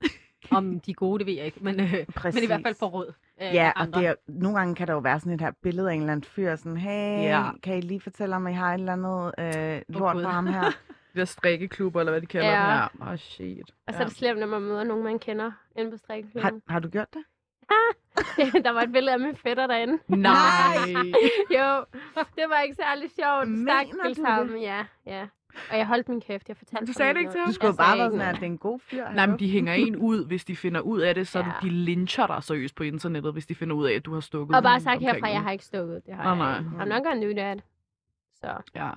Om 0.50 0.80
de 0.80 0.90
er 0.90 0.94
gode, 0.94 1.18
det 1.18 1.26
ved 1.26 1.34
jeg 1.34 1.44
ikke. 1.46 1.58
Men, 1.60 1.80
øh, 1.80 2.06
Præcis. 2.16 2.34
men 2.34 2.42
i 2.44 2.46
hvert 2.46 2.62
fald 2.62 2.74
får 2.74 2.86
råd. 2.88 3.12
Øh, 3.42 3.54
Ja, 3.54 3.72
og 3.76 3.82
andre. 3.82 4.00
det 4.00 4.08
er, 4.08 4.14
nogle 4.28 4.58
gange 4.58 4.74
kan 4.74 4.86
der 4.86 4.92
jo 4.92 4.98
være 4.98 5.20
sådan 5.20 5.32
et 5.32 5.40
her 5.40 5.50
billede 5.62 5.90
af 5.90 5.94
en 5.94 6.00
eller 6.00 6.12
anden 6.12 6.24
fyr, 6.30 6.56
sådan, 6.56 6.76
hey, 6.76 7.22
Ja. 7.22 7.50
kan 7.62 7.78
I 7.78 7.80
lige 7.80 8.00
fortælle 8.00 8.36
om, 8.36 8.46
at 8.46 8.52
I 8.52 8.54
har 8.56 8.74
et 8.74 8.78
eller 8.78 8.92
andet 8.92 9.32
øh, 9.38 9.82
lort 9.88 10.14
Gud. 10.16 10.22
på 10.24 10.28
ham 10.28 10.46
her? 10.46 10.62
De 11.14 11.18
der 11.18 11.24
strikkeklubber, 11.24 12.00
eller 12.00 12.12
hvad 12.12 12.20
de 12.20 12.26
kalder 12.26 12.46
Ja. 12.48 12.52
dem. 12.54 13.00
Ja. 13.00 13.06
Åh, 13.06 13.12
oh, 13.12 13.16
shit. 13.18 13.70
Og 13.86 13.94
så 13.94 14.00
er 14.00 14.04
det 14.06 14.16
slemt, 14.16 14.40
når 14.40 14.46
man 14.46 14.62
møder 14.62 14.84
nogen, 14.84 15.04
man 15.04 15.18
kender 15.18 15.50
inde 15.76 15.90
på 15.90 15.94
har, 15.94 15.98
strikkeklubben. 15.98 16.62
har 16.68 16.78
du 16.80 16.88
gjort 16.88 17.08
det? 17.14 17.22
der 18.64 18.70
var 18.72 18.80
et 18.80 18.92
billede 18.92 19.12
af 19.12 19.20
min 19.20 19.36
fætter 19.36 19.66
derinde. 19.66 19.98
Nej. 20.08 20.76
jo, 21.58 21.84
det 22.36 22.44
var 22.48 22.60
ikke 22.60 22.74
særlig 22.74 23.10
sjovt. 23.20 23.48
Mener 23.48 23.72
Stakkels 23.72 24.18
du 24.18 24.24
ham, 24.24 24.48
det? 24.48 24.60
ja, 24.62 24.84
ja. 25.06 25.26
Og 25.70 25.78
jeg 25.78 25.86
holdt 25.86 26.08
min 26.08 26.20
kæft, 26.20 26.48
jeg 26.48 26.56
fortalte 26.56 26.86
Du 26.86 26.92
sagde 26.92 27.14
det 27.14 27.20
ikke 27.20 27.30
til 27.32 27.40
ham? 27.40 27.48
Du 27.48 27.52
skulle 27.54 27.76
bare 27.76 27.86
sagde 27.86 27.98
være 27.98 28.06
ikke 28.06 28.16
sådan, 28.18 28.28
at 28.34 28.40
det 28.40 28.42
er 28.42 28.46
en 28.50 28.58
god 28.58 28.78
fyr. 28.80 29.04
Nej, 29.14 29.26
men 29.26 29.38
de 29.38 29.50
hænger 29.50 29.72
en 29.74 29.96
ud, 29.96 30.26
hvis 30.26 30.44
de 30.44 30.56
finder 30.56 30.80
ud 30.80 31.00
af 31.00 31.14
det, 31.14 31.28
så 31.28 31.38
Ja. 31.38 31.44
de 31.62 31.68
lyncher 31.70 32.26
dig 32.26 32.42
seriøst 32.44 32.74
på 32.74 32.82
internettet, 32.82 33.32
hvis 33.32 33.46
de 33.46 33.54
finder 33.54 33.76
ud 33.76 33.86
af, 33.86 33.92
at 33.94 34.04
du 34.04 34.12
har 34.14 34.20
stukket 34.20 34.56
Og 34.56 34.62
bare 34.62 34.80
sagt 34.80 35.00
herfra, 35.00 35.28
jeg 35.28 35.42
har 35.42 35.50
ikke 35.50 35.64
stukket. 35.64 36.02
Det 36.06 36.14
har 36.14 36.34
Nej, 36.34 36.46
jeg 36.46 36.62
nej. 36.62 36.84
I'm 36.84 36.88
not 36.88 37.04
gonna 37.04 37.26
do 37.26 37.32
that. 37.36 37.64
Så. 38.34 38.70
Ja. 38.74 38.90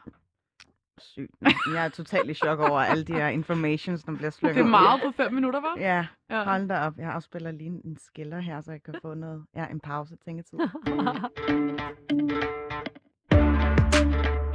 Sygt. 0.97 1.31
Jeg 1.73 1.85
er 1.85 1.89
totalt 1.89 2.29
i 2.29 2.33
chok 2.33 2.59
over 2.59 2.79
alle 2.79 3.03
de 3.03 3.13
her 3.13 3.27
informations, 3.27 4.03
der 4.03 4.15
bliver 4.15 4.29
slynget. 4.29 4.55
Det 4.55 4.63
er 4.63 4.67
meget 4.67 5.01
på 5.05 5.11
fem 5.11 5.33
minutter, 5.33 5.61
var? 5.61 5.73
Ja, 5.77 6.05
ja. 6.29 6.43
hold 6.43 6.67
da 6.67 6.79
op. 6.79 6.93
Jeg 6.97 7.09
afspiller 7.13 7.51
lige 7.51 7.67
en- 7.69 7.81
en 7.85 7.97
skiller 7.97 8.39
her, 8.39 8.61
så 8.61 8.71
jeg 8.71 8.83
kan 8.83 8.95
få 9.01 9.13
noget, 9.13 9.43
ja, 9.55 9.65
en 9.71 9.79
pause 9.79 10.15
tænketid. 10.25 10.59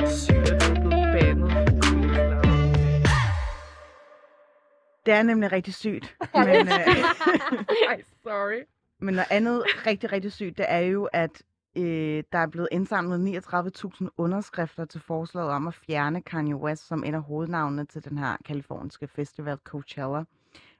Sygt, 0.06 0.77
Det 5.08 5.16
er 5.16 5.22
nemlig 5.22 5.52
rigtig 5.52 5.74
sygt. 5.74 6.16
Men, 6.34 6.68
øh, 6.68 6.88
Ej, 7.88 8.02
sorry. 8.22 8.62
men 9.00 9.14
noget 9.14 9.26
andet 9.30 9.62
rigtig, 9.86 10.12
rigtig 10.12 10.32
sygt, 10.32 10.58
det 10.58 10.66
er 10.68 10.78
jo, 10.78 11.04
at 11.12 11.42
øh, 11.76 12.22
der 12.32 12.38
er 12.38 12.46
blevet 12.46 12.68
indsamlet 12.72 13.42
39.000 13.46 14.08
underskrifter 14.16 14.84
til 14.84 15.00
forslaget 15.00 15.50
om 15.50 15.68
at 15.68 15.74
fjerne 15.74 16.22
Kanye 16.22 16.56
West 16.56 16.86
som 16.86 17.04
en 17.04 17.14
af 17.14 17.22
hovednavnene 17.22 17.84
til 17.84 18.04
den 18.04 18.18
her 18.18 18.36
kaliforniske 18.44 19.08
festival 19.08 19.58
Coachella, 19.64 20.24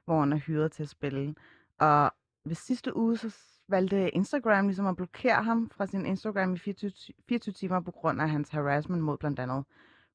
hvor 0.05 0.19
han 0.19 0.33
er 0.33 0.37
hyret 0.37 0.71
til 0.71 0.83
at 0.83 0.89
spille. 0.89 1.35
Og 1.79 2.11
ved 2.45 2.55
sidste 2.55 2.95
uge, 2.97 3.17
så 3.17 3.35
valgte 3.67 4.09
Instagram 4.09 4.65
ligesom 4.67 4.87
at 4.87 4.95
blokere 4.95 5.43
ham 5.43 5.69
fra 5.77 5.87
sin 5.87 6.05
Instagram 6.05 6.53
i 6.53 6.57
24, 6.57 6.91
ti- 6.91 7.15
24 7.29 7.53
timer 7.53 7.79
på 7.79 7.91
grund 7.91 8.21
af 8.21 8.29
hans 8.29 8.49
harassment 8.49 9.03
mod 9.03 9.17
blandt 9.17 9.39
andet 9.39 9.63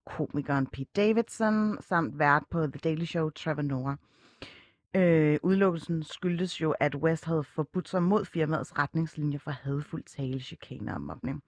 komikeren 0.07 0.67
Pete 0.67 0.91
Davidson, 0.97 1.77
samt 1.81 2.19
vært 2.19 2.45
på 2.51 2.67
The 2.67 2.81
Daily 2.85 3.05
Show 3.05 3.31
Trevor 3.31 3.63
Noah. 3.63 3.97
Øh, 4.97 5.39
udelukkelsen 5.43 6.03
skyldtes 6.03 6.61
jo, 6.61 6.71
at 6.71 6.95
West 6.95 7.25
havde 7.25 7.45
forbudt 7.45 7.89
sig 7.89 8.03
mod 8.03 8.25
firmaets 8.25 8.79
retningslinjer 8.79 9.39
for 9.39 9.51
hadfuld 9.51 10.03
tale, 10.03 10.41
chikane 10.41 10.95
og 10.95 11.01
mobning. 11.01 11.43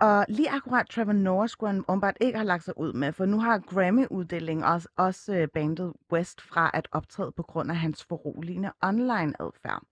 Og 0.00 0.26
lige 0.28 0.50
akkurat 0.50 0.86
Trevor 0.86 1.12
Noah 1.12 1.48
skulle 1.48 1.72
han 1.72 1.84
åbenbart 1.88 2.16
ikke 2.20 2.38
have 2.38 2.46
lagt 2.46 2.64
sig 2.64 2.78
ud 2.78 2.92
med, 2.92 3.12
for 3.12 3.24
nu 3.26 3.40
har 3.40 3.58
Grammy-uddelingen 3.58 4.64
også, 4.64 4.88
også 4.96 5.34
øh, 5.34 5.48
bandet 5.48 5.92
West 6.12 6.40
fra 6.40 6.70
at 6.74 6.88
optræde 6.92 7.32
på 7.32 7.42
grund 7.42 7.70
af 7.70 7.76
hans 7.76 8.04
foruroligende 8.04 8.72
online-adfærd. 8.82 9.82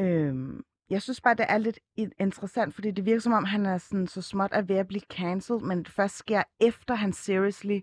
Øhm, 0.00 0.64
jeg 0.90 1.02
synes 1.02 1.20
bare, 1.20 1.34
det 1.34 1.46
er 1.48 1.58
lidt 1.58 1.78
interessant, 1.96 2.74
fordi 2.74 2.90
det 2.90 3.04
virker 3.04 3.20
som 3.20 3.32
om, 3.32 3.44
han 3.44 3.66
er 3.66 3.78
sådan 3.78 4.06
så 4.06 4.22
småt 4.22 4.50
er 4.52 4.62
ved 4.62 4.76
at 4.76 4.88
blive 4.88 5.00
cancelled, 5.00 5.60
men 5.62 5.78
det 5.78 5.88
først 5.88 6.16
sker 6.16 6.42
efter 6.60 6.94
han 6.94 7.12
seriously 7.12 7.80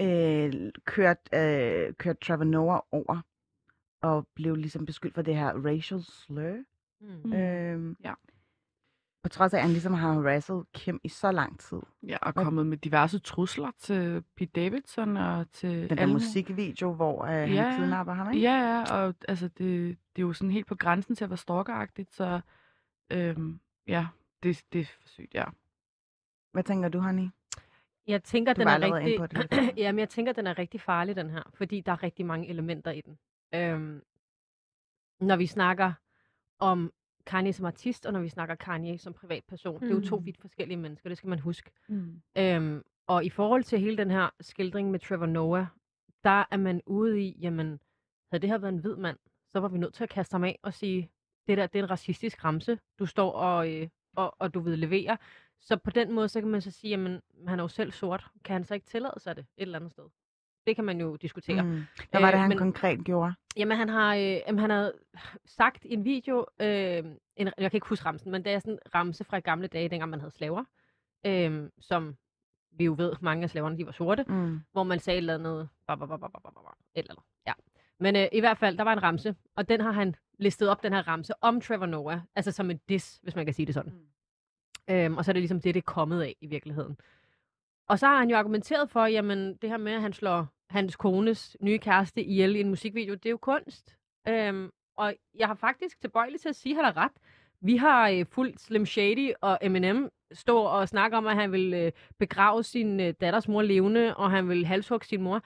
øh, 0.00 0.52
kørt, 0.84 1.18
øh, 1.34 1.94
kørt 1.94 2.20
Trevor 2.20 2.44
Noah 2.44 2.80
over 2.92 3.20
og 4.02 4.26
blev 4.34 4.54
ligesom 4.56 4.86
beskyldt 4.86 5.14
for 5.14 5.22
det 5.22 5.36
her 5.36 5.52
racial 5.66 6.02
slur. 6.02 6.56
Mm. 7.00 7.20
Mm. 7.24 7.32
Øhm, 7.32 7.96
Ja. 8.04 8.12
På 9.22 9.28
trods 9.28 9.54
af, 9.54 9.58
at 9.58 9.62
han 9.62 9.70
ligesom 9.72 9.94
har 9.94 10.12
harasset 10.12 10.64
Kim 10.74 11.00
i 11.04 11.08
så 11.08 11.32
lang 11.32 11.60
tid. 11.60 11.78
Ja, 12.02 12.16
og 12.22 12.34
kommet 12.34 12.66
med 12.66 12.76
diverse 12.76 13.18
trusler 13.18 13.70
til 13.78 14.24
Pete 14.36 14.50
Davidson 14.60 15.16
og 15.16 15.52
til 15.52 15.70
Den 15.90 15.96
der 15.96 16.02
alle- 16.02 16.12
musikvideo, 16.12 16.92
hvor 16.92 17.22
øh, 17.24 17.28
han 17.30 17.52
Ja. 17.52 17.76
kidnapper 17.78 18.12
ham, 18.12 18.30
ikke? 18.32 18.42
Ja, 18.42 18.54
ja, 18.78 18.94
og 18.94 19.14
altså, 19.28 19.48
det, 19.48 19.98
det 20.16 20.22
er 20.22 20.26
jo 20.26 20.32
sådan 20.32 20.50
helt 20.50 20.66
på 20.66 20.74
grænsen 20.74 21.16
til 21.16 21.24
at 21.24 21.30
være 21.30 21.36
stalkeragtigt, 21.36 22.12
så 22.14 22.40
øhm, 23.12 23.60
ja, 23.86 24.06
det, 24.42 24.62
det 24.72 24.80
er 24.80 24.84
for 24.84 25.08
sygt, 25.08 25.34
ja. 25.34 25.44
Hvad 26.52 26.62
tænker 26.64 26.88
du, 26.88 26.98
Honey? 27.00 27.28
Jeg 28.06 28.22
tænker, 28.24 28.52
Du 28.52 28.60
den 28.60 28.68
er 28.68 28.80
rigtig... 28.80 29.30
det 29.30 29.48
før. 29.54 29.70
Jamen, 29.82 29.98
jeg 29.98 30.08
tænker, 30.08 30.32
den 30.32 30.46
er 30.46 30.58
rigtig 30.58 30.80
farlig, 30.80 31.16
den 31.16 31.30
her. 31.30 31.42
Fordi 31.54 31.80
der 31.80 31.92
er 31.92 32.02
rigtig 32.02 32.26
mange 32.26 32.48
elementer 32.48 32.90
i 32.90 33.00
den. 33.00 33.18
Øhm, 33.54 34.02
når 35.20 35.36
vi 35.36 35.46
snakker 35.46 35.92
om 36.58 36.92
Kanye 37.26 37.52
som 37.52 37.66
artist, 37.66 38.06
og 38.06 38.12
når 38.12 38.20
vi 38.20 38.28
snakker 38.28 38.54
Kanye 38.54 38.98
som 38.98 39.12
privatperson. 39.12 39.74
Mm. 39.74 39.80
Det 39.80 39.90
er 39.90 39.94
jo 39.94 40.06
to 40.08 40.18
Mm. 40.18 40.26
vidt 40.26 40.40
forskellige 40.40 40.76
mennesker, 40.76 41.08
det 41.08 41.18
skal 41.18 41.28
man 41.28 41.38
huske. 41.38 41.70
Mm. 41.88 42.22
Øhm, 42.38 42.82
og 43.06 43.24
i 43.24 43.30
forhold 43.30 43.62
til 43.64 43.80
hele 43.80 43.96
den 43.96 44.10
her 44.10 44.30
skildring 44.40 44.90
med 44.90 44.98
Trevor 45.00 45.26
Noah, 45.26 45.66
der 46.24 46.44
er 46.50 46.56
man 46.56 46.82
ude 46.86 47.20
i, 47.22 47.36
jamen, 47.40 47.80
havde 48.32 48.42
det 48.42 48.50
her 48.50 48.58
været 48.58 48.72
en 48.72 48.78
hvid 48.78 48.96
mand, 48.96 49.18
så 49.52 49.60
var 49.60 49.68
vi 49.68 49.78
nødt 49.78 49.94
til 49.94 50.04
at 50.04 50.10
kaste 50.10 50.34
ham 50.34 50.44
af 50.44 50.58
og 50.62 50.74
sige, 50.74 51.10
det 51.46 51.58
der, 51.58 51.66
det 51.66 51.78
er 51.78 51.82
en 51.82 51.90
racistisk 51.90 52.44
ramse, 52.44 52.78
du 52.98 53.06
står 53.06 53.32
og, 53.32 53.72
øh, 53.72 53.88
og, 54.16 54.36
og 54.38 54.54
du 54.54 54.60
vil 54.60 54.78
levere. 54.78 55.18
Så 55.60 55.76
på 55.76 55.90
den 55.90 56.12
måde, 56.12 56.28
så 56.28 56.40
kan 56.40 56.48
man 56.48 56.60
så 56.62 56.70
sige, 56.70 56.90
jamen, 56.90 57.20
han 57.46 57.58
er 57.58 57.62
jo 57.64 57.68
selv 57.68 57.92
sort. 57.92 58.26
Kan 58.44 58.52
han 58.52 58.64
så 58.64 58.74
ikke 58.74 58.86
tillade 58.86 59.20
sig 59.20 59.36
det 59.36 59.40
et 59.56 59.62
eller 59.62 59.78
andet 59.78 59.90
sted? 59.92 60.04
Det 60.66 60.76
kan 60.76 60.84
man 60.84 61.00
jo 61.00 61.16
diskutere. 61.16 61.62
Mm. 61.62 61.82
Hvad 62.10 62.20
var 62.20 62.26
det, 62.30 62.34
Øh, 62.34 62.40
han 62.40 62.48
men- 62.48 62.58
konkret 62.58 63.04
gjorde? 63.04 63.34
Jamen, 63.56 63.76
han 63.76 63.88
har, 63.88 64.14
øh, 64.14 64.22
jamen, 64.22 64.58
han 64.58 64.70
har 64.70 64.92
sagt 65.44 65.84
i 65.84 65.92
en 65.94 66.04
video, 66.04 66.46
øh, 66.60 67.04
en, 67.36 67.46
jeg 67.58 67.70
kan 67.70 67.74
ikke 67.74 67.88
huske 67.88 68.06
ramsen, 68.06 68.30
men 68.32 68.44
det 68.44 68.52
er 68.52 68.58
sådan 68.58 68.72
en 68.72 68.78
ramse 68.94 69.24
fra 69.24 69.38
gamle 69.38 69.66
dage, 69.66 69.88
dengang 69.88 70.10
man 70.10 70.20
havde 70.20 70.30
slaver, 70.34 70.64
øh, 71.26 71.68
som 71.80 72.16
vi 72.72 72.84
jo 72.84 72.94
ved, 72.98 73.12
mange 73.20 73.42
af 73.44 73.50
slaverne, 73.50 73.78
de 73.78 73.86
var 73.86 73.92
sorte, 73.92 74.24
Mm. 74.28 74.60
hvor 74.72 74.82
man 74.82 74.98
sagde 74.98 75.16
et 75.16 75.20
eller 75.20 75.34
andet, 75.34 75.68
ba, 75.86 75.94
ba, 75.94 76.06
ba, 76.06 76.16
ba, 76.16 76.26
ba, 76.28 76.38
ba, 76.40 76.50
ba, 76.50 76.60
et 76.94 76.98
eller 76.98 77.10
andet. 77.12 77.24
Ja. 77.46 77.52
Men 78.00 78.16
øh, 78.16 78.26
i 78.32 78.40
hvert 78.40 78.58
fald, 78.58 78.76
der 78.76 78.84
var 78.84 78.92
en 78.92 79.02
ramse, 79.02 79.34
og 79.56 79.68
den 79.68 79.80
har 79.80 79.92
han 79.92 80.14
listet 80.38 80.68
op, 80.68 80.82
den 80.82 80.92
her 80.92 81.08
ramse, 81.08 81.32
om 81.40 81.60
Trevor 81.60 81.86
Noah, 81.86 82.20
altså 82.36 82.52
som 82.52 82.70
en 82.70 82.80
diss, 82.88 83.18
hvis 83.22 83.36
man 83.36 83.44
kan 83.44 83.54
sige 83.54 83.66
det 83.66 83.74
sådan. 83.74 83.92
Mm. 83.92 84.94
Øhm, 84.94 85.16
og 85.16 85.24
så 85.24 85.30
er 85.30 85.32
det 85.32 85.40
ligesom 85.42 85.60
det, 85.60 85.74
det 85.74 85.80
er 85.80 85.92
kommet 85.92 86.22
af 86.22 86.36
i 86.40 86.46
virkeligheden. 86.46 86.96
Og 87.90 87.98
så 87.98 88.06
har 88.06 88.18
han 88.18 88.30
jo 88.30 88.36
argumenteret 88.36 88.90
for, 88.90 89.06
jamen 89.06 89.54
det 89.62 89.70
her 89.70 89.76
med, 89.76 89.92
at 89.92 90.00
han 90.00 90.12
slår 90.12 90.46
hans 90.70 90.96
kones 90.96 91.56
nye 91.60 91.78
kæreste 91.78 92.22
ihjel 92.24 92.56
i 92.56 92.60
en 92.60 92.68
musikvideo. 92.68 93.14
Det 93.14 93.26
er 93.26 93.30
jo 93.30 93.36
kunst. 93.36 93.96
Øhm, 94.28 94.70
og 94.96 95.14
jeg 95.38 95.46
har 95.46 95.54
faktisk 95.54 96.00
tilbøjelig 96.00 96.40
til 96.40 96.48
at 96.48 96.56
sige, 96.56 96.72
at 96.72 96.76
han 96.76 96.84
har 96.84 96.96
ret. 97.04 97.12
Vi 97.62 97.76
har 97.76 98.08
øh, 98.08 98.26
fuldt 98.26 98.60
Slim 98.60 98.86
Shady 98.86 99.32
og 99.40 99.58
Eminem 99.62 100.08
stå 100.32 100.58
og 100.58 100.88
snakke 100.88 101.16
om, 101.16 101.26
at 101.26 101.36
han 101.36 101.52
vil 101.52 101.74
øh, 101.74 101.92
begrave 102.18 102.62
sin 102.62 103.00
øh, 103.00 103.14
datters 103.20 103.48
mor 103.48 103.62
levende, 103.62 104.16
og 104.16 104.30
han 104.30 104.48
vil 104.48 104.66
halshugge 104.66 105.06
sin 105.06 105.22
mor. 105.22 105.42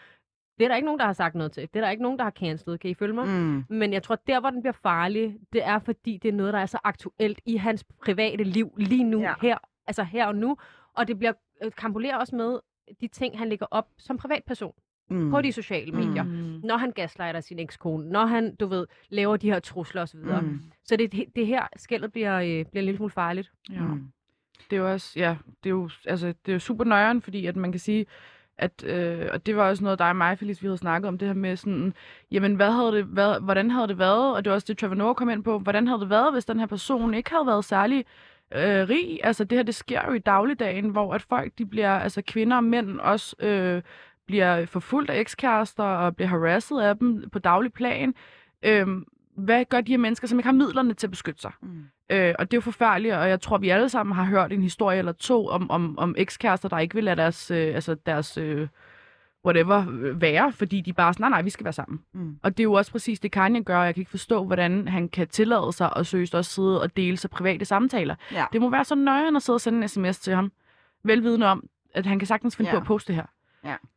Det 0.58 0.64
er 0.64 0.68
der 0.68 0.76
ikke 0.76 0.86
nogen, 0.86 0.98
der 1.00 1.06
har 1.06 1.12
sagt 1.12 1.34
noget 1.34 1.52
til. 1.52 1.62
Det 1.74 1.76
er 1.76 1.80
der 1.84 1.90
ikke 1.90 2.02
nogen, 2.02 2.18
der 2.18 2.24
har 2.24 2.30
cancelet. 2.30 2.80
Kan 2.80 2.90
I 2.90 2.94
følge 2.94 3.14
mig? 3.14 3.26
Mm. 3.28 3.64
Men 3.68 3.92
jeg 3.92 4.02
tror, 4.02 4.14
der 4.26 4.40
hvor 4.40 4.50
den 4.50 4.60
bliver 4.62 4.72
farlig, 4.72 5.36
det 5.52 5.64
er 5.64 5.78
fordi, 5.78 6.16
det 6.22 6.28
er 6.28 6.32
noget, 6.32 6.52
der 6.52 6.58
er 6.60 6.66
så 6.66 6.78
aktuelt 6.84 7.40
i 7.46 7.56
hans 7.56 7.84
private 8.02 8.44
liv 8.44 8.74
lige 8.78 9.04
nu, 9.04 9.20
Ja. 9.20 9.34
her, 9.42 9.58
altså 9.86 10.02
her 10.02 10.26
og 10.26 10.34
nu. 10.36 10.56
Og 10.94 11.08
det 11.08 11.18
bliver 11.18 11.32
øh, 11.64 11.72
kampolerer 11.72 12.16
også 12.16 12.36
med 12.36 12.58
de 13.00 13.08
ting, 13.08 13.38
han 13.38 13.48
lægger 13.48 13.66
op 13.70 13.88
som 13.98 14.16
privatperson 14.16 14.72
Mm. 15.10 15.16
mm. 15.16 15.30
på 15.30 15.42
de 15.42 15.52
sociale 15.52 15.92
medier. 15.92 16.22
Mm. 16.22 16.30
Mm. 16.30 16.60
Når 16.64 16.76
han 16.76 16.90
gaslighter 16.92 17.40
sin 17.40 17.58
ekskone, 17.58 18.10
når 18.10 18.26
han, 18.26 18.54
du 18.56 18.66
ved, 18.66 18.86
laver 19.08 19.36
de 19.36 19.50
her 19.50 19.58
trusler 19.60 20.02
osv. 20.02 20.20
Mm. 20.20 20.30
Mm. 20.30 20.60
Så 20.84 20.96
det, 20.96 21.12
det 21.36 21.46
her 21.46 21.66
skældet 21.76 22.12
bliver, 22.12 22.34
øh, 22.36 22.42
bliver 22.44 22.64
en 22.74 22.84
lille 22.84 22.96
smule 22.96 23.10
farligt. 23.10 23.52
Ja. 23.70 23.80
Mm. 23.80 24.08
Det 24.70 24.76
er 24.76 24.80
jo 24.80 24.92
også, 24.92 25.12
ja, 25.20 25.36
det 25.64 25.70
er 25.70 25.74
jo, 25.74 25.90
altså, 26.06 26.26
det 26.26 26.48
er 26.48 26.52
jo 26.52 26.58
super 26.58 26.84
nøjeren, 26.84 27.22
fordi 27.22 27.46
at 27.46 27.56
man 27.56 27.72
kan 27.72 27.78
sige, 27.78 28.06
at, 28.58 28.84
øh, 28.84 29.28
og 29.32 29.46
det 29.46 29.56
var 29.56 29.68
også 29.68 29.84
noget, 29.84 29.98
dig 29.98 30.08
og 30.08 30.16
mig, 30.16 30.38
Felice, 30.38 30.60
vi 30.60 30.66
havde 30.66 30.78
snakket 30.78 31.08
om, 31.08 31.18
det 31.18 31.28
her 31.28 31.34
med 31.34 31.56
sådan, 31.56 31.94
jamen, 32.30 32.54
hvad 32.54 32.70
havde 32.72 32.92
det 32.92 33.16
været, 33.16 33.42
hvordan 33.42 33.70
havde 33.70 33.88
det 33.88 33.98
været, 33.98 34.36
og 34.36 34.44
det 34.44 34.50
var 34.50 34.54
også 34.54 34.64
det, 34.68 34.78
Trevor 34.78 34.94
Noah 34.94 35.14
kom 35.14 35.30
ind 35.30 35.44
på, 35.44 35.58
hvordan 35.58 35.86
havde 35.86 36.00
det 36.00 36.10
været, 36.10 36.32
hvis 36.32 36.44
den 36.44 36.58
her 36.58 36.66
person 36.66 37.14
ikke 37.14 37.30
havde 37.30 37.46
været 37.46 37.64
særlig 37.64 38.04
øh, 38.54 38.88
rig? 38.88 39.20
Altså, 39.24 39.44
det 39.44 39.58
her, 39.58 39.62
det 39.62 39.74
sker 39.74 40.00
jo 40.08 40.12
i 40.12 40.18
dagligdagen, 40.18 40.88
hvor 40.88 41.14
at 41.14 41.22
folk, 41.22 41.52
de 41.58 41.66
bliver, 41.66 41.98
altså 41.98 42.22
kvinder 42.26 42.56
og 42.56 42.64
mænd 42.64 43.00
også, 43.00 43.36
øh, 43.38 43.82
bliver 44.26 44.66
forfulgt 44.66 45.10
af 45.10 45.20
ekskærester 45.20 45.84
og 45.84 46.16
bliver 46.16 46.28
harasset 46.28 46.80
af 46.80 46.98
dem 46.98 47.30
på 47.30 47.38
daglig 47.38 47.72
plan. 47.72 48.14
Øh, 48.62 48.86
hvad 49.36 49.64
gør 49.64 49.80
de 49.80 49.92
her 49.92 49.98
mennesker, 49.98 50.28
som 50.28 50.38
ikke 50.38 50.48
har 50.48 50.52
midlerne 50.52 50.94
til 50.94 51.06
at 51.06 51.10
beskytte 51.10 51.40
sig? 51.40 51.52
Mm. 51.62 51.84
Øh, 52.10 52.34
og 52.38 52.50
det 52.50 52.54
er 52.54 52.58
jo 52.58 52.60
forfærdeligt, 52.60 53.14
og 53.14 53.28
jeg 53.28 53.40
tror, 53.40 53.58
vi 53.58 53.68
alle 53.68 53.88
sammen 53.88 54.16
har 54.16 54.24
hørt 54.24 54.52
en 54.52 54.62
historie 54.62 54.98
eller 54.98 55.12
to 55.12 55.46
om, 55.46 55.70
om, 55.70 55.98
om 55.98 56.14
ekskærester, 56.18 56.68
der 56.68 56.78
ikke 56.78 56.94
vil 56.94 57.04
lade 57.04 57.16
deres, 57.16 57.50
øh, 57.50 57.74
altså 57.74 57.94
deres 57.94 58.38
øh, 58.38 58.68
whatever 59.44 59.84
øh, 59.90 60.20
være, 60.20 60.52
fordi 60.52 60.80
de 60.80 60.92
bare 60.92 61.08
er 61.08 61.12
sådan, 61.12 61.22
nej, 61.24 61.30
nej, 61.30 61.42
vi 61.42 61.50
skal 61.50 61.64
være 61.64 61.72
sammen. 61.72 62.00
Mm. 62.12 62.36
Og 62.42 62.50
det 62.56 62.60
er 62.60 62.64
jo 62.64 62.72
også 62.72 62.92
præcis 62.92 63.20
det, 63.20 63.32
Kanye 63.32 63.62
gør, 63.62 63.78
og 63.78 63.86
jeg 63.86 63.94
kan 63.94 64.00
ikke 64.00 64.10
forstå, 64.10 64.44
hvordan 64.44 64.88
han 64.88 65.08
kan 65.08 65.28
tillade 65.28 65.72
sig 65.72 65.92
at 65.96 66.06
søge 66.06 66.28
også 66.32 66.50
sidde 66.50 66.82
og 66.82 66.96
dele 66.96 67.16
sig 67.16 67.30
private 67.30 67.64
samtaler. 67.64 68.14
Ja. 68.32 68.44
Det 68.52 68.60
må 68.60 68.70
være 68.70 68.84
så 68.84 68.94
nøjeren 68.94 69.36
at 69.36 69.42
sidde 69.42 69.56
og 69.56 69.60
sende 69.60 69.82
en 69.82 69.88
sms 69.88 70.18
til 70.18 70.34
ham, 70.34 70.52
velvidende 71.04 71.46
om, 71.46 71.64
at 71.94 72.06
han 72.06 72.18
kan 72.18 72.26
sagtens 72.26 72.56
finde 72.56 72.70
Ja. 72.70 72.76
på 72.76 72.80
at 72.80 72.86
poste 72.86 73.06
det 73.12 73.14
her. 73.14 73.26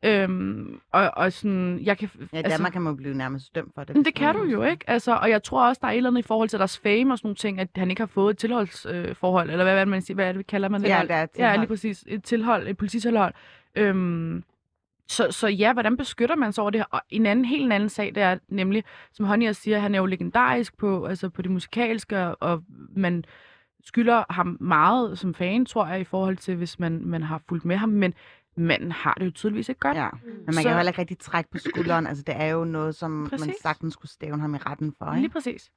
Ja. 0.04 0.24
Øhm, 0.24 0.80
og, 0.92 1.12
og 1.18 1.34
sådan, 1.34 1.80
jeg 1.84 1.98
kan... 1.98 2.10
Ja, 2.34 2.42
Danmark 2.42 2.72
kan 2.72 2.82
man 2.82 2.98
blive 2.98 3.14
nærmest 3.14 3.56
dømt 3.56 3.72
for 3.76 3.84
det. 3.84 3.96
Men 3.96 4.06
det 4.06 4.16
kan 4.16 4.36
du 4.36 4.44
jo 4.44 4.64
ikke. 4.64 4.90
Altså, 4.90 5.16
og 5.16 5.30
jeg 5.30 5.44
tror 5.44 5.68
også, 5.68 5.80
der 5.82 5.88
er 5.88 5.92
et 5.92 5.98
eller 5.98 6.10
andet 6.10 6.20
i 6.24 6.28
forhold 6.28 6.50
til 6.50 6.60
deres 6.60 6.80
fame 6.80 7.14
og 7.14 7.18
sådan 7.18 7.28
nogle 7.28 7.36
ting, 7.36 7.60
at 7.60 7.68
han 7.76 7.90
ikke 7.90 8.02
har 8.02 8.08
fået 8.08 8.32
et 8.34 8.38
tilholdsforhold, 8.38 9.48
øh, 9.48 9.52
eller 9.54 9.66
hvad, 9.66 9.74
hvad, 9.74 9.86
man 9.86 10.02
siger, 10.02 10.16
hvad 10.16 10.28
er 10.28 10.32
det, 10.32 10.48
kalder 10.48 10.70
man 10.70 10.82
det? 10.82 10.90
Ja, 10.90 11.02
det 11.02 11.12
er 11.12 11.24
et 11.24 11.30
Ja, 11.38 11.44
tilhold. 11.44 11.60
lige 11.60 11.68
præcis. 11.68 12.04
Et 12.08 12.24
tilhold, 12.24 12.68
et 12.68 12.78
polititilhold. 12.78 13.34
Øhm, 13.76 14.44
så, 15.10 15.32
så 15.32 15.48
ja, 15.48 15.74
hvordan 15.74 15.98
beskytter 15.98 16.36
man 16.36 16.54
sig 16.54 16.62
over 16.62 16.72
det 16.72 16.80
her? 16.80 16.86
Og 16.92 17.02
en 17.10 17.26
anden, 17.26 17.46
helt 17.46 17.74
anden 17.74 17.90
sag, 17.90 18.16
det 18.16 18.24
er 18.24 18.38
nemlig, 18.50 18.84
som 19.14 19.26
Honey 19.26 19.52
siger, 19.52 19.80
han 19.80 19.96
er 19.96 20.00
jo 20.00 20.06
legendarisk 20.06 20.78
på, 20.78 21.06
altså 21.06 21.30
på 21.30 21.42
det 21.42 21.52
musikalske, 21.52 22.36
og 22.36 22.64
man 22.96 23.24
skylder 23.84 24.24
ham 24.30 24.58
meget 24.60 25.20
som 25.20 25.34
fan, 25.34 25.66
tror 25.66 25.88
jeg, 25.88 26.00
i 26.02 26.04
forhold 26.04 26.38
til, 26.38 26.56
hvis 26.56 26.80
man, 26.80 27.02
man 27.06 27.24
har 27.24 27.42
fulgt 27.50 27.66
med 27.66 27.76
ham, 27.78 27.90
men 27.90 28.14
manden 28.58 28.92
har 28.92 29.14
det 29.20 29.26
jo 29.26 29.32
tydeligvis 29.32 29.70
ikke 29.70 29.80
godt. 29.80 29.98
Ja, 29.98 30.10
men 30.26 30.34
man 30.46 30.54
Så- 30.54 30.62
kan 30.62 30.72
jo 30.72 30.78
heller 30.78 30.90
ikke 30.92 31.02
rigtig 31.02 31.20
trække 31.20 31.50
på 31.52 31.58
skulderen. 31.58 32.08
Altså, 32.08 32.24
det 32.28 32.36
er 32.38 32.46
jo 32.46 32.64
noget, 32.64 32.96
som 32.96 33.12
man 33.12 33.30
Præcis. 33.30 33.56
sagtens 33.62 33.94
skulle 33.94 34.12
stævne 34.12 34.42
ham 34.42 34.56
i 34.56 34.58
retten 34.58 34.94
for, 34.98 35.12
Lige 35.14 35.24
ikke? 35.24 35.34
præcis. 35.34 35.70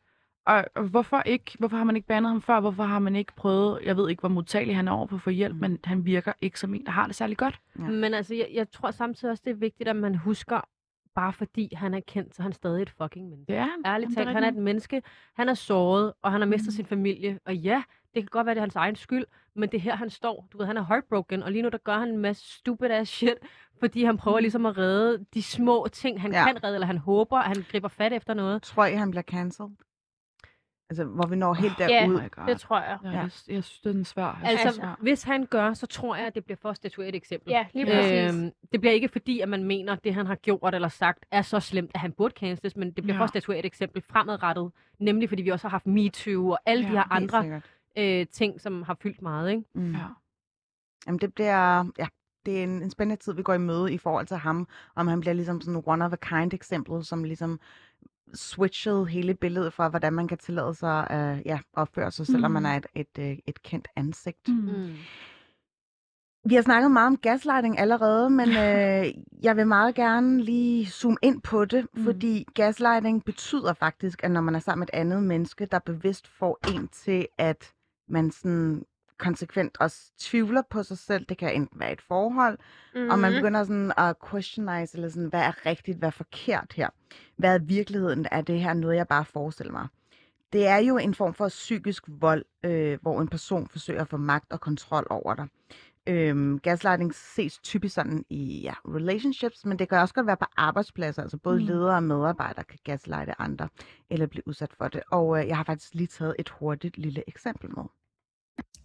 Og, 0.46 0.64
og 0.74 0.84
hvorfor 0.84 1.22
ikke? 1.26 1.56
Hvorfor 1.58 1.76
har 1.76 1.84
man 1.84 1.96
ikke 1.96 2.08
bandet 2.08 2.30
ham 2.32 2.42
før? 2.42 2.60
Hvorfor 2.60 2.82
har 2.84 2.98
man 2.98 3.16
ikke 3.16 3.32
prøvet? 3.36 3.78
Jeg 3.84 3.96
ved 3.96 4.10
ikke, 4.10 4.20
hvor 4.20 4.28
modtagelig 4.28 4.76
han 4.76 4.88
er 4.88 4.92
over 4.92 5.06
på 5.06 5.14
at 5.14 5.22
få 5.22 5.30
hjælp, 5.30 5.54
Mm. 5.54 5.60
men 5.60 5.78
han 5.84 6.04
virker 6.04 6.32
ikke 6.40 6.60
som 6.60 6.74
en, 6.74 6.86
der 6.86 6.92
har 6.92 7.06
det 7.06 7.14
særlig 7.16 7.36
godt. 7.36 7.58
Ja. 7.78 7.84
Ja. 7.84 7.90
Men 7.90 8.14
altså, 8.14 8.34
jeg, 8.34 8.48
jeg 8.54 8.70
tror 8.70 8.90
samtidig 8.90 9.30
også, 9.32 9.42
det 9.44 9.50
er 9.50 9.54
vigtigt, 9.54 9.88
at 9.88 9.96
man 9.96 10.14
husker, 10.14 10.60
bare 11.14 11.32
fordi 11.32 11.74
han 11.74 11.94
er 11.94 12.00
kendt, 12.00 12.34
så 12.36 12.42
er 12.42 12.44
han 12.44 12.52
stadig 12.52 12.82
et 12.82 12.90
fucking 12.90 13.28
menneske. 13.28 13.52
Det 13.52 13.56
er 13.58 13.62
han. 13.62 13.82
Ærligt 13.86 14.14
talt, 14.14 14.28
han 14.28 14.44
er 14.44 14.48
et 14.48 14.54
menneske, 14.56 15.02
han 15.36 15.48
er 15.48 15.54
såret, 15.54 16.12
og 16.22 16.32
han 16.32 16.40
har 16.40 16.48
mistet 16.48 16.68
Mm. 16.68 16.72
sin 16.76 16.84
familie. 16.86 17.38
Og 17.44 17.56
ja, 17.56 17.82
det 18.14 18.22
kan 18.22 18.28
godt 18.30 18.46
være, 18.46 18.54
det 18.54 18.60
er 18.60 18.62
hans 18.62 18.76
egen 18.76 18.96
skyld, 18.96 19.24
men 19.54 19.68
det 19.68 19.76
er 19.78 19.80
her, 19.82 19.96
han 19.96 20.10
står. 20.10 20.48
Du 20.52 20.58
ved, 20.58 20.66
han 20.66 20.76
er 20.76 20.84
heartbroken, 20.84 21.42
og 21.42 21.52
lige 21.52 21.62
nu, 21.62 21.68
der 21.68 21.78
gør 21.78 21.98
han 21.98 22.08
en 22.08 22.18
masse 22.18 22.58
stupid 22.58 22.90
ass 22.90 23.10
shit, 23.12 23.34
fordi 23.80 24.04
han 24.04 24.16
prøver 24.16 24.40
ligesom 24.40 24.66
at 24.66 24.78
redde 24.78 25.24
de 25.34 25.42
små 25.42 25.86
ting, 25.92 26.20
han 26.20 26.32
Ja. 26.32 26.38
ja. 26.40 26.46
kan 26.52 26.64
redde, 26.64 26.74
eller 26.76 26.86
han 26.86 26.98
håber, 26.98 27.38
at 27.38 27.46
han 27.46 27.64
griber 27.70 27.88
fat 27.88 28.12
efter 28.12 28.34
noget. 28.34 28.62
Tror 28.62 28.84
I, 28.84 28.94
han 28.94 29.10
bliver 29.10 29.22
cancelled? 29.22 29.70
Altså, 30.90 31.04
hvor 31.04 31.26
vi 31.26 31.36
når 31.36 31.54
helt 31.54 31.72
Åh, 31.72 31.76
Ja, 31.80 31.86
derud. 31.86 32.14
Oh. 32.14 32.46
Det 32.46 32.60
tror 32.60 32.80
jeg. 32.80 32.98
Ja, 33.04 33.08
Ja. 33.10 33.14
jeg, 33.16 33.22
jeg 33.48 33.64
synes, 33.64 33.80
den 33.80 34.00
er 34.00 34.04
svær. 34.04 34.40
Altså, 34.44 34.66
Altså- 34.66 34.88
hvis 35.00 35.22
han 35.22 35.46
gør, 35.46 35.72
så 35.74 35.86
tror 35.86 36.16
jeg, 36.16 36.26
at 36.26 36.34
det 36.34 36.44
bliver 36.44 36.56
for 36.56 36.70
at 36.70 36.76
statuere 36.76 37.08
et 37.08 37.14
eksempel. 37.14 37.50
Ja, 37.50 37.66
lige 37.74 37.86
præcis. 37.86 38.34
Øhm, 38.34 38.50
det 38.72 38.80
bliver 38.80 38.92
ikke 38.92 39.08
fordi, 39.08 39.40
at 39.40 39.48
man 39.48 39.64
mener, 39.64 39.92
at 39.92 40.04
det, 40.04 40.14
han 40.14 40.26
har 40.26 40.34
gjort 40.34 40.74
eller 40.74 40.88
sagt, 40.88 41.26
er 41.30 41.42
så 41.42 41.60
slemt, 41.60 41.90
at 41.94 42.00
han 42.00 42.12
burde 42.12 42.34
canceles, 42.40 42.76
men 42.76 42.90
det 42.90 43.02
bliver 43.02 43.14
Ja. 43.14 43.20
for 43.20 43.24
at 43.24 43.30
statuere 43.30 43.58
et 43.58 43.66
eksempel 43.66 44.02
fremadrettet. 44.10 44.70
Nemlig 44.98 45.28
fordi 45.28 45.42
vi 45.42 45.48
også 45.50 45.64
har 45.68 45.70
haft 45.70 45.86
MeToo 45.86 46.48
og 46.50 46.58
alle 46.66 46.84
Ja, 46.84 46.90
de 46.90 46.94
her 46.96 47.12
andre 47.12 47.60
øh, 47.98 48.26
ting, 48.32 48.60
som 48.60 48.82
har 48.82 48.96
fyldt 49.02 49.22
meget. 49.22 49.50
Ikke? 49.50 49.62
Mm. 49.74 49.92
Ja. 49.92 49.98
Jamen, 51.06 51.18
det 51.18 51.34
bliver... 51.34 51.84
Ja, 51.98 52.06
det 52.46 52.58
er 52.58 52.62
en, 52.64 52.82
en 52.82 52.90
spændende 52.90 53.22
tid, 53.22 53.32
vi 53.34 53.42
går 53.42 53.54
i 53.54 53.58
møde 53.58 53.92
i 53.92 53.98
forhold 53.98 54.26
til 54.26 54.36
ham. 54.36 54.68
Om 54.96 55.08
han 55.08 55.20
bliver 55.20 55.34
ligesom 55.34 55.60
sådan 55.60 55.82
one 55.86 56.04
of 56.04 56.12
a 56.12 56.16
kind 56.16 56.52
eksempel, 56.54 57.04
som 57.04 57.24
ligesom 57.24 57.60
switchede 58.34 59.06
hele 59.06 59.34
billedet 59.34 59.72
for, 59.72 59.88
hvordan 59.88 60.12
man 60.12 60.28
kan 60.28 60.38
tillade 60.38 60.74
sig 60.74 61.10
at 61.10 61.42
ja, 61.46 61.58
opføre 61.72 62.10
sig, 62.10 62.26
selvom 62.26 62.50
Mm. 62.50 62.54
man 62.54 62.66
er 62.66 62.76
et, 62.76 62.86
et, 62.94 63.18
øh, 63.18 63.38
et 63.46 63.62
kendt 63.62 63.88
ansigt. 63.96 64.48
Mm. 64.48 64.54
Mm. 64.54 64.94
Vi 66.44 66.54
har 66.54 66.62
snakket 66.62 66.90
meget 66.90 67.06
om 67.06 67.16
gaslighting 67.16 67.78
allerede, 67.78 68.30
men 68.30 68.48
øh, 68.48 69.14
jeg 69.42 69.56
vil 69.56 69.66
meget 69.66 69.94
gerne 69.94 70.42
lige 70.42 70.86
zoome 70.86 71.16
ind 71.22 71.42
på 71.42 71.64
det, 71.64 71.86
mm. 71.94 72.04
fordi 72.04 72.46
gaslighting 72.54 73.24
betyder 73.24 73.72
faktisk, 73.74 74.24
at 74.24 74.30
når 74.30 74.40
man 74.40 74.54
er 74.54 74.58
sammen 74.58 74.80
med 74.80 74.88
et 74.94 74.98
andet 75.00 75.22
menneske, 75.22 75.66
der 75.66 75.78
bevidst 75.78 76.28
får 76.28 76.58
en 76.74 76.88
til, 76.88 77.26
at 77.38 77.72
man 78.08 78.30
sådan 78.30 78.84
konsekvent 79.20 79.76
også 79.80 79.98
tvivler 80.18 80.62
på 80.70 80.82
sig 80.82 80.98
selv. 80.98 81.26
Det 81.28 81.38
kan 81.38 81.54
enten 81.54 81.80
være 81.80 81.92
et 81.92 82.00
forhold, 82.02 82.58
mm. 82.94 83.08
og 83.10 83.18
man 83.18 83.32
Mhm. 83.32 83.38
begynder 83.40 83.64
sådan 83.64 83.92
at 83.96 84.16
questionize, 84.30 84.96
eller 84.96 85.08
sådan, 85.08 85.28
hvad 85.28 85.40
er 85.40 85.66
rigtigt, 85.66 85.98
hvad 85.98 86.08
er 86.08 86.10
forkert 86.12 86.72
her? 86.76 86.88
Hvad 87.36 87.54
er 87.54 87.58
virkeligheden? 87.58 88.26
Er 88.30 88.40
det 88.40 88.60
her 88.60 88.74
noget, 88.74 88.96
jeg 88.96 89.08
bare 89.08 89.24
forestiller 89.24 89.72
mig? 89.72 89.86
Det 90.52 90.66
er 90.66 90.76
jo 90.78 90.96
en 90.98 91.14
form 91.14 91.34
for 91.34 91.48
psykisk 91.48 92.04
vold, 92.08 92.44
øh, 92.64 92.98
hvor 93.02 93.20
en 93.20 93.28
person 93.28 93.68
forsøger 93.68 94.00
at 94.00 94.08
få 94.08 94.16
magt 94.16 94.52
og 94.52 94.60
kontrol 94.60 95.06
over 95.10 95.34
dig. 95.34 95.46
Øhm, 96.06 96.58
gaslighting 96.58 97.14
ses 97.14 97.58
typisk 97.58 97.94
sådan 97.94 98.24
i 98.30 98.60
ja, 98.60 98.72
relationships, 98.88 99.64
men 99.66 99.78
det 99.78 99.88
kan 99.88 99.98
også 99.98 100.14
godt 100.14 100.26
være 100.26 100.36
på 100.36 100.44
arbejdspladser. 100.56 101.22
Altså 101.22 101.36
både 101.36 101.58
mm. 101.60 101.66
ledere 101.66 101.94
og 101.96 102.02
medarbejdere 102.02 102.64
kan 102.64 102.78
gaslighte 102.84 103.40
andre, 103.40 103.68
eller 104.10 104.26
blive 104.26 104.48
udsat 104.48 104.70
for 104.78 104.88
det. 104.88 105.02
Og 105.10 105.40
øh, 105.40 105.48
jeg 105.48 105.56
har 105.56 105.64
faktisk 105.64 105.94
lige 105.94 106.06
taget 106.06 106.34
et 106.38 106.48
hurtigt 106.48 106.98
lille 106.98 107.22
eksempel 107.28 107.70
med. 107.76 107.84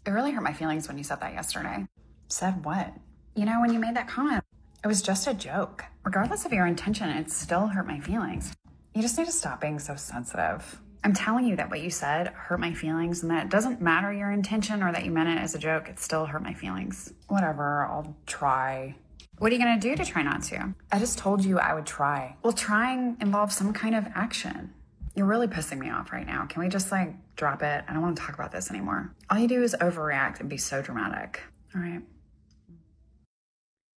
It 0.05 0.11
really 0.11 0.31
hurt 0.31 0.43
my 0.43 0.53
feelings 0.53 0.87
when 0.87 0.99
you 0.99 1.03
said 1.03 1.19
that 1.21 1.33
yesterday. 1.33 1.87
Said 2.27 2.63
what? 2.63 2.93
You 3.35 3.45
know, 3.45 3.59
when 3.59 3.73
you 3.73 3.79
made 3.79 3.95
that 3.95 4.07
comment, 4.07 4.43
it 4.83 4.87
was 4.87 5.01
just 5.01 5.25
a 5.25 5.33
joke. 5.33 5.83
Regardless 6.03 6.45
of 6.45 6.53
your 6.53 6.67
intention, 6.67 7.09
it 7.09 7.31
still 7.31 7.67
hurt 7.67 7.87
my 7.87 7.99
feelings. 7.99 8.53
You 8.93 9.01
just 9.01 9.17
need 9.17 9.25
to 9.25 9.31
stop 9.31 9.59
being 9.59 9.79
so 9.79 9.95
sensitive. 9.95 10.79
I'm 11.03 11.13
telling 11.13 11.45
you 11.45 11.55
that 11.55 11.71
what 11.71 11.81
you 11.81 11.89
said 11.89 12.27
hurt 12.27 12.59
my 12.59 12.73
feelings 12.73 13.23
and 13.23 13.31
that 13.31 13.45
it 13.45 13.49
doesn't 13.49 13.81
matter 13.81 14.13
your 14.13 14.31
intention 14.31 14.83
or 14.83 14.91
that 14.91 15.05
you 15.05 15.11
meant 15.11 15.29
it 15.29 15.41
as 15.41 15.55
a 15.55 15.59
joke, 15.59 15.89
it 15.89 15.99
still 15.99 16.25
hurt 16.25 16.43
my 16.43 16.53
feelings. 16.53 17.11
Whatever, 17.27 17.85
I'll 17.85 18.15
try. 18.27 18.95
What 19.39 19.51
are 19.51 19.55
you 19.55 19.63
to 19.65 19.79
do 19.79 19.95
to 19.95 20.05
try 20.05 20.21
not 20.21 20.43
to? 20.43 20.73
I 20.91 20.99
just 20.99 21.17
told 21.17 21.43
you 21.43 21.57
I 21.59 21.73
would 21.73 21.85
try. 21.87 22.37
Well, 22.43 22.53
trying 22.53 23.17
involves 23.21 23.55
some 23.55 23.73
kind 23.73 23.95
of 23.95 24.05
action. 24.13 24.73
You're 25.15 25.27
really 25.27 25.47
pissing 25.47 25.79
me 25.79 25.89
off 25.89 26.11
right 26.11 26.27
now. 26.27 26.45
Can 26.49 26.61
we 26.63 26.69
just 26.69 26.91
like 26.91 27.09
drop 27.35 27.61
it? 27.61 27.83
I 27.87 27.93
don't 27.93 28.01
want 28.01 28.17
to 28.17 28.23
talk 28.23 28.35
about 28.39 28.51
this 28.51 28.69
anymore. 28.69 29.15
All 29.29 29.39
you 29.39 29.47
do 29.47 29.63
is 29.63 29.75
overreact 29.81 30.41
and 30.41 30.49
be 30.49 30.57
so 30.57 30.81
dramatic. 30.81 31.41
All 31.73 31.81
right. 31.81 32.01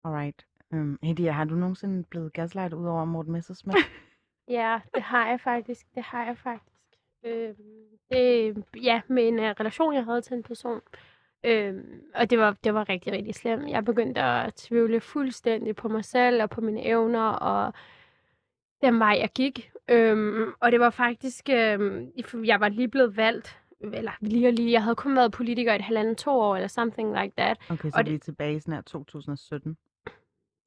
Alright. 0.05 0.45
Øhm, 0.73 0.99
Hedia, 1.03 1.31
har 1.31 1.45
du 1.45 1.55
nogensinde 1.55 2.03
blevet 2.03 2.33
gaslightet 2.33 2.77
ud 2.77 2.85
over 2.87 3.05
Morten 3.05 3.31
Messersmith? 3.31 3.77
Ja, 4.47 4.79
det 4.95 5.03
har 5.03 5.27
jeg 5.29 5.41
faktisk. 5.41 5.85
Det 5.95 6.03
har 6.03 6.25
jeg 6.25 6.37
faktisk. 6.37 6.75
Øhm, 7.25 7.55
det, 8.11 8.63
ja, 8.83 9.01
med 9.07 9.27
en 9.27 9.39
uh, 9.39 9.45
relation, 9.45 9.93
jeg 9.93 10.03
havde 10.05 10.21
til 10.21 10.33
en 10.33 10.43
person. 10.43 10.81
Øhm, 11.43 12.01
og 12.15 12.29
det 12.29 12.39
var, 12.39 12.57
det 12.63 12.73
var 12.73 12.89
rigtig, 12.89 13.13
rigtig 13.13 13.35
slemt. 13.35 13.69
Jeg 13.69 13.85
begyndte 13.85 14.21
at 14.21 14.53
tvivle 14.53 15.01
fuldstændig 15.01 15.75
på 15.75 15.87
mig 15.87 16.05
selv 16.05 16.43
og 16.43 16.49
på 16.49 16.61
mine 16.61 16.85
evner 16.85 17.29
og 17.29 17.73
den 18.81 18.99
vej, 18.99 19.17
jeg 19.19 19.29
gik. 19.35 19.71
Øhm, 19.89 20.53
og 20.59 20.71
det 20.71 20.79
var 20.79 20.89
faktisk, 20.89 21.49
øhm, 21.49 22.07
jeg 22.45 22.59
var 22.59 22.69
lige 22.69 22.87
blevet 22.87 23.17
valgt, 23.17 23.59
eller 23.93 24.11
lige 24.21 24.47
og 24.47 24.53
lige, 24.53 24.71
jeg 24.71 24.83
havde 24.83 24.95
kun 24.95 25.15
været 25.15 25.31
politiker 25.31 25.73
i 25.73 25.75
et 25.75 25.81
halvandet 25.81 26.17
to 26.17 26.31
år, 26.31 26.55
eller 26.55 26.67
something 26.67 27.21
like 27.21 27.33
that. 27.37 27.57
Okay, 27.69 27.89
så 27.89 27.97
og 27.97 28.05
vi 28.05 28.09
det, 28.09 28.15
er 28.15 28.19
tilbage 28.19 28.55
i 28.55 28.59
her 28.73 28.81
2017 28.81 29.77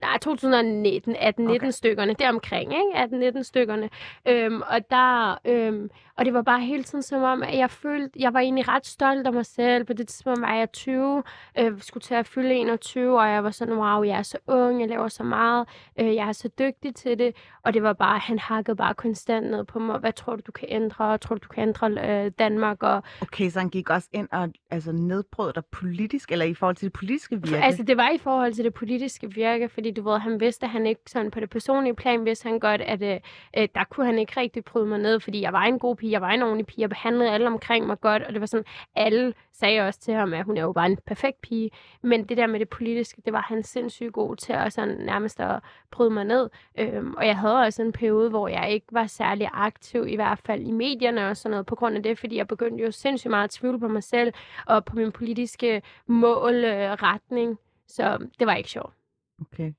der 0.03 0.09
er 0.09 0.19
2019, 0.19 1.17
18, 1.19 1.45
19 1.45 1.61
okay. 1.61 1.71
stykkerne, 1.71 2.15
deromkring, 2.15 2.73
ikke? 2.73 2.93
18, 2.95 3.19
19 3.19 3.45
stykkerne. 3.45 3.91
Øhm, 4.29 4.63
og 4.67 4.91
der, 4.91 5.39
øhm, 5.45 5.91
og 6.17 6.25
det 6.25 6.35
var 6.35 6.43
bare 6.43 6.61
hele 6.61 6.83
tiden 6.83 7.03
som 7.03 7.23
om, 7.23 7.43
at 7.43 7.59
jeg 7.59 7.71
følte, 7.71 8.11
jeg 8.19 8.35
var 8.35 8.41
egentlig 8.41 8.69
ret 8.69 8.87
stolt 8.87 9.27
af 9.27 9.33
mig 9.33 9.47
selv. 9.47 9.85
På 9.85 9.93
det 9.93 10.09
tidspunkt 10.09 10.41
var 10.41 10.55
jeg 10.55 10.73
20, 10.73 11.23
øh, 11.59 11.73
skulle 11.81 12.03
til 12.03 12.15
at 12.15 12.27
fylde 12.27 12.55
21, 12.55 13.21
og 13.21 13.29
jeg 13.29 13.45
var 13.45 13.51
sådan, 13.51 13.75
wow, 13.75 14.03
jeg 14.03 14.19
er 14.19 14.23
så 14.23 14.39
ung, 14.47 14.81
jeg 14.81 14.89
laver 14.89 15.09
så 15.09 15.23
meget, 15.23 15.69
øh, 16.01 16.15
jeg 16.15 16.29
er 16.29 16.33
så 16.33 16.49
dygtig 16.59 16.95
til 16.95 17.19
det. 17.19 17.37
Og 17.63 17.75
det 17.75 17.83
var 17.83 17.93
bare, 17.93 18.19
han 18.19 18.39
hakkede 18.39 18.77
bare 18.77 18.95
konstant 18.95 19.51
ned 19.51 19.65
på 19.65 19.79
mig. 19.79 19.99
Hvad 19.99 20.13
tror 20.13 20.37
du, 20.37 20.43
du 20.47 20.53
kan 20.53 20.69
ændre? 20.71 21.19
Tror 21.19 21.35
du, 21.35 21.41
du 21.43 21.49
kan 21.49 21.69
ændre 21.69 21.91
øh, 22.25 22.31
Danmark? 22.39 22.83
Og... 22.83 23.03
Okay, 23.23 23.51
så 23.51 23.59
han 23.59 23.69
gik 23.69 23.91
også 23.91 24.09
ind 24.13 24.29
og 24.33 24.49
altså, 24.71 24.93
nedbrød 24.93 25.53
dig 25.53 25.65
politisk, 25.65 26.33
eller 26.33 26.45
i 26.45 26.55
forhold 26.55 26.77
til 26.77 26.85
det 26.85 26.93
politiske 26.93 27.43
virke? 27.43 27.65
Altså, 27.65 27.83
det 27.83 27.97
var 27.97 28.11
i 28.11 28.19
forhold 28.19 28.53
til 28.53 28.65
det 28.65 28.75
politiske 28.75 29.35
virke, 29.35 29.69
fordi 29.69 29.91
du 29.97 30.03
ved, 30.03 30.19
han 30.19 30.41
vidste, 30.41 30.67
at 30.67 30.71
han 30.71 30.87
ikke 30.87 31.01
sådan 31.07 31.31
på 31.31 31.41
det 31.41 31.51
personlige 31.51 31.95
plan, 31.95 32.25
vidste 32.25 32.49
han 32.49 32.59
godt, 32.59 32.81
at 32.81 33.03
øh, 33.03 33.21
øh, 33.57 33.69
der 33.75 33.85
kunne 33.85 34.07
han 34.07 34.19
ikke 34.19 34.41
rigtig 34.41 34.65
bryde 34.65 34.87
mig 34.87 34.99
ned, 34.99 35.21
fordi 35.21 35.41
jeg 35.41 35.53
var 35.53 35.63
en 35.63 35.79
god 35.79 35.97
pige, 35.97 36.13
jeg 36.13 36.21
var 36.21 36.31
en 36.31 36.43
ordentlig 36.43 36.67
pige, 36.67 36.81
jeg 36.81 36.89
behandlede 36.89 37.31
alle 37.31 37.47
omkring 37.47 37.87
mig 37.87 38.01
godt, 38.01 38.23
og 38.23 38.33
det 38.33 38.41
var 38.41 38.47
sådan, 38.47 38.65
alle 38.97 39.35
sagde 39.53 39.81
også 39.81 40.01
til 40.01 40.15
ham, 40.15 40.33
at 40.33 40.45
hun 40.45 40.57
er 40.57 40.63
jo 40.63 40.73
bare 40.73 40.87
en 40.87 40.99
perfekt 41.07 41.41
pige, 41.41 41.71
men 42.03 42.25
det 42.25 42.37
der 42.37 42.47
med 42.47 42.61
det 42.61 42.69
politiske, 42.69 43.23
det 43.25 43.33
var 43.33 43.41
han 43.49 43.63
sindssygt 43.63 44.13
god 44.13 44.37
til, 44.37 44.53
at 44.53 44.73
sådan 44.73 44.97
nærmest 44.97 45.41
at 45.41 45.61
bryde 45.91 46.11
mig 46.11 46.25
ned, 46.25 46.51
øhm, 46.79 47.15
og 47.15 47.27
jeg 47.27 47.39
havde 47.39 47.59
også 47.59 47.83
en 47.83 47.93
periode, 47.93 48.31
hvor 48.31 48.49
jeg 48.49 48.71
ikke 48.71 48.87
var 48.91 49.07
særlig 49.07 49.49
aktiv, 49.53 50.07
i 50.09 50.15
hvert 50.15 50.39
fald 50.39 50.63
i 50.63 50.71
medierne 50.71 51.29
og 51.29 51.37
sådan 51.37 51.51
noget, 51.51 51.67
på 51.67 51.75
grund 51.75 51.97
af 51.97 52.03
det, 52.03 52.19
fordi 52.19 52.37
jeg 52.37 52.49
begyndte 52.49 52.85
jo 52.85 52.91
sindssygt 52.91 53.31
meget 53.31 53.45
at 53.45 53.51
tvivle 53.51 53.81
på 53.81 53.89
mig 53.89 54.03
selv, 54.03 54.33
og 54.67 54.85
på 54.85 54.97
min 54.97 55.13
politiske 55.13 55.83
mål, 56.07 56.55
øh, 56.55 56.93
retning, 56.93 57.59
så 57.87 58.29
det 58.39 58.47
var 58.47 58.55
ikke 58.55 58.71
sjovt. 58.71 58.93
Okay. 59.41 59.73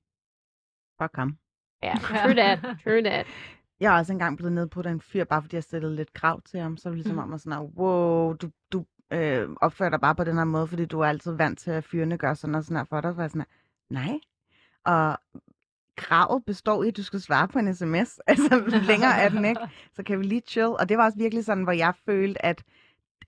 Fuck 1.01 1.15
ham. 1.15 1.37
Ja, 1.83 1.93
true 2.23 2.33
that, 2.33 2.59
true 2.83 3.03
that. 3.03 3.27
Jeg 3.79 3.91
har 3.91 3.97
også 3.99 4.13
engang 4.13 4.37
blevet 4.37 4.53
nedbrudt 4.53 4.85
af 4.85 4.91
en 4.91 5.01
fyr, 5.01 5.23
bare 5.23 5.41
fordi 5.41 5.55
jeg 5.55 5.63
stillede 5.63 5.95
lidt 5.95 6.13
krav 6.13 6.41
til 6.41 6.59
ham. 6.59 6.77
Så 6.77 6.89
var 6.89 6.91
det 6.91 6.97
ligesom 6.97 7.15
Mhm. 7.15 7.23
om, 7.23 7.33
at 7.33 7.41
sådan, 7.41 7.59
wow, 7.59 8.33
du, 8.33 8.49
du 8.71 8.85
øh, 9.11 9.49
opfører 9.61 9.89
dig 9.89 10.01
bare 10.01 10.15
på 10.15 10.23
den 10.23 10.37
her 10.37 10.43
måde, 10.43 10.67
fordi 10.67 10.85
du 10.85 10.99
er 10.99 11.05
altid 11.07 11.31
vant 11.31 11.59
til, 11.59 11.71
at 11.71 11.83
fyrene 11.83 12.17
gør 12.17 12.33
sådan 12.33 12.55
og 12.55 12.63
sådan 12.63 12.77
her 12.77 12.83
for 12.83 13.01
dig. 13.01 13.11
Så 13.11 13.15
var 13.15 13.23
jeg 13.23 13.31
sådan, 13.31 13.45
nej. 13.89 14.19
Og 14.85 15.17
kravet 15.97 16.45
består 16.45 16.83
i, 16.83 16.87
at 16.87 16.97
du 16.97 17.03
skal 17.03 17.19
svare 17.21 17.47
på 17.47 17.59
en 17.59 17.75
sms. 17.75 18.19
Altså, 18.27 18.81
længere 18.87 19.17
er 19.21 19.29
den 19.29 19.45
ikke. 19.45 19.61
Så 19.93 20.03
kan 20.03 20.19
vi 20.19 20.23
lige 20.23 20.41
chill. 20.47 20.67
Og 20.79 20.89
det 20.89 20.97
var 20.97 21.05
også 21.05 21.17
virkelig 21.17 21.45
sådan, 21.45 21.63
hvor 21.63 21.71
jeg 21.73 21.93
følte, 22.05 22.45
at, 22.45 22.63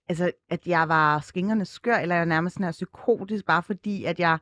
altså, 0.10 0.32
at 0.50 0.68
jeg 0.68 0.90
var 0.90 1.20
skingerne 1.20 1.66
skør, 1.66 1.96
eller 1.96 2.16
jeg 2.16 2.20
var 2.22 2.26
nærmest 2.26 2.54
sådan 2.54 2.64
her 2.64 2.72
psykotisk, 2.72 3.46
bare 3.46 3.64
fordi, 3.64 4.06
at 4.06 4.20
jeg 4.20 4.38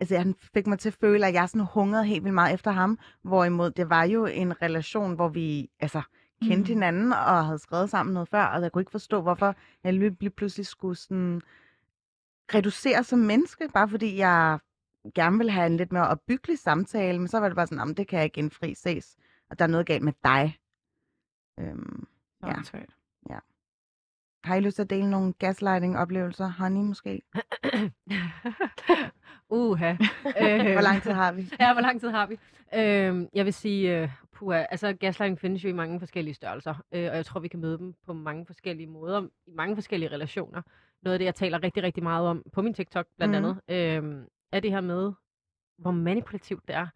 altså, 0.00 0.18
han 0.18 0.34
fik 0.54 0.66
mig 0.66 0.78
til 0.78 0.88
at 0.88 0.96
føle, 1.00 1.26
at 1.26 1.34
jeg 1.34 1.48
sådan 1.48 1.66
hungrede 1.74 2.04
helt 2.04 2.24
vildt 2.24 2.34
meget 2.34 2.54
efter 2.54 2.70
ham. 2.70 2.98
Hvorimod 3.22 3.70
det 3.70 3.90
var 3.90 4.04
jo 4.04 4.26
en 4.26 4.62
relation, 4.62 5.14
hvor 5.14 5.28
vi 5.28 5.70
altså, 5.80 6.02
kendte 6.42 6.58
Mm. 6.58 6.64
hinanden 6.80 7.12
og 7.12 7.44
havde 7.46 7.58
skrevet 7.58 7.90
sammen 7.90 8.14
noget 8.14 8.28
før, 8.28 8.44
og 8.44 8.62
jeg 8.62 8.72
kunne 8.72 8.82
ikke 8.82 8.90
forstå, 8.90 9.20
hvorfor 9.22 9.54
jeg 9.84 9.94
lige 9.94 10.30
pludselig 10.30 10.66
skulle 10.66 10.96
sådan 10.96 11.42
reducere 12.54 13.04
som 13.04 13.18
menneske, 13.18 13.68
bare 13.74 13.88
fordi 13.88 14.16
jeg 14.16 14.58
gerne 15.14 15.36
ville 15.38 15.52
have 15.52 15.66
en 15.66 15.76
lidt 15.76 15.92
mere 15.92 16.08
opbyggelig 16.08 16.58
samtale, 16.58 17.18
men 17.18 17.28
så 17.28 17.38
var 17.40 17.48
det 17.48 17.56
bare 17.56 17.66
sådan, 17.66 17.78
"Nå, 17.78 17.84
men 17.84 17.94
det 17.96 18.08
kan 18.08 18.16
jeg 18.16 18.24
ikke 18.24 18.38
indfri 18.38 18.74
ses, 18.74 19.16
og 19.50 19.58
der 19.58 19.64
er 19.64 19.68
noget 19.68 19.86
galt 19.86 20.02
med 20.04 20.12
dig. 20.24 20.58
Øhm, 21.60 22.06
Ja. 22.42 22.56
Åndssvagt. 22.56 22.96
har 24.44 24.54
I 24.54 24.60
lyst 24.60 24.74
til 24.74 24.82
at 24.82 24.90
dele 24.90 25.10
nogle 25.10 25.32
gaslighting-oplevelser? 25.32 26.48
Honey, 26.58 26.80
måske? 26.82 27.22
Uha. 29.58 29.92
Hvor 30.76 30.80
lang 30.82 31.02
tid 31.02 31.10
har 31.12 31.32
vi? 31.32 31.48
Ja, 31.60 31.72
hvor 31.72 31.82
lang 31.82 32.00
tid 32.00 32.08
har 32.08 32.26
vi? 32.26 32.38
Øhm, 32.74 33.28
jeg 33.34 33.44
vil 33.44 33.52
sige, 33.52 34.02
uh, 34.02 34.10
puha, 34.32 34.64
altså 34.70 34.92
gaslighting 34.92 35.38
findes 35.40 35.64
jo 35.64 35.68
i 35.68 35.72
mange 35.72 35.98
forskellige 36.00 36.34
størrelser, 36.34 36.74
øh, 36.92 37.08
og 37.10 37.16
jeg 37.16 37.26
tror, 37.26 37.40
vi 37.40 37.48
kan 37.48 37.60
møde 37.60 37.78
dem 37.78 37.94
på 38.06 38.12
mange 38.12 38.46
forskellige 38.46 38.86
måder, 38.86 39.22
i 39.46 39.50
mange 39.50 39.76
forskellige 39.76 40.10
relationer. 40.12 40.62
Noget 41.02 41.14
af 41.14 41.18
det, 41.18 41.26
jeg 41.26 41.34
taler 41.34 41.62
rigtig, 41.62 41.82
rigtig 41.82 42.02
meget 42.02 42.28
om 42.28 42.42
på 42.52 42.62
min 42.62 42.74
TikTok, 42.74 43.06
blandt 43.16 43.34
Mhm. 43.34 43.44
andet, 43.44 43.60
øh, 44.16 44.24
er 44.52 44.60
det 44.60 44.70
her 44.70 44.80
med, 44.80 45.12
hvor 45.78 45.90
manipulativt 45.90 46.68
det 46.68 46.76
er. 46.76 46.86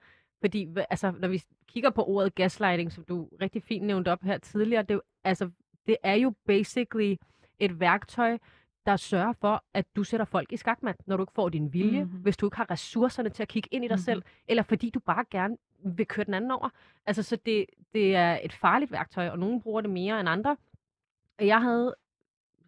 Fordi 0.41 0.69
altså, 0.91 1.13
når 1.19 1.29
vi 1.29 1.43
kigger 1.69 1.91
på 1.91 2.05
ordet 2.05 2.35
gaslighting, 2.35 2.93
som 2.93 3.05
du 3.05 3.29
rigtig 3.41 3.63
fint 3.63 3.87
nævnte 3.87 4.13
op 4.13 4.23
her 4.23 4.39
tidligere, 4.39 4.83
det 4.83 4.91
er 4.91 4.95
jo, 4.95 5.03
altså, 5.25 5.51
det 5.87 5.97
er 6.03 6.15
jo 6.15 6.35
basically 6.47 7.17
et 7.59 7.81
værktøj, 7.81 8.39
der 8.87 8.97
sørger 8.97 9.33
for, 9.33 9.65
at 9.75 9.87
du 9.97 10.05
sætter 10.05 10.25
folk 10.27 10.53
i 10.53 10.57
skakmat, 10.57 10.97
når 11.07 11.17
du 11.17 11.23
ikke 11.23 11.33
får 11.35 11.49
din 11.49 11.73
vilje, 11.73 12.01
Mhm. 12.01 12.09
mm-hmm. 12.11 12.23
hvis 12.23 12.37
du 12.37 12.47
ikke 12.47 12.57
har 12.57 12.71
ressourcerne 12.71 13.29
til 13.29 13.43
at 13.43 13.49
kigge 13.49 13.69
ind 13.73 13.85
i 13.85 13.89
dig 13.89 13.95
Mhm. 13.95 13.99
mm-hmm. 13.99 14.05
selv, 14.05 14.23
eller 14.49 14.63
fordi 14.63 14.91
du 14.91 15.01
bare 15.01 15.25
gerne 15.31 15.57
vil 15.85 16.07
køre 16.07 16.25
den 16.25 16.35
anden 16.35 16.51
over. 16.51 16.69
Altså, 17.07 17.23
så 17.23 17.37
det, 17.37 17.67
det 17.95 18.17
er 18.17 18.39
et 18.43 18.53
farligt 18.53 18.93
værktøj, 18.93 19.29
og 19.29 19.39
nogen 19.39 19.61
bruger 19.61 19.81
det 19.81 19.91
mere 19.91 20.21
end 20.21 20.29
andre. 20.29 20.57
Jeg 21.41 21.61
havde, 21.63 21.95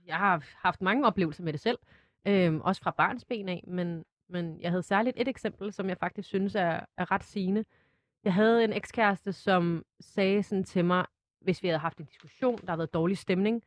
jeg 0.07 0.17
har 0.17 0.45
haft 0.62 0.81
mange 0.83 1.07
oplevelser 1.07 1.45
med 1.45 1.53
det 1.53 1.61
selv, 1.61 1.79
øhm, 2.27 2.61
også 2.61 2.83
fra 2.83 2.91
barns 2.91 3.25
ben 3.25 3.49
af, 3.49 3.65
men, 3.67 4.05
men 4.29 4.61
jeg 4.61 4.71
havde 4.71 4.83
særligt 4.83 5.17
et 5.21 5.29
eksempel, 5.29 5.73
som 5.73 5.89
jeg 5.89 5.99
faktisk 5.99 6.29
synes 6.29 6.55
er, 6.55 6.81
er 6.97 7.11
ret 7.11 7.25
sigende. 7.25 7.65
Jeg 8.25 8.35
havde 8.35 8.65
en 8.65 8.73
ekskæreste, 8.73 9.33
som 9.33 9.85
sagde 10.01 10.43
sådan 10.43 10.65
til 10.65 10.85
mig, 10.85 11.07
hvis 11.41 11.62
vi 11.62 11.69
havde 11.69 11.79
haft 11.79 11.99
en 11.99 12.05
diskussion, 12.05 12.59
der 12.59 12.67
havde 12.71 12.79
været 12.79 12.95
dårlig 12.95 13.19
stemning, 13.19 13.62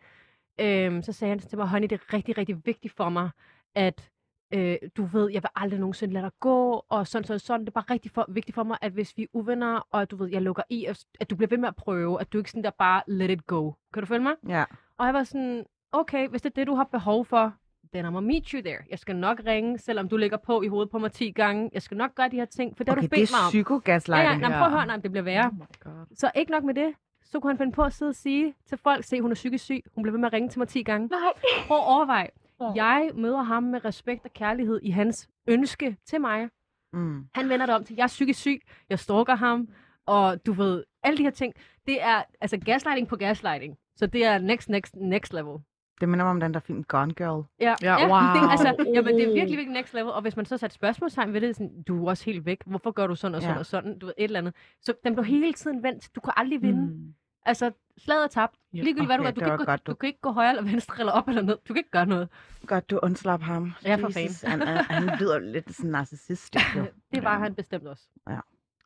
øhm, 0.59 1.01
så 1.01 1.13
sagde 1.13 1.29
han 1.29 1.39
til 1.39 1.57
mig, 1.57 1.67
Honey, 1.67 1.87
det 1.89 2.01
er 2.01 2.13
rigtig, 2.13 2.37
rigtig 2.37 2.65
vigtigt 2.65 2.93
for 2.93 3.09
mig, 3.09 3.29
at 3.75 4.09
øh, 4.53 4.77
du 4.97 5.05
ved, 5.05 5.31
jeg 5.31 5.43
vil 5.43 5.49
aldrig 5.55 5.79
nogensinde 5.79 6.13
lade 6.13 6.23
dig 6.23 6.31
gå, 6.39 6.85
og 6.89 7.07
sådan, 7.07 7.25
sådan, 7.25 7.39
sådan. 7.39 7.61
Det 7.61 7.67
er 7.67 7.81
bare 7.81 7.93
rigtig 7.93 8.11
for, 8.11 8.25
vigtigt 8.29 8.55
for 8.55 8.63
mig, 8.63 8.77
at 8.81 8.91
hvis 8.91 9.17
vi 9.17 9.23
er 9.23 9.27
uvenner, 9.33 9.87
og 9.91 10.11
du 10.11 10.15
ved, 10.15 10.29
jeg 10.29 10.41
lukker 10.41 10.63
i, 10.69 10.85
at, 10.85 11.05
at 11.19 11.29
du 11.29 11.35
bliver 11.35 11.49
ved 11.49 11.57
med 11.57 11.67
at 11.67 11.75
prøve, 11.75 12.21
at 12.21 12.33
du 12.33 12.37
ikke 12.37 12.49
sådan 12.51 12.63
der 12.63 12.71
bare 12.79 13.01
let 13.07 13.29
it 13.29 13.47
go. 13.47 13.71
Kan 13.93 14.03
du 14.03 14.07
følge 14.07 14.23
mig? 14.23 14.33
Ja. 14.47 14.63
Og 14.97 15.05
jeg 15.05 15.13
var 15.13 15.23
sådan, 15.23 15.65
okay, 15.91 16.27
hvis 16.27 16.41
det 16.41 16.49
er 16.49 16.53
det, 16.53 16.67
du 16.67 16.75
har 16.75 16.83
behov 16.83 17.25
for, 17.25 17.53
then 17.93 18.05
I'm 18.05 18.19
meet 18.19 18.47
you 18.47 18.61
there. 18.61 18.79
Jeg 18.89 18.99
skal 18.99 19.15
nok 19.15 19.41
ringe, 19.45 19.77
selvom 19.77 20.09
du 20.09 20.17
ligger 20.17 20.37
på 20.37 20.61
i 20.61 20.67
hovedet 20.67 20.89
på 20.89 20.97
mig 20.97 21.11
10 21.11 21.31
gange. 21.31 21.69
Jeg 21.73 21.81
skal 21.81 21.97
nok 21.97 22.15
gøre 22.15 22.29
de 22.29 22.35
her 22.35 22.45
ting, 22.45 22.77
for 22.77 22.83
det 22.83 22.91
Okay, 22.91 23.01
har 23.01 23.07
du 23.07 23.15
det 23.15 23.19
bedt 23.19 23.31
mig 23.31 23.37
er 23.37 23.47
om. 23.47 23.53
Ja, 23.53 23.57
ja, 23.57 23.63
psykogaslighting. 23.63 24.41
nej, 24.41 24.57
prøv 24.57 24.67
at 24.67 24.71
høre, 24.71 24.85
nej, 24.85 24.95
det 24.95 25.11
bliver 25.11 25.23
værre. 25.23 25.45
Oh 25.45 25.53
my 25.53 25.65
god. 25.79 26.15
Så 26.15 26.31
ikke 26.35 26.51
nok 26.51 26.63
med 26.63 26.73
det, 26.73 26.93
så 27.31 27.39
kunne 27.39 27.51
han 27.51 27.57
finde 27.57 27.71
på 27.71 27.83
at 27.83 27.93
sidde 27.93 28.09
og 28.09 28.15
sige 28.15 28.53
til 28.65 28.77
folk, 28.77 29.03
se, 29.05 29.21
hun 29.21 29.31
er 29.31 29.35
psykisk 29.35 29.63
syg, 29.63 29.83
hun 29.95 30.03
bliver 30.03 30.11
ved 30.11 30.19
med 30.19 30.27
at 30.27 30.33
ringe 30.33 30.49
til 30.49 30.59
mig 30.59 30.67
10 30.67 30.83
gange. 30.83 31.07
Nej. 31.07 31.19
Prøv 31.67 31.77
at 31.77 31.83
overveje. 31.83 32.29
Jeg 32.75 33.11
møder 33.15 33.41
ham 33.41 33.63
med 33.63 33.85
respekt 33.85 34.25
og 34.25 34.33
kærlighed 34.33 34.79
i 34.83 34.89
hans 34.89 35.29
ønske 35.47 35.97
til 36.05 36.21
mig. 36.21 36.49
Mm. 36.93 37.27
Han 37.35 37.49
vender 37.49 37.65
det 37.65 37.75
om 37.75 37.83
til, 37.83 37.95
jeg 37.95 38.03
er 38.03 38.07
psykisk 38.07 38.39
syg, 38.39 38.61
jeg 38.89 38.99
stalker 38.99 39.35
ham, 39.35 39.67
og 40.05 40.45
du 40.45 40.53
ved, 40.53 40.83
alle 41.03 41.17
de 41.17 41.23
her 41.23 41.29
ting. 41.29 41.53
Det 41.85 42.01
er 42.01 42.23
altså 42.41 42.57
gaslighting 42.57 43.07
på 43.07 43.15
gaslighting. 43.15 43.77
Så 43.95 44.07
det 44.07 44.25
er 44.25 44.37
next, 44.37 44.69
next, 44.69 44.95
next 44.95 45.33
level. 45.33 45.57
Det 46.01 46.09
minder 46.09 46.25
mig 46.25 46.29
om 46.31 46.39
den 46.39 46.53
der 46.53 46.59
film 46.59 46.83
Gone 46.83 47.13
Girl. 47.13 47.45
Ja, 47.59 47.75
Ja, 47.81 47.95
det, 48.01 48.09
wow. 48.09 48.49
altså, 48.51 48.85
jamen, 48.93 49.15
det 49.15 49.23
er 49.23 49.33
virkelig, 49.33 49.57
virkelig 49.57 49.67
next 49.67 49.93
level. 49.93 50.11
Og 50.11 50.21
hvis 50.21 50.35
man 50.35 50.45
så 50.45 50.57
satte 50.57 50.73
spørgsmålstegn 50.73 51.33
ved 51.33 51.41
det, 51.41 51.55
sådan, 51.55 51.83
du 51.87 52.05
er 52.05 52.09
også 52.09 52.25
helt 52.25 52.45
væk. 52.45 52.61
Hvorfor 52.65 52.91
gør 52.91 53.07
du 53.07 53.15
sådan 53.15 53.35
og 53.35 53.41
sådan 53.41 53.55
Ja. 53.55 53.59
og 53.59 53.65
sådan? 53.65 53.99
Du 53.99 54.05
ved, 54.05 54.13
et 54.17 54.23
eller 54.23 54.39
andet. 54.39 54.53
Så 54.81 54.93
den 55.03 55.13
blev 55.15 55.25
hele 55.25 55.53
tiden 55.53 55.83
vendt. 55.83 56.15
Du 56.15 56.19
kan 56.21 56.33
aldrig 56.37 56.61
vinde. 56.61 56.81
Mm. 56.93 57.13
Altså, 57.45 57.71
slaget 57.97 58.23
er 58.23 58.27
tabt. 58.27 58.55
Ja, 58.73 58.81
Ligegyldigt 58.81 59.07
hvad 59.07 59.17
du 59.17 59.23
okay, 59.23 59.33
gør. 59.33 59.35
Du 59.35 59.39
kan, 59.45 59.53
ikke 59.53 59.57
gå, 59.57 59.71
godt, 59.71 59.87
du 59.87 59.91
du- 59.91 59.95
kan 59.95 60.07
ikke 60.07 60.21
gå 60.21 60.31
højre 60.31 60.49
eller 60.49 60.63
venstre 60.63 60.95
eller 60.99 61.13
op 61.13 61.27
eller 61.27 61.41
ned. 61.41 61.57
Du 61.67 61.73
kan 61.73 61.77
ikke 61.77 61.89
gøre 61.91 62.05
noget. 62.05 62.29
Godt, 62.67 62.89
du 62.89 62.99
undslap 63.03 63.41
ham. 63.41 63.73
Ja, 63.85 63.95
for 63.95 64.19
Jesus, 64.19 64.41
Han, 64.41 64.61
er, 64.61 64.83
han 64.83 65.03
lyder 65.19 65.39
lidt 65.39 65.75
sådan 65.75 65.91
narcissistisk. 65.91 66.75
jo. 66.75 66.85
Det 67.13 67.23
var 67.23 67.39
han 67.39 67.55
bestemt 67.55 67.87
også. 67.87 68.03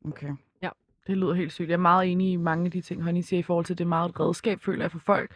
Okay. 0.06 0.32
Det 1.08 1.18
lyder 1.18 1.34
helt 1.34 1.52
sygt. 1.52 1.68
Jeg 1.70 1.74
er 1.74 1.78
meget 1.78 2.12
enig 2.12 2.32
i 2.32 2.36
mange 2.36 2.66
af 2.66 2.72
de 2.72 2.82
ting, 2.82 3.04
Honey 3.04 3.22
siger 3.22 3.40
i 3.40 3.44
forhold 3.44 3.66
til, 3.66 3.74
at 3.74 3.78
det 3.78 3.84
er 3.84 3.88
meget 3.90 4.10
et 4.10 4.20
redskab, 4.20 4.60
føler 4.62 4.84
jeg, 4.84 4.92
for 4.92 5.00
folk, 5.00 5.32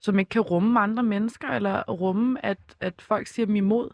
som 0.00 0.18
ikke 0.18 0.28
kan 0.28 0.40
rumme 0.42 0.80
andre 0.80 1.02
mennesker, 1.02 1.48
eller 1.48 1.82
rumme, 1.82 2.44
at, 2.46 2.58
at 2.80 3.02
folk 3.02 3.26
siger 3.26 3.46
dem 3.46 3.56
imod. 3.56 3.90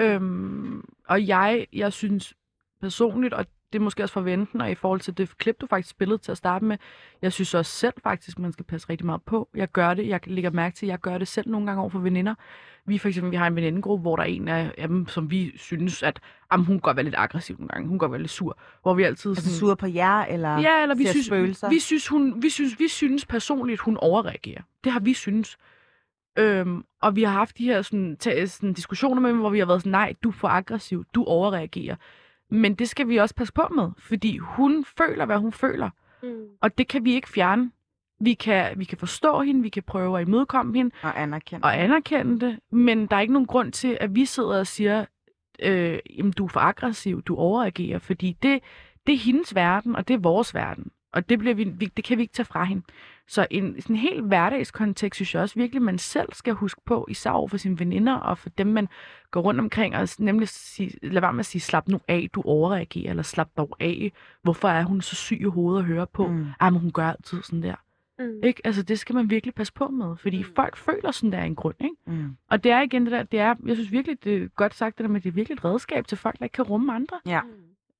Øhm, 0.00 0.88
og 1.08 1.26
jeg, 1.26 1.66
jeg 1.72 1.92
synes 1.92 2.34
personligt, 2.80 3.34
og 3.34 3.46
det 3.72 3.78
er 3.78 3.82
måske 3.82 4.02
også 4.02 4.12
forventen, 4.12 4.60
og 4.60 4.70
i 4.70 4.74
forhold 4.74 5.00
til 5.00 5.18
det 5.18 5.38
klip, 5.38 5.60
du 5.60 5.66
faktisk 5.66 5.90
spillede 5.90 6.18
til 6.18 6.32
at 6.32 6.38
starte 6.38 6.64
med, 6.64 6.76
jeg 7.22 7.32
synes 7.32 7.54
også 7.54 7.72
selv 7.72 7.94
faktisk, 8.02 8.38
man 8.38 8.52
skal 8.52 8.64
passe 8.64 8.90
rigtig 8.90 9.06
meget 9.06 9.22
på. 9.22 9.48
Jeg 9.54 9.68
gør 9.68 9.94
det, 9.94 10.08
jeg 10.08 10.20
lægger 10.26 10.50
mærke 10.50 10.76
til, 10.76 10.86
jeg 10.88 10.98
gør 10.98 11.18
det 11.18 11.28
selv 11.28 11.50
nogle 11.50 11.66
gange 11.66 11.80
over 11.80 11.90
for 11.90 11.98
veninder. 11.98 12.34
Vi 12.86 12.98
for 12.98 13.08
eksempel, 13.08 13.30
vi 13.30 13.36
har 13.36 13.46
en 13.46 13.56
venindegruppe, 13.56 14.02
hvor 14.02 14.16
der 14.16 14.22
er 14.22 14.26
en 14.26 14.48
af 14.48 14.88
dem, 14.88 15.08
som 15.08 15.30
vi 15.30 15.52
synes, 15.58 16.02
at 16.02 16.20
jamen, 16.52 16.66
hun 16.66 16.76
kan 16.76 16.80
godt 16.80 16.96
være 16.96 17.04
lidt 17.04 17.14
aggressiv 17.18 17.56
nogle 17.58 17.68
gange, 17.68 17.88
hun 17.88 17.94
kan 17.94 17.98
godt 17.98 18.12
være 18.12 18.20
lidt 18.20 18.30
sur, 18.30 18.58
hvor 18.82 18.94
vi 18.94 19.02
altid 19.02 19.30
Altså 19.30 19.44
sådan, 19.44 19.58
sur 19.58 19.74
på 19.74 19.86
jer, 19.86 20.24
eller 20.24 20.58
Ja, 20.58 20.82
eller 20.82 20.94
vi 20.94 21.06
synes, 21.06 21.26
spøgelser? 21.26 21.68
vi 21.68 21.78
synes, 21.78 22.08
hun, 22.08 22.42
vi 22.42 22.50
synes, 22.50 22.78
vi 22.78 22.88
synes 22.88 23.26
personligt, 23.26 23.80
hun 23.80 23.96
overreagerer. 23.96 24.62
Det 24.84 24.92
har 24.92 25.00
vi 25.00 25.14
synes. 25.14 25.56
Øhm, 26.38 26.84
og 27.02 27.16
vi 27.16 27.22
har 27.22 27.32
haft 27.32 27.58
de 27.58 27.64
her 27.64 27.82
sådan, 27.82 28.16
sådan, 28.46 28.72
diskussioner 28.72 29.20
med 29.20 29.30
dem, 29.30 29.38
hvor 29.38 29.50
vi 29.50 29.58
har 29.58 29.66
været 29.66 29.80
sådan, 29.80 29.92
nej, 29.92 30.14
du 30.22 30.28
er 30.28 30.32
for 30.32 30.48
aggressiv, 30.48 31.04
du 31.14 31.24
overreagerer. 31.24 31.96
Men 32.52 32.74
det 32.74 32.88
skal 32.88 33.08
vi 33.08 33.16
også 33.16 33.34
passe 33.34 33.52
på 33.52 33.62
med, 33.74 33.88
fordi 33.98 34.36
hun 34.38 34.84
føler, 34.98 35.26
hvad 35.26 35.38
hun 35.38 35.52
føler. 35.52 35.90
Mm. 36.22 36.44
Og 36.60 36.78
det 36.78 36.88
kan 36.88 37.04
vi 37.04 37.14
ikke 37.14 37.28
fjerne. 37.28 37.70
Vi 38.20 38.34
kan, 38.34 38.78
vi 38.78 38.84
kan 38.84 38.98
forstå 38.98 39.40
hende, 39.40 39.62
vi 39.62 39.68
kan 39.68 39.82
prøve 39.82 40.20
at 40.20 40.26
imødekomme 40.28 40.76
hende, 40.76 40.90
Og 41.02 41.22
anerkende. 41.22 41.64
og 41.64 41.78
anerkende 41.80 42.46
det, 42.46 42.58
men 42.70 43.06
der 43.06 43.16
er 43.16 43.20
ikke 43.20 43.32
nogen 43.32 43.46
grund 43.46 43.72
til, 43.72 43.98
at 44.00 44.14
vi 44.14 44.24
sidder 44.24 44.58
og 44.58 44.66
siger, 44.66 45.04
øh, 45.62 45.98
jamen, 46.18 46.32
du 46.32 46.44
er 46.44 46.48
for 46.48 46.60
aggressiv, 46.60 47.22
du 47.22 47.36
overreagerer, 47.36 47.98
fordi 47.98 48.36
det, 48.42 48.60
det 49.06 49.14
er 49.14 49.18
hendes 49.18 49.54
verden, 49.54 49.96
og 49.96 50.08
det 50.08 50.14
er 50.14 50.18
vores 50.18 50.54
verden. 50.54 50.90
Og 51.12 51.28
det, 51.28 51.38
bliver 51.38 51.54
vi, 51.54 51.64
vi, 51.64 51.86
det 51.96 52.04
kan 52.04 52.18
vi 52.18 52.22
ikke 52.22 52.34
tage 52.34 52.46
fra 52.46 52.64
hende. 52.64 52.82
Så 53.26 53.46
en 53.50 53.80
sådan 53.80 53.96
helt 53.96 54.22
hverdagskontekst, 54.22 55.16
synes 55.16 55.34
jeg 55.34 55.42
også 55.42 55.54
virkelig, 55.54 55.82
man 55.82 55.98
selv 55.98 56.28
skal 56.32 56.54
huske 56.54 56.80
på, 56.84 57.06
især 57.10 57.30
over 57.30 57.48
for 57.48 57.56
sine 57.56 57.78
veninder 57.78 58.14
og 58.14 58.38
for 58.38 58.48
dem, 58.48 58.66
man 58.66 58.88
går 59.30 59.40
rundt 59.40 59.60
omkring, 59.60 59.96
og 59.96 60.08
nemlig 60.18 60.48
sige, 60.48 60.90
lad 61.02 61.20
være 61.20 61.32
med 61.32 61.40
at 61.40 61.46
sige, 61.46 61.62
slap 61.62 61.88
nu 61.88 62.00
af, 62.08 62.28
du 62.34 62.42
overreagerer, 62.44 63.10
eller 63.10 63.22
slap 63.22 63.48
dog 63.56 63.76
af, 63.80 64.12
hvorfor 64.42 64.68
er 64.68 64.84
hun 64.84 65.00
så 65.00 65.16
syg 65.16 65.40
i 65.40 65.44
hovedet 65.44 65.80
at 65.80 65.86
høre 65.86 66.06
på? 66.06 66.26
Mm. 66.26 66.46
Ej, 66.60 66.70
men 66.70 66.80
hun 66.80 66.90
gør 66.90 67.06
altid 67.06 67.42
sådan 67.42 67.62
der. 67.62 67.74
Mm. 68.18 68.40
Ikke? 68.42 68.60
Altså, 68.64 68.82
det 68.82 68.98
skal 68.98 69.14
man 69.14 69.30
virkelig 69.30 69.54
passe 69.54 69.72
på 69.72 69.88
med, 69.88 70.16
fordi 70.16 70.38
mm. 70.38 70.54
folk 70.56 70.76
føler 70.76 71.10
sådan 71.10 71.32
der 71.32 71.38
er 71.38 71.44
en 71.44 71.54
grund. 71.54 71.74
Ikke? 71.80 71.96
Mm. 72.06 72.36
Og 72.50 72.64
det 72.64 72.72
er 72.72 72.80
igen 72.80 73.02
det 73.04 73.12
der, 73.12 73.22
det 73.22 73.40
er, 73.40 73.54
jeg 73.66 73.76
synes 73.76 73.92
virkelig, 73.92 74.24
det 74.24 74.42
er 74.42 74.48
godt 74.48 74.74
sagt 74.74 74.98
det 74.98 75.04
der 75.04 75.10
med, 75.10 75.20
det 75.20 75.28
er 75.28 75.32
virkelig 75.34 75.54
et 75.54 75.64
redskab 75.64 76.06
til 76.06 76.18
folk, 76.18 76.38
der 76.38 76.44
ikke 76.44 76.54
kan 76.54 76.64
rumme 76.64 76.94
andre. 76.94 77.20
Ja. 77.26 77.40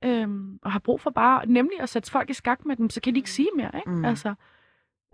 Øhm, 0.05 0.59
og 0.63 0.73
har 0.73 0.79
brug 0.79 1.01
for 1.01 1.11
bare, 1.11 1.47
nemlig 1.47 1.81
at 1.81 1.89
sætte 1.89 2.11
folk 2.11 2.31
i 2.31 2.33
skak 2.33 2.65
med 2.65 2.77
dem, 2.77 2.91
så 2.91 3.01
kan 3.01 3.15
de 3.15 3.19
ikke 3.19 3.31
sige 3.31 3.49
mere. 3.57 3.71
Ikke? 3.75 3.91
Mm. 3.91 4.05
Altså, 4.05 4.35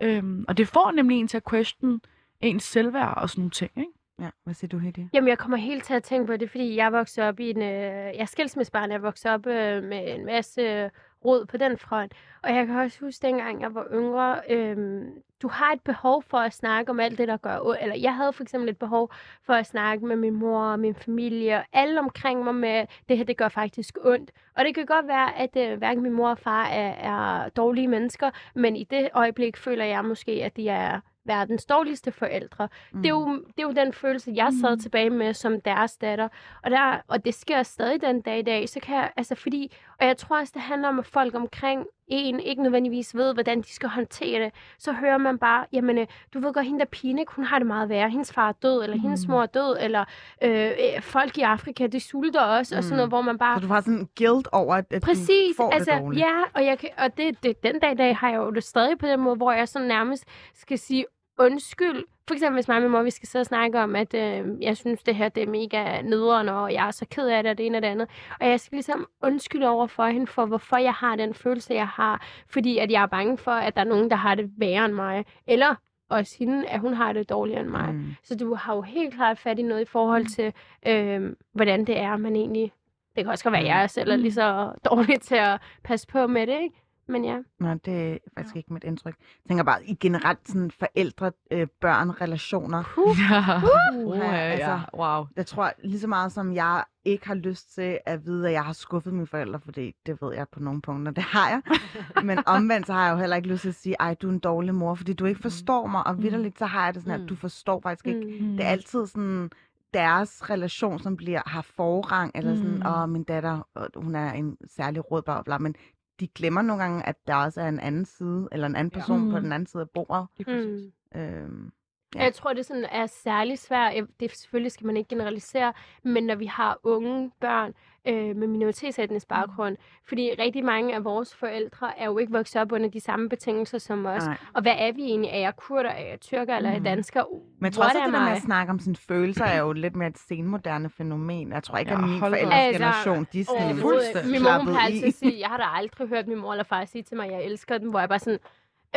øhm, 0.01 0.45
og 0.47 0.57
det 0.57 0.67
får 0.67 0.91
nemlig 0.91 1.19
en 1.19 1.27
til 1.27 1.37
at 1.37 1.49
question 1.49 2.01
ens 2.41 2.63
selvværd 2.63 3.17
og 3.17 3.29
sådan 3.29 3.41
nogle 3.41 3.51
ting. 3.51 3.71
Ikke? 3.77 3.91
Ja, 4.21 4.29
hvad 4.43 4.53
siger 4.53 4.69
du, 4.69 4.77
Hedi? 4.77 5.07
Jamen, 5.13 5.27
jeg 5.27 5.37
kommer 5.37 5.57
helt 5.57 5.83
til 5.83 5.93
at 5.93 6.03
tænke 6.03 6.27
på 6.27 6.37
det, 6.37 6.49
fordi 6.49 6.75
jeg 6.75 6.91
voksede 6.91 7.27
op 7.27 7.39
i 7.39 7.49
en... 7.49 7.61
Øh, 7.61 7.65
jeg 7.65 8.15
er 8.19 8.25
skilsmissebarn, 8.25 8.91
jeg 8.91 9.01
voksede 9.01 9.33
op 9.33 9.47
øh, 9.47 9.83
med 9.83 10.15
en 10.15 10.25
masse 10.25 10.61
øh, 10.61 10.89
rod 11.25 11.45
på 11.45 11.57
den 11.57 11.77
front. 11.77 12.13
Og 12.43 12.55
jeg 12.55 12.67
kan 12.67 12.75
også 12.75 12.99
huske, 13.01 13.27
dengang 13.27 13.61
jeg 13.61 13.75
var 13.75 13.87
yngre, 13.93 14.41
øhm, 14.49 15.21
du 15.41 15.47
har 15.47 15.71
et 15.71 15.81
behov 15.81 16.23
for 16.23 16.37
at 16.37 16.53
snakke 16.53 16.89
om 16.89 16.99
alt 16.99 17.17
det, 17.17 17.27
der 17.27 17.37
gør 17.37 17.59
ondt. 17.61 17.81
Eller 17.81 17.95
jeg 17.95 18.15
havde 18.15 18.33
for 18.33 18.43
eksempel 18.43 18.69
et 18.69 18.77
behov 18.77 19.11
for 19.45 19.53
at 19.53 19.65
snakke 19.65 20.05
med 20.05 20.15
min 20.15 20.33
mor 20.33 20.61
og 20.61 20.79
min 20.79 20.95
familie 20.95 21.55
og 21.55 21.65
alle 21.73 21.99
omkring 21.99 22.43
mig 22.43 22.55
med, 22.55 22.85
det 23.09 23.17
her, 23.17 23.23
det 23.25 23.37
gør 23.37 23.49
faktisk 23.49 23.97
ondt. 24.03 24.31
Og 24.55 24.65
det 24.65 24.75
kan 24.75 24.85
godt 24.85 25.07
være, 25.07 25.37
at 25.37 25.57
øh, 25.57 25.77
hverken 25.77 26.03
min 26.03 26.13
mor 26.13 26.29
og 26.29 26.39
far 26.39 26.65
er, 26.65 26.91
er 26.91 27.49
dårlige 27.49 27.87
mennesker, 27.87 28.31
men 28.55 28.75
i 28.75 28.83
det 28.83 29.09
øjeblik 29.13 29.57
føler 29.57 29.85
jeg 29.85 30.05
måske, 30.05 30.31
at 30.31 30.57
de 30.57 30.69
er 30.69 30.99
verdens 31.25 31.65
dårligste 31.65 32.11
forældre. 32.11 32.69
Mm. 32.91 33.01
Det, 33.01 33.09
er 33.09 33.13
jo, 33.13 33.33
det 33.35 33.59
er 33.59 33.63
jo 33.63 33.71
den 33.71 33.93
følelse, 33.93 34.31
jeg 34.35 34.49
sad 34.61 34.75
Mm. 34.75 34.79
tilbage 34.79 35.09
med 35.09 35.33
som 35.33 35.61
deres 35.61 35.97
datter. 35.97 36.27
Og, 36.63 36.71
der, 36.71 37.01
og 37.07 37.25
det 37.25 37.33
sker 37.33 37.63
stadig 37.63 38.01
den 38.01 38.21
dag 38.21 38.39
i 38.39 38.41
dag. 38.41 38.69
Så 38.69 38.79
kan 38.79 38.95
jeg, 38.95 39.11
altså 39.17 39.35
fordi, 39.35 39.75
og 39.99 40.05
jeg 40.07 40.17
tror 40.17 40.39
også, 40.39 40.51
det 40.55 40.61
handler 40.61 40.87
om, 40.87 40.99
at 40.99 41.05
folk 41.05 41.35
omkring 41.35 41.85
en 42.09 42.39
ikke 42.39 42.63
nødvendigvis 42.63 43.15
ved, 43.15 43.33
hvordan 43.33 43.61
de 43.61 43.73
skal 43.73 43.89
håndtere 43.89 44.43
det. 44.43 44.53
Så 44.79 44.91
hører 44.91 45.17
man 45.17 45.37
bare, 45.37 45.65
jamen, 45.73 45.97
øh, 45.97 46.07
du 46.33 46.39
ved 46.39 46.53
godt, 46.53 46.65
hende 46.65 46.79
der 46.79 46.85
pine, 46.85 47.25
hun 47.27 47.45
har 47.45 47.59
det 47.59 47.67
meget 47.67 47.89
værre. 47.89 48.09
Hendes 48.09 48.33
far 48.33 48.49
er 48.49 48.53
død, 48.63 48.83
eller 48.83 48.95
mm. 48.95 49.01
hendes 49.01 49.27
mor 49.27 49.41
er 49.41 49.45
død, 49.45 49.77
eller 49.79 50.05
øh, 50.43 50.65
øh, 50.65 51.01
folk 51.01 51.37
i 51.37 51.41
Afrika, 51.41 51.87
de 51.87 51.99
sulter 51.99 52.41
også, 52.41 52.75
mm. 52.75 52.77
og 52.77 52.83
sådan 52.83 52.95
noget, 52.95 53.09
hvor 53.09 53.21
man 53.21 53.37
bare... 53.37 53.61
Så 53.61 53.67
du 53.67 53.73
har 53.73 53.81
sådan 53.81 53.99
en 53.99 54.09
guilt 54.17 54.47
over, 54.51 54.75
at, 54.75 54.85
at 54.91 55.01
Præcis, 55.01 55.55
du 55.57 55.63
får 55.63 55.71
altså, 55.71 55.91
det 55.91 56.01
dårligt. 56.01 56.21
ja, 56.25 56.35
og, 56.53 56.65
jeg 56.65 56.79
kan, 56.79 56.89
og 56.97 57.17
det, 57.17 57.43
det, 57.43 57.63
den 57.63 57.79
dag 57.79 57.91
i 57.91 57.95
dag 57.95 58.17
har 58.17 58.29
jeg 58.29 58.37
jo 58.37 58.51
det 58.51 58.63
stadig 58.63 58.97
på 58.97 59.05
den 59.05 59.19
måde, 59.19 59.35
hvor 59.35 59.51
jeg 59.51 59.67
sådan 59.67 59.87
nærmest 59.87 60.25
skal 60.55 60.79
sige 60.79 61.05
undskyld. 61.39 62.03
For 62.27 62.33
eksempel 62.33 62.55
hvis 62.55 62.67
mig 62.67 62.77
og 62.77 62.83
min 62.83 62.91
mor, 62.91 63.03
vi 63.03 63.09
skal 63.09 63.27
sidde 63.27 63.43
og 63.43 63.45
snakke 63.45 63.79
om, 63.79 63.95
at 63.95 64.13
øh, 64.13 64.61
jeg 64.61 64.77
synes, 64.77 65.03
det 65.03 65.15
her 65.15 65.29
det 65.29 65.43
er 65.43 65.47
mega 65.47 66.01
nederen, 66.01 66.49
og 66.49 66.73
jeg 66.73 66.87
er 66.87 66.91
så 66.91 67.05
ked 67.11 67.27
af 67.27 67.43
det, 67.43 67.49
og 67.49 67.57
det 67.57 67.65
ene 67.65 67.77
og 67.77 67.81
det 67.81 67.87
andet. 67.87 68.09
Og 68.39 68.47
jeg 68.47 68.59
skal 68.59 68.75
ligesom 68.75 69.07
undskylde 69.23 69.67
over 69.67 69.87
for 69.87 70.05
hende, 70.05 70.27
for 70.27 70.45
hvorfor 70.45 70.77
jeg 70.77 70.93
har 70.93 71.15
den 71.15 71.33
følelse, 71.33 71.73
jeg 71.73 71.87
har. 71.87 72.25
Fordi 72.47 72.77
at 72.77 72.91
jeg 72.91 73.01
er 73.01 73.07
bange 73.07 73.37
for, 73.37 73.51
at 73.51 73.75
der 73.75 73.81
er 73.81 73.85
nogen, 73.85 74.09
der 74.09 74.15
har 74.15 74.35
det 74.35 74.51
værre 74.57 74.85
end 74.85 74.93
mig. 74.93 75.25
Eller 75.47 75.75
også 76.09 76.35
hende, 76.39 76.67
at 76.67 76.79
hun 76.79 76.93
har 76.93 77.13
det 77.13 77.29
dårligere 77.29 77.61
end 77.61 77.69
mig. 77.69 77.93
Mm. 77.93 78.15
Så 78.23 78.37
du 78.37 78.53
har 78.55 78.75
jo 78.75 78.81
helt 78.81 79.13
klart 79.13 79.37
fat 79.37 79.59
i 79.59 79.61
noget 79.61 79.81
i 79.81 79.85
forhold 79.85 80.25
til, 80.25 80.53
øh, 80.87 81.33
hvordan 81.53 81.85
det 81.85 81.97
er, 81.97 82.17
man 82.17 82.35
egentlig... 82.35 82.71
Det 83.15 83.25
kan 83.25 83.31
også 83.31 83.43
godt 83.43 83.53
være, 83.53 83.61
at 83.61 83.67
jeg 83.67 83.89
selv 83.89 84.11
er 84.11 84.15
lige 84.15 84.33
så 84.33 84.73
dårlig 84.89 85.21
til 85.21 85.35
at 85.35 85.61
passe 85.83 86.07
på 86.07 86.27
med 86.27 86.47
det, 86.47 86.61
ikke? 86.61 86.75
Men 87.09 87.25
ja. 87.25 87.37
Nå, 87.59 87.73
det 87.73 88.13
er 88.13 88.17
faktisk 88.37 88.55
ikke 88.55 88.73
mit 88.73 88.83
indtryk. 88.83 89.15
Jeg 89.19 89.47
tænker 89.47 89.63
bare, 89.63 89.85
i 89.85 89.95
generelt 89.95 90.39
sådan 90.47 90.71
forældre, 90.71 91.31
øh, 91.51 91.67
børn, 91.81 92.09
relationer. 92.09 92.83
Ja. 93.31 93.61
Uha, 94.05 94.23
ja, 94.23 94.31
altså, 94.37 94.69
ja. 94.71 94.79
Wow. 94.93 95.25
Jeg 95.35 95.45
tror 95.45 95.71
lige 95.83 95.99
så 95.99 96.07
meget 96.07 96.31
som 96.31 96.53
jeg 96.53 96.83
ikke 97.05 97.27
har 97.27 97.35
lyst 97.35 97.73
til 97.73 97.99
at 98.05 98.25
vide, 98.25 98.47
at 98.47 98.53
jeg 98.53 98.63
har 98.65 98.73
skuffet 98.73 99.13
mine 99.13 99.27
forældre, 99.27 99.59
fordi 99.59 99.95
det 100.05 100.21
ved 100.21 100.33
jeg 100.33 100.47
på 100.51 100.59
nogle 100.59 100.81
punkter, 100.81 101.11
det 101.11 101.23
har 101.23 101.49
jeg. 101.49 101.61
Men 102.27 102.39
omvendt 102.45 102.87
så 102.87 102.93
har 102.93 103.05
jeg 103.05 103.13
jo 103.13 103.17
heller 103.19 103.35
ikke 103.35 103.47
lyst 103.49 103.61
til 103.61 103.69
at 103.69 103.75
sige, 103.75 103.95
ej, 103.99 104.13
du 104.13 104.27
er 104.27 104.31
en 104.33 104.39
dårlig 104.39 104.75
mor, 104.75 104.95
fordi 104.95 105.13
du 105.13 105.25
ikke 105.25 105.41
forstår 105.41 105.87
mig. 105.87 106.07
Og 106.07 106.21
vidderligt 106.23 106.59
så 106.59 106.65
har 106.65 106.85
jeg 106.85 106.93
det 106.93 107.03
sådan, 107.03 107.21
at 107.21 107.29
du 107.29 107.35
forstår 107.35 107.79
faktisk 107.81 108.07
ikke. 108.07 108.37
Mm. 108.41 108.57
Det 108.57 108.65
er 108.65 108.69
altid 108.69 109.07
sådan 109.07 109.49
deres 109.93 110.49
relation, 110.49 110.99
som 110.99 111.17
bliver 111.17 111.41
har 111.45 111.61
forrang, 111.61 112.31
eller 112.35 112.55
sådan, 112.55 112.75
Mm. 112.75 112.85
åh, 112.85 113.09
min 113.09 113.23
datter, 113.23 113.67
hun 113.99 114.15
er 114.15 114.31
en 114.33 114.57
særlig 114.67 115.11
råd, 115.11 115.21
bla, 115.21 115.33
bla, 115.33 115.41
bla. 115.43 115.57
Men 115.57 115.75
de 116.19 116.27
glemmer 116.27 116.61
nogle 116.61 116.83
gange, 116.83 117.05
at 117.07 117.15
der 117.27 117.35
også 117.35 117.61
er 117.61 117.67
en 117.67 117.79
anden 117.79 118.05
side, 118.05 118.47
eller 118.51 118.67
en 118.67 118.75
anden 118.75 118.91
person 118.91 119.25
ja. 119.25 119.31
på 119.31 119.37
Mm. 119.37 119.43
den 119.43 119.51
anden 119.51 119.67
side 119.67 119.81
af 119.81 119.89
bordet. 119.89 120.27
Lige 120.37 120.45
præcis. 120.45 120.91
Mm. 121.15 121.19
Øhm, 121.21 121.71
Ja. 122.15 122.23
Jeg 122.23 122.33
tror, 122.33 122.53
det 122.53 122.65
sådan 122.65 122.85
er 122.91 123.05
særlig 123.05 123.59
svært. 123.59 123.93
Det 124.19 124.31
selvfølgelig 124.35 124.71
skal 124.71 124.87
man 124.87 124.97
ikke 124.97 125.07
generalisere, 125.09 125.73
men 126.03 126.23
når 126.25 126.35
vi 126.35 126.45
har 126.45 126.79
unge 126.83 127.31
børn 127.41 127.73
øh, 128.07 128.35
med 128.35 128.47
minoritetsetnisk 128.47 129.27
baggrund, 129.27 129.77
fordi 130.07 130.31
rigtig 130.39 130.65
mange 130.65 130.95
af 130.95 131.03
vores 131.03 131.35
forældre 131.35 131.99
er 131.99 132.05
jo 132.05 132.17
ikke 132.17 132.31
vokset 132.31 132.61
op 132.61 132.71
under 132.71 132.89
de 132.89 132.99
samme 132.99 133.29
betingelser 133.29 133.77
som 133.77 134.05
os. 134.05 134.25
nej. 134.25 134.37
Og 134.53 134.61
hvad 134.61 134.75
er 134.77 134.91
vi 134.91 135.01
egentlig? 135.01 135.29
Er 135.31 135.37
jeg 135.37 135.55
kurder, 135.55 135.89
er 135.89 136.09
jeg 136.09 136.19
tyrker, 136.21 136.55
eller 136.55 136.69
er 136.69 136.73
jeg 136.73 136.79
Mhm. 136.79 136.85
dansker? 136.85 137.23
Men 137.59 137.67
at 137.67 137.73
det 137.73 137.81
der 137.95 138.07
med 138.11 138.31
at 138.31 138.41
snakke 138.41 138.69
om 138.71 138.79
sine 138.79 138.95
følelser 138.95 139.45
er 139.45 139.59
jo 139.65 139.71
lidt 139.71 139.95
mere 139.95 140.07
et 140.09 140.17
senmoderne 140.17 140.89
fænomen. 140.89 141.51
Jeg 141.51 141.63
tror 141.63 141.77
ikke, 141.77 141.91
Ja, 141.91 141.97
at 141.97 142.03
min 142.09 142.19
forældres 142.19 142.53
Altså, 142.53 142.79
generation, 142.79 143.27
de 143.33 143.39
er 143.39 143.45
sådan 143.45 143.77
fuldstændig. 143.77 144.31
Min 144.31 144.43
mor 144.43 144.63
plejer 144.63 144.85
altid 144.85 145.11
sige, 145.11 145.39
jeg 145.39 145.47
har 145.47 145.57
da 145.57 145.63
aldrig 145.73 146.07
hørt 146.07 146.27
min 146.27 146.37
mor 146.37 146.51
eller 146.51 146.63
far 146.63 146.85
sige 146.85 147.03
til 147.03 147.17
mig, 147.17 147.25
at 147.25 147.31
jeg 147.33 147.43
elsker 147.45 147.77
dem, 147.77 147.89
hvor 147.89 147.99
jeg 147.99 148.09
bare 148.09 148.19
sådan, 148.19 148.39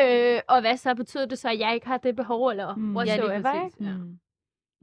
øh, 0.00 0.40
og 0.48 0.60
hvad 0.60 0.76
så 0.76 0.94
betyder 0.94 1.26
det 1.26 1.38
så, 1.38 1.48
at 1.50 1.58
jeg 1.58 1.74
ikke 1.74 1.86
har 1.86 1.96
det 1.96 2.16
behov, 2.16 2.48
eller 2.48 2.74
Mm. 2.74 2.82
mm. 2.82 2.96
Ja, 2.96 2.98
whatsoever, 2.98 3.42
præcis. 3.42 3.78
ikke? 3.80 3.90
Ja. 3.90 3.96
Mm. 3.96 4.18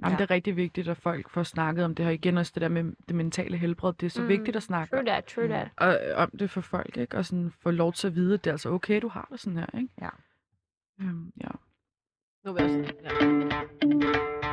Jamen, 0.04 0.12
Ja. 0.12 0.18
det 0.18 0.32
er 0.32 0.34
rigtig 0.34 0.56
vigtigt, 0.56 0.88
at 0.88 0.98
folk 0.98 1.30
får 1.30 1.44
snakket 1.44 1.86
om 1.86 1.96
det 1.96 2.06
her. 2.06 2.12
Igen 2.12 2.38
også 2.38 2.52
det 2.56 2.62
der 2.62 2.68
med 2.68 2.84
det 3.08 3.16
mentale 3.16 3.58
helbred. 3.58 3.94
Det 3.94 4.06
er 4.06 4.10
så 4.10 4.22
Mm. 4.22 4.28
vigtigt 4.28 4.58
at 4.58 4.64
snakke 4.64 4.96
True 4.96 5.06
that, 5.06 5.26
true 5.26 5.46
Mm. 5.46 5.52
that. 5.52 5.70
og, 5.78 6.00
om 6.16 6.30
det 6.40 6.50
for 6.50 6.62
folk, 6.62 6.98
ikke? 6.98 7.18
Og 7.18 7.26
sådan 7.26 7.52
få 7.60 7.72
lov 7.72 7.94
til 7.94 8.08
at 8.08 8.16
vide, 8.16 8.34
at 8.34 8.44
det 8.44 8.50
er 8.50 8.54
altså 8.54 8.70
okay, 8.70 9.02
du 9.02 9.08
har 9.08 9.28
det 9.32 9.40
sådan 9.40 9.58
her, 9.58 9.66
ikke? 9.80 9.90
Ja. 10.02 10.10
Øhm, 11.02 11.32
ja. 11.44 11.50
Nu 12.46 12.54
vil 12.54 12.64
jeg 12.64 12.80
også, 12.80 12.94
ja. 13.04 14.50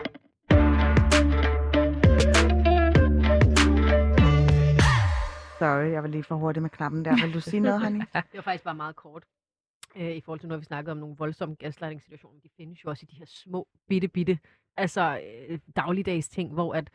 Sorry, 5.58 5.90
jeg 5.92 6.02
var 6.02 6.08
lige 6.08 6.22
for 6.22 6.34
hurtig 6.36 6.62
med 6.62 6.70
knappen 6.70 7.04
der. 7.04 7.24
Vil 7.24 7.34
du 7.34 7.40
sige 7.40 7.60
noget, 7.60 7.80
Honey? 7.82 8.00
Det 8.14 8.34
var 8.34 8.42
faktisk 8.42 8.64
bare 8.64 8.74
meget 8.74 8.96
kort. 8.96 9.22
Øh, 9.96 10.10
I 10.16 10.20
forhold 10.20 10.40
til, 10.40 10.48
når 10.48 10.56
vi 10.56 10.64
snakkede 10.64 10.92
om 10.92 10.98
nogle 10.98 11.16
voldsomme 11.18 11.54
gaslighting-situationer. 11.54 12.40
De 12.40 12.48
findes 12.56 12.84
jo 12.84 12.90
også 12.90 13.06
i 13.08 13.12
de 13.12 13.16
her 13.16 13.26
små, 13.26 13.68
bitte, 13.88 14.08
bitte, 14.08 14.38
altså 14.76 15.20
øh, 15.48 15.58
dagligdags 15.76 16.28
ting, 16.28 16.52
hvor 16.52 16.74
at 16.74 16.90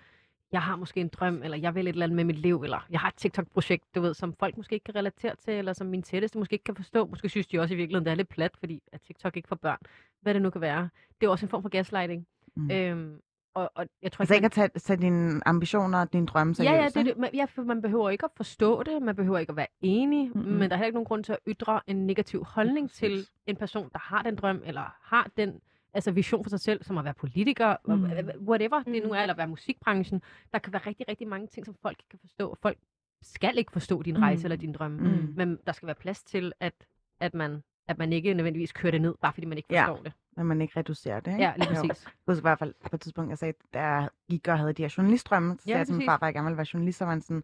jeg 0.52 0.62
har 0.62 0.76
måske 0.76 1.02
en 1.02 1.08
drøm, 1.08 1.44
eller 1.44 1.58
jeg 1.58 1.76
vil 1.76 1.88
et 1.88 1.94
eller 1.94 2.06
andet 2.06 2.16
med 2.16 2.24
mit 2.24 2.40
liv, 2.40 2.62
eller 2.64 2.86
jeg 2.90 3.00
har 3.00 3.08
et 3.08 3.16
TikTok-projekt, 3.16 3.96
du 3.96 4.02
ved, 4.02 4.14
som 4.14 4.34
folk 4.40 4.58
måske 4.58 4.74
ikke 4.74 4.84
kan 4.84 4.96
relatere 4.96 5.36
til, 5.36 5.54
eller 5.54 5.74
som 5.74 5.88
min 5.88 6.04
tætteste 6.04 6.38
måske 6.40 6.54
ikke 6.54 6.64
kan 6.64 6.76
forstå. 6.76 7.06
Måske 7.06 7.30
synes 7.30 7.48
de 7.48 7.60
også 7.60 7.74
i 7.74 7.78
virkeligheden, 7.78 8.06
det 8.06 8.12
er 8.12 8.16
lidt 8.16 8.30
plat, 8.30 8.52
fordi 8.60 8.82
at 8.92 9.02
TikTok 9.02 9.38
ikke 9.38 9.48
for 9.48 9.56
børn. 9.56 9.78
Hvad 10.22 10.34
det 10.34 10.42
nu 10.42 10.50
kan 10.50 10.62
være. 10.62 10.90
Det 11.22 11.28
er 11.28 11.32
også 11.32 11.46
en 11.46 11.50
form 11.50 11.62
for 11.62 11.70
gaslighting. 11.70 12.28
Mm. 12.56 12.72
Øhm, 12.72 13.20
og, 13.54 13.72
og 13.76 13.86
jeg 14.02 14.12
tror 14.12 14.22
Altså 14.24 14.34
ikke 14.34 14.42
man- 14.44 14.46
at 14.46 14.52
tage, 14.52 14.70
tage 14.80 14.98
dine 15.02 15.48
ambitioner 15.48 16.00
og 16.02 16.14
dine 16.14 16.26
drømme 16.26 16.56
seriøst, 16.56 16.74
Ja, 16.74 16.82
ja, 16.82 16.88
det, 16.90 17.06
det. 17.06 17.18
Man, 17.18 17.30
ja, 17.34 17.46
for 17.46 17.64
man 17.64 17.82
behøver 17.82 18.10
ikke 18.10 18.26
at 18.26 18.32
forstå 18.38 18.84
det, 18.84 19.02
man 19.02 19.16
behøver 19.16 19.38
ikke 19.40 19.50
at 19.50 19.56
være 19.56 19.68
enig, 19.82 20.32
mm-hmm. 20.36 20.52
men 20.52 20.62
der 20.62 20.76
er 20.76 20.78
heller 20.78 20.86
ikke 20.86 20.96
nogen 20.96 21.06
grund 21.06 21.24
til 21.24 21.32
at 21.34 21.40
ytre 21.48 21.82
en 21.88 22.08
negativ 22.08 22.44
holdning 22.44 22.92
til 22.92 23.28
en 23.48 23.56
person, 23.56 23.90
der 23.94 24.00
har 24.00 24.22
den 24.22 24.36
drøm, 24.36 24.62
eller 24.66 24.96
har 25.02 25.30
den 25.38 25.62
altså 25.94 26.12
vision 26.12 26.44
for 26.44 26.50
sig 26.50 26.60
selv, 26.60 26.84
som 26.84 26.98
at 26.98 27.06
være 27.06 27.14
politiker, 27.14 27.76
Mm. 27.86 27.94
mm. 27.94 28.48
whatever 28.48 28.84
det 28.84 29.02
nu 29.04 29.08
Mm. 29.10 29.14
er, 29.16 29.22
eller 29.22 29.36
være 29.36 29.48
musikbranchen. 29.48 30.22
Der 30.54 30.60
kan 30.60 30.74
være 30.74 30.82
rigtig, 30.88 31.06
rigtig 31.10 31.28
mange 31.28 31.48
ting, 31.48 31.66
som 31.66 31.76
folk 31.82 31.98
ikke 32.00 32.10
kan 32.10 32.20
forstå, 32.20 32.58
folk 32.62 32.78
skal 33.22 33.58
ikke 33.58 33.72
forstå 33.72 34.02
din 34.02 34.16
Mm. 34.16 34.22
rejse 34.22 34.44
eller 34.44 34.56
din 34.56 34.72
drømme, 34.74 34.98
Mm. 35.10 35.34
men 35.36 35.60
der 35.66 35.72
skal 35.72 35.86
være 35.86 35.96
plads 35.96 36.24
til, 36.24 36.52
at, 36.60 36.74
at 37.20 37.34
man 37.34 37.64
at 37.88 37.98
man 37.98 38.14
ikke 38.14 38.34
nødvendigvis 38.34 38.72
kører 38.72 38.92
det 38.92 39.02
ned, 39.02 39.16
bare 39.22 39.34
fordi 39.34 39.46
man 39.48 39.58
ikke 39.58 39.68
Ja. 39.74 39.88
forstår 39.88 40.04
det. 40.04 40.14
Når 40.38 40.44
man 40.44 40.62
ikke 40.62 40.80
reducerer 40.80 41.20
det, 41.20 41.32
ikke? 41.32 41.44
Ja, 41.44 41.54
lige 41.58 41.68
præcis. 41.76 41.84
Jeg 41.84 42.12
husker 42.28 42.42
i 42.42 42.42
hvert 42.42 42.60
fald 42.60 42.74
på 42.90 42.96
et 42.96 43.02
tidspunkt, 43.02 43.30
jeg 43.30 43.38
sagde, 43.38 43.54
da 43.74 43.82
jeg 43.82 44.10
gik 44.30 44.48
og 44.48 44.58
havde 44.60 44.74
de 44.74 44.82
her 44.82 44.94
journalistdrømme, 44.98 45.56
så 45.60 45.64
Ja, 45.68 45.72
sagde 45.72 45.78
jeg 45.80 45.88
til 45.88 45.96
min 45.96 46.08
far, 46.08 46.16
at 46.16 46.22
jeg 46.22 46.34
gerne 46.34 46.46
ville 46.46 46.58
være 46.58 46.66
journalist, 46.74 46.98
så 46.98 47.06
var 47.06 47.12
han 47.12 47.22
sådan, 47.22 47.44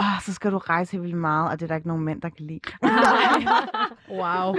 åh, 0.00 0.20
så 0.22 0.32
skal 0.34 0.52
du 0.52 0.58
rejse 0.58 0.92
helt 0.92 1.02
vildt 1.02 1.16
meget, 1.16 1.50
og 1.50 1.60
det 1.60 1.66
er 1.66 1.68
der 1.68 1.74
ikke 1.76 1.88
nogen 1.88 2.04
mænd, 2.04 2.22
der 2.22 2.28
kan 2.28 2.46
lide. 2.46 2.60
Wow. 4.10 4.54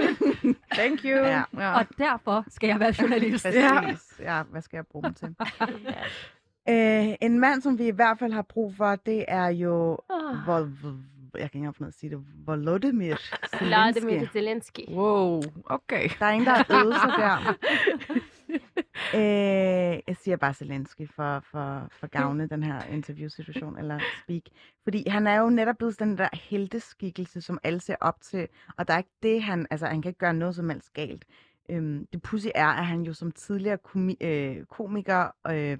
Thank 0.72 1.00
you. 1.04 1.18
Ja. 1.24 1.42
ja. 1.56 1.78
Og 1.78 1.86
derfor 1.98 2.44
skal 2.48 2.68
jeg 2.68 2.80
være 2.80 2.94
journalist. 3.00 3.44
Præcis. 3.46 4.20
Ja, 4.20 4.42
hvad 4.42 4.62
skal 4.62 4.76
jeg 4.76 4.86
bruge 4.86 5.04
dem 5.04 5.14
til? 5.14 5.34
Øh, 6.68 7.14
en 7.20 7.38
mand, 7.40 7.62
som 7.62 7.78
vi 7.78 7.86
i 7.86 7.90
hvert 7.90 8.18
fald 8.18 8.32
har 8.32 8.42
brug 8.42 8.74
for, 8.76 8.96
det 8.96 9.24
er 9.28 9.48
jo... 9.48 9.98
Ah. 10.10 10.46
Vol- 10.48 10.86
jeg 11.34 11.40
kan 11.40 11.44
ikke 11.44 11.56
engang 11.56 11.76
finde 11.76 11.88
at 11.88 11.94
sige 11.94 12.10
det. 12.10 12.24
Volodymyr 12.46 13.16
Zelensky. 13.58 14.32
Zelensky. 14.32 14.80
Wow, 14.90 15.42
okay. 15.64 16.08
Der 16.18 16.26
er 16.26 16.30
ingen, 16.30 16.46
der 16.46 16.52
har 16.54 16.82
øvet 16.84 16.94
sig 16.94 17.10
der. 17.18 17.54
Øh, 19.14 20.00
jeg 20.06 20.16
siger 20.20 20.36
bare 20.36 20.54
Zelensky 20.54 21.08
for, 21.10 21.40
for, 21.40 21.88
for 21.90 22.06
gavne 22.06 22.48
den 22.48 22.62
her 22.62 22.82
interviewsituation, 22.82 23.78
eller 23.78 24.00
speak. 24.22 24.42
Fordi 24.84 25.08
han 25.08 25.26
er 25.26 25.40
jo 25.40 25.50
netop 25.50 25.76
blevet 25.78 25.98
den 25.98 26.18
der 26.18 26.28
helteskikkelse, 26.32 27.40
som 27.40 27.58
alle 27.62 27.80
ser 27.80 27.96
op 28.00 28.20
til. 28.20 28.48
Og 28.78 28.88
der 28.88 28.94
er 28.94 28.98
ikke 28.98 29.16
det, 29.22 29.42
han... 29.42 29.66
Altså, 29.70 29.86
han 29.86 30.02
kan 30.02 30.08
ikke 30.10 30.18
gøre 30.18 30.34
noget 30.34 30.54
som 30.54 30.70
helst 30.70 30.92
galt. 30.92 31.24
Øhm, 31.70 32.06
det 32.12 32.22
pussy 32.22 32.46
er, 32.54 32.66
at 32.66 32.86
han 32.86 33.02
jo 33.02 33.12
som 33.12 33.32
tidligere 33.32 33.78
komi- 33.88 34.26
øh, 34.26 34.64
komiker, 34.64 35.30
øh, 35.50 35.78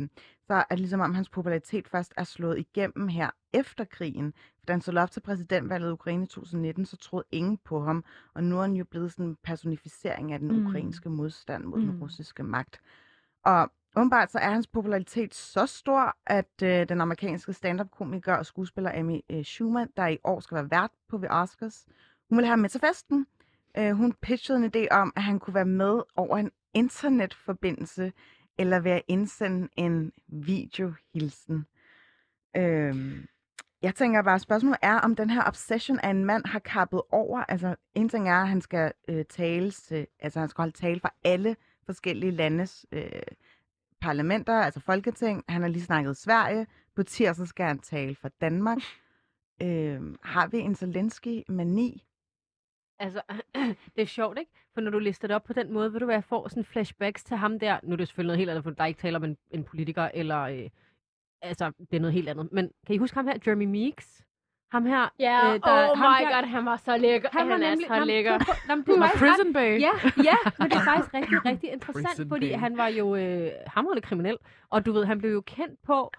så 0.48 0.54
er 0.54 0.64
det 0.70 0.78
ligesom 0.78 1.00
om 1.00 1.14
hans 1.14 1.28
popularitet 1.28 1.88
først 1.88 2.12
er 2.16 2.24
slået 2.24 2.58
igennem 2.58 3.08
her 3.08 3.30
efter 3.52 3.84
krigen. 3.84 4.32
Da 4.68 4.72
han 4.72 4.80
så 4.80 4.92
op 5.00 5.10
til 5.10 5.20
præsidentvalget 5.20 5.88
i 5.88 5.92
Ukraine 5.92 6.24
i 6.24 6.26
2019, 6.26 6.86
så 6.86 6.96
troede 6.96 7.24
ingen 7.30 7.58
på 7.64 7.80
ham. 7.84 8.04
Og 8.34 8.44
nu 8.44 8.56
er 8.58 8.60
han 8.62 8.72
jo 8.76 8.84
blevet 8.84 9.12
sådan 9.12 9.26
en 9.26 9.36
personificering 9.42 10.32
af 10.32 10.38
den 10.38 10.48
Mm. 10.52 10.66
ukrainske 10.66 11.10
modstand 11.10 11.64
mod 11.64 11.78
Mm. 11.80 11.86
den 11.86 12.00
russiske 12.02 12.42
magt. 12.42 12.80
Og 13.44 13.70
åbenbart 13.96 14.32
så 14.32 14.38
er 14.38 14.50
hans 14.50 14.66
popularitet 14.66 15.34
så 15.34 15.66
stor, 15.66 16.16
at 16.26 16.62
øh, 16.62 16.88
den 16.88 17.00
amerikanske 17.00 17.52
stand-up-komiker 17.52 18.34
og 18.34 18.46
skuespiller 18.46 18.92
Amy 18.98 19.20
øh, 19.30 19.44
Schumer, 19.44 19.86
der 19.96 20.06
i 20.06 20.18
år 20.24 20.40
skal 20.40 20.54
være 20.54 20.70
vært 20.70 20.90
på 21.08 21.18
The 21.18 21.30
Oscars, 21.30 21.86
hun 22.28 22.38
vil 22.38 22.44
have 22.44 22.52
ham 22.52 22.58
med 22.58 22.68
til 22.68 22.80
festen. 22.80 23.26
Øh, 23.78 23.92
hun 23.92 24.12
pitchede 24.12 24.58
en 24.58 24.72
idé 24.76 24.86
om, 24.90 25.12
at 25.16 25.22
han 25.22 25.38
kunne 25.38 25.54
være 25.54 25.64
med 25.64 26.02
over 26.16 26.36
en 26.36 26.50
internetforbindelse, 26.74 28.12
eller 28.58 28.80
ved 28.80 28.90
at 28.90 29.02
indsende 29.08 29.68
en 29.76 30.12
videohilsen. 30.28 31.66
Øhm, 32.56 33.26
jeg 33.82 33.94
tænker 33.94 34.22
bare, 34.22 34.38
spørgsmålet 34.38 34.78
er, 34.82 34.94
om 34.94 35.16
den 35.16 35.30
her 35.30 35.42
obsession 35.46 35.98
af 35.98 36.10
en 36.10 36.24
mand 36.24 36.46
har 36.46 36.58
kappet 36.58 37.02
over. 37.10 37.44
Altså, 37.48 37.76
en 37.94 38.08
ting 38.08 38.28
er, 38.28 38.34
at 38.34 38.48
han 38.48 38.60
skal 38.60 38.92
øh, 39.08 39.24
tale 39.24 39.70
til, 39.70 39.96
øh, 39.96 40.04
altså 40.20 40.40
han 40.40 40.48
skal 40.48 40.62
holde 40.62 40.76
tale 40.76 41.00
for 41.00 41.14
alle 41.24 41.56
forskellige 41.86 42.30
landes 42.30 42.86
øh, 42.92 43.22
parlamenter, 44.00 44.54
altså 44.54 44.80
folketing. 44.80 45.44
Han 45.48 45.62
har 45.62 45.68
lige 45.68 45.82
snakket 45.82 46.16
Sverige. 46.16 46.66
På 46.96 47.02
tirsdag 47.02 47.46
skal 47.46 47.66
han 47.66 47.78
tale 47.78 48.14
for 48.14 48.28
Danmark. 48.28 48.78
Øh, 49.62 50.00
har 50.22 50.46
vi 50.46 50.58
en 50.58 50.74
Zelensky-mani? 50.74 52.07
Altså, 52.98 53.22
det 53.96 54.02
er 54.02 54.06
sjovt, 54.06 54.38
ikke? 54.38 54.50
For 54.74 54.80
når 54.80 54.90
du 54.90 54.98
lister 54.98 55.28
det 55.28 55.34
op 55.34 55.44
på 55.44 55.52
den 55.52 55.72
måde, 55.72 55.92
vil 55.92 56.00
du 56.00 56.06
være, 56.06 56.22
får 56.22 56.48
sådan 56.48 56.64
flashbacks 56.64 57.24
til 57.24 57.36
ham 57.36 57.58
der. 57.58 57.78
Nu 57.82 57.92
er 57.92 57.96
det 57.96 58.08
selvfølgelig 58.08 58.28
noget 58.28 58.38
helt 58.38 58.50
andet, 58.50 58.64
for 58.64 58.70
der 58.70 58.84
ikke 58.84 59.00
taler 59.00 59.18
om 59.18 59.24
en, 59.24 59.36
en 59.50 59.64
politiker, 59.64 60.08
eller... 60.14 60.38
Øh, 60.40 60.68
altså, 61.42 61.72
det 61.90 61.96
er 61.96 62.00
noget 62.00 62.12
helt 62.14 62.28
andet. 62.28 62.48
Men 62.52 62.70
kan 62.86 62.94
I 62.94 62.98
huske 62.98 63.14
ham 63.14 63.26
her, 63.26 63.38
Jeremy 63.46 63.64
Meeks? 63.64 64.24
Ham 64.72 64.86
her, 64.86 65.08
Ja, 65.18 65.54
øh, 65.54 65.60
der, 65.60 65.90
oh 65.90 65.98
ham 65.98 66.10
my 66.12 66.24
der, 66.24 66.40
god, 66.40 66.48
han 66.48 66.64
var 66.64 66.76
så 66.76 66.96
lækker. 66.96 67.28
Han, 67.32 67.50
han 67.50 67.62
er 67.62 67.76
så 67.76 67.98
Nå, 67.98 68.04
lækker. 68.04 68.38
du- 68.38 68.44
er 68.94 68.98
var 68.98 69.10
Prison 69.18 69.52
Bay. 69.52 69.80
Ja, 69.80 69.90
ja, 70.24 70.36
men 70.58 70.70
det 70.70 70.76
er 70.76 70.84
faktisk 70.92 71.14
rigtig, 71.14 71.44
rigtig 71.44 71.72
interessant, 71.72 72.06
Prison 72.08 72.28
fordi 72.28 72.48
Bay. 72.50 72.56
han 72.58 72.76
var 72.76 72.86
jo 72.88 73.16
øh, 73.16 73.50
hamrende 73.66 74.02
kriminel, 74.02 74.36
og 74.70 74.86
du 74.86 74.92
ved, 74.92 75.04
han 75.04 75.18
blev 75.18 75.32
jo 75.32 75.40
kendt 75.40 75.82
på 75.82 76.10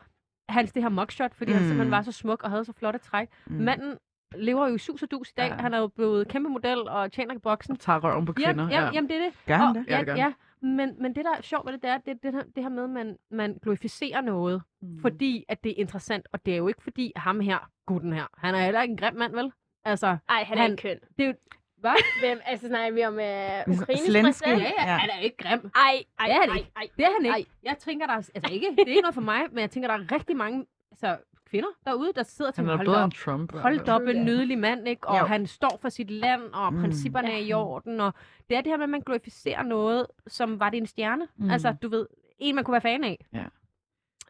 hans 0.50 0.72
det 0.72 0.82
her 0.82 0.90
mugshot, 0.90 1.34
fordi 1.36 1.52
mm. 1.52 1.54
han 1.58 1.64
Mm. 1.64 1.68
simpelthen 1.68 1.92
var 1.92 2.02
så 2.02 2.12
smuk 2.12 2.44
og 2.44 2.50
havde 2.50 2.66
så 2.66 2.74
flotte 2.74 3.00
træk. 3.00 3.28
Mm. 3.46 3.56
Manden 3.56 3.98
lever 4.36 4.68
jo 4.68 4.76
i 4.76 4.78
sus 4.78 5.04
og 5.04 5.12
dus 5.12 5.30
i 5.30 5.34
dag. 5.38 5.48
Ja. 5.50 5.56
Han 5.56 5.74
er 5.74 5.78
jo 5.78 5.88
blevet 5.88 6.28
kæmpe 6.28 6.50
model 6.50 6.78
og 6.88 7.12
tjener 7.12 7.36
i 7.36 7.38
boksen. 7.38 7.72
Og 7.72 7.80
tager 7.80 8.00
røven 8.04 8.26
på 8.26 8.34
kvinder. 8.34 8.70
Ja, 8.70 8.82
ja, 8.82 8.90
jamen 8.94 9.10
det 9.10 9.18
er 9.18 9.22
det. 9.24 9.34
Gør 9.48 9.56
han 9.56 9.76
det? 9.76 9.86
Ja, 9.88 10.04
ja, 10.08 10.16
ja. 10.16 10.34
Men, 10.62 10.96
men 11.02 11.16
det, 11.16 11.26
der 11.26 11.32
er 11.38 11.42
sjovt 11.42 11.66
ved 11.66 11.74
det, 11.74 11.82
det 11.84 11.90
er 11.90 11.98
det, 11.98 12.24
det, 12.24 12.34
her, 12.34 12.44
det 12.56 12.64
her 12.64 12.70
med, 12.70 12.84
at 12.84 12.90
man, 12.90 13.18
man 13.32 13.58
glorificerer 13.64 14.22
noget, 14.22 14.62
Mm. 14.82 15.02
fordi 15.02 15.46
at 15.50 15.64
det 15.64 15.70
er 15.70 15.76
interessant. 15.78 16.28
Og 16.34 16.46
det 16.46 16.54
er 16.54 16.58
jo 16.58 16.68
ikke 16.68 16.84
fordi, 16.84 17.12
ham 17.16 17.40
her, 17.40 17.70
gutten 17.86 18.14
her, 18.14 18.28
han 18.38 18.56
er 18.56 18.60
heller 18.60 18.82
ikke 18.82 18.92
en 18.92 18.98
grim 18.98 19.14
mand, 19.16 19.34
vel? 19.36 19.52
Altså, 19.86 20.08
Ej, 20.30 20.44
han 20.44 20.58
er 20.58 20.62
Han- 20.62 20.72
ikke 20.72 20.82
køn. 20.82 20.98
det 21.18 21.24
er 21.24 21.28
jo... 21.28 21.34
Hvad? 21.78 21.92
Hvem, 22.24 22.40
altså 22.46 22.68
snakker 22.68 22.94
vi 22.94 23.06
om 23.06 23.20
øh, 23.20 23.86
Zelensky. 23.86 23.86
præsident? 23.86 24.42
Ja, 24.62 24.84
ja, 24.86 24.92
Ja. 24.92 24.98
han 24.98 25.10
er 25.10 25.20
ikke 25.20 25.38
grim. 25.38 25.72
Ej, 25.76 26.04
ej, 26.20 26.26
Det 26.28 26.36
er 26.36 26.40
han 26.42 26.50
ej, 26.50 26.56
ikke. 26.58 26.72
ej. 26.76 26.88
Det 26.98 27.06
er 27.06 27.10
han 27.18 27.26
ikke. 27.26 27.36
Ej. 27.38 27.46
Jeg 27.64 27.78
tænker, 27.78 28.06
der 28.06 28.14
er, 28.14 28.18
altså 28.36 28.54
ikke, 28.54 28.68
det 28.78 28.80
er 28.88 28.90
ikke 28.90 29.02
noget 29.02 29.14
for 29.14 29.22
mig, 29.22 29.42
men 29.52 29.60
jeg 29.60 29.72
tænker, 29.72 29.88
der 29.90 29.96
er 30.04 30.12
rigtig 30.12 30.36
mange 30.38 30.66
altså, 30.92 31.18
kvinder 31.50 31.70
derude, 31.86 32.12
der 32.16 32.24
sidder 32.24 32.52
er 32.58 32.78
hold 32.78 32.88
op, 32.88 33.14
Trump. 33.14 33.56
hold 33.56 33.89
op, 33.89 34.02
en 34.02 34.26
nydelig 34.26 34.58
mand, 34.60 34.88
ikke? 34.88 35.08
og 35.08 35.20
Jo. 35.20 35.26
han 35.26 35.47
står 35.47 35.78
for 35.82 35.89
sit 35.89 36.12
land, 36.12 36.41
og 36.54 36.74
Mm. 36.74 36.80
principperne 36.82 37.32
er 37.32 37.38
i 37.38 37.54
orden, 37.54 38.00
og 38.00 38.14
det 38.50 38.58
er 38.58 38.62
det 38.62 38.72
her 38.72 38.78
med, 38.78 38.84
at 38.84 38.89
man 38.89 39.02
glorificerer 39.02 39.64
noget, 39.64 40.06
som 40.28 40.60
var 40.60 40.70
det 40.70 40.78
en 40.78 40.86
stjerne. 40.88 41.28
Mm. 41.38 41.50
Altså, 41.50 41.76
du 41.82 41.89
ved, 41.89 42.08
en 42.39 42.56
man 42.56 42.64
kunne 42.64 42.72
være 42.72 42.82
fan 42.82 43.04
af. 43.04 43.26
Ja. 43.34 43.43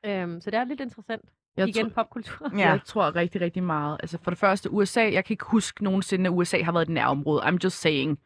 Øhm, 0.05 0.41
så 0.41 0.51
det 0.51 0.59
er 0.59 0.63
lidt 0.63 0.79
interessant. 0.81 1.21
Jeg 1.57 1.67
Igen 1.67 1.91
popkultur. 1.91 2.49
Ja. 2.57 2.69
Jeg 2.69 2.79
tror 2.85 3.15
rigtig, 3.15 3.41
rigtig 3.41 3.63
meget. 3.63 3.97
Altså 4.03 4.17
for 4.23 4.31
det 4.31 4.37
første, 4.37 4.71
USA, 4.71 5.01
jeg 5.01 5.25
kan 5.25 5.33
ikke 5.33 5.45
huske 5.45 5.83
nogensinde, 5.83 6.29
at 6.29 6.33
USA 6.35 6.61
har 6.63 6.71
været 6.71 6.83
et 6.83 6.89
nærområde. 6.93 7.41
I'm 7.43 7.57
just 7.63 7.79
saying. 7.81 8.19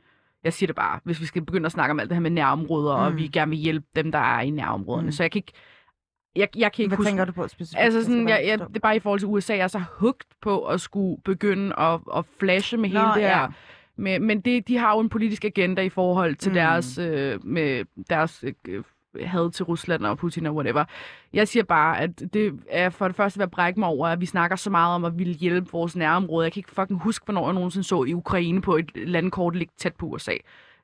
Jeg 0.44 0.54
siger 0.54 0.68
det 0.68 0.76
bare, 0.76 1.00
hvis 1.04 1.22
vi 1.22 1.26
skal 1.26 1.46
begynde 1.46 1.66
at 1.66 1.72
snakke 1.72 1.92
om 1.92 2.00
alt 2.00 2.10
det 2.10 2.16
her 2.16 2.22
med 2.22 2.32
nærområder, 2.32 2.98
mm. 2.98 3.04
og 3.04 3.18
vi 3.18 3.28
gerne 3.28 3.50
vil 3.50 3.60
hjælpe 3.60 3.88
dem, 3.96 4.12
der 4.12 4.20
er 4.20 4.40
i 4.42 4.50
nærområderne. 4.50 5.06
Mm. 5.06 5.12
Så 5.12 5.24
jeg 5.24 5.32
kan 5.32 5.40
ikke... 5.40 5.52
Jeg, 6.36 6.48
jeg 6.56 6.72
kan 6.72 6.84
ikke 6.84 6.90
Hvad 6.90 6.98
huske... 6.98 7.10
tænker 7.10 7.26
du 7.26 7.32
på 7.32 7.48
specifikt? 7.48 7.84
Altså 7.84 8.04
sådan, 8.04 8.28
skal 8.28 8.30
jeg, 8.30 8.48
jeg, 8.48 8.60
det 8.60 8.76
er 8.76 8.80
bare 8.80 8.96
i 8.96 9.00
forhold 9.00 9.20
til 9.20 9.28
USA, 9.28 9.54
jeg 9.56 9.64
er 9.64 9.68
så 9.68 9.84
hugt 9.98 10.28
på 10.42 10.66
at 10.66 10.82
skulle 10.82 11.22
begynde 11.26 11.80
at, 11.80 12.00
at 12.16 12.26
flashe 12.40 12.78
med 12.78 12.90
Nå, 12.90 13.00
hele 13.00 13.12
det 13.14 13.22
her. 13.22 13.40
ja. 13.42 13.48
Men, 13.96 14.24
men 14.24 14.42
det, 14.42 14.68
de 14.68 14.78
har 14.78 14.94
jo 14.94 15.00
en 15.00 15.10
politisk 15.10 15.46
agenda 15.46 15.82
i 15.82 15.90
forhold 15.90 16.36
til 16.36 16.50
mm. 16.50 16.56
deres, 16.56 16.98
øh, 16.98 17.46
med 17.46 17.86
deres 18.10 18.44
øh, 18.68 18.84
had 19.22 19.52
til 19.52 19.66
Rusland 19.66 20.06
og 20.06 20.18
Putin 20.18 20.46
og 20.46 20.56
whatever. 20.56 20.86
Jeg 21.34 21.48
siger 21.48 21.64
bare, 21.64 22.00
at 22.00 22.20
det 22.34 22.60
er 22.70 22.90
for 22.90 23.08
det 23.08 23.16
første 23.16 23.40
ved 23.40 23.44
at 23.44 23.52
brække 23.52 23.80
mig 23.80 23.90
over, 23.90 24.08
at 24.08 24.22
vi 24.22 24.26
snakker 24.26 24.56
så 24.56 24.70
meget 24.70 24.96
om 24.96 25.06
at 25.06 25.20
ville 25.20 25.34
hjælpe 25.34 25.72
vores 25.72 25.96
nærområde. 25.96 26.46
Jeg 26.46 26.52
kan 26.54 26.60
ikke 26.60 26.72
fucking 26.72 27.00
huske, 27.00 27.26
hvornår 27.26 27.46
jeg 27.48 27.54
nogensinde 27.54 27.88
så 27.88 28.04
i 28.04 28.14
Ukraine 28.14 28.62
på 28.62 28.78
et 28.78 28.92
landkort 28.96 29.56
ligge 29.56 29.74
tæt 29.78 29.96
på 29.96 30.06
USA. 30.06 30.34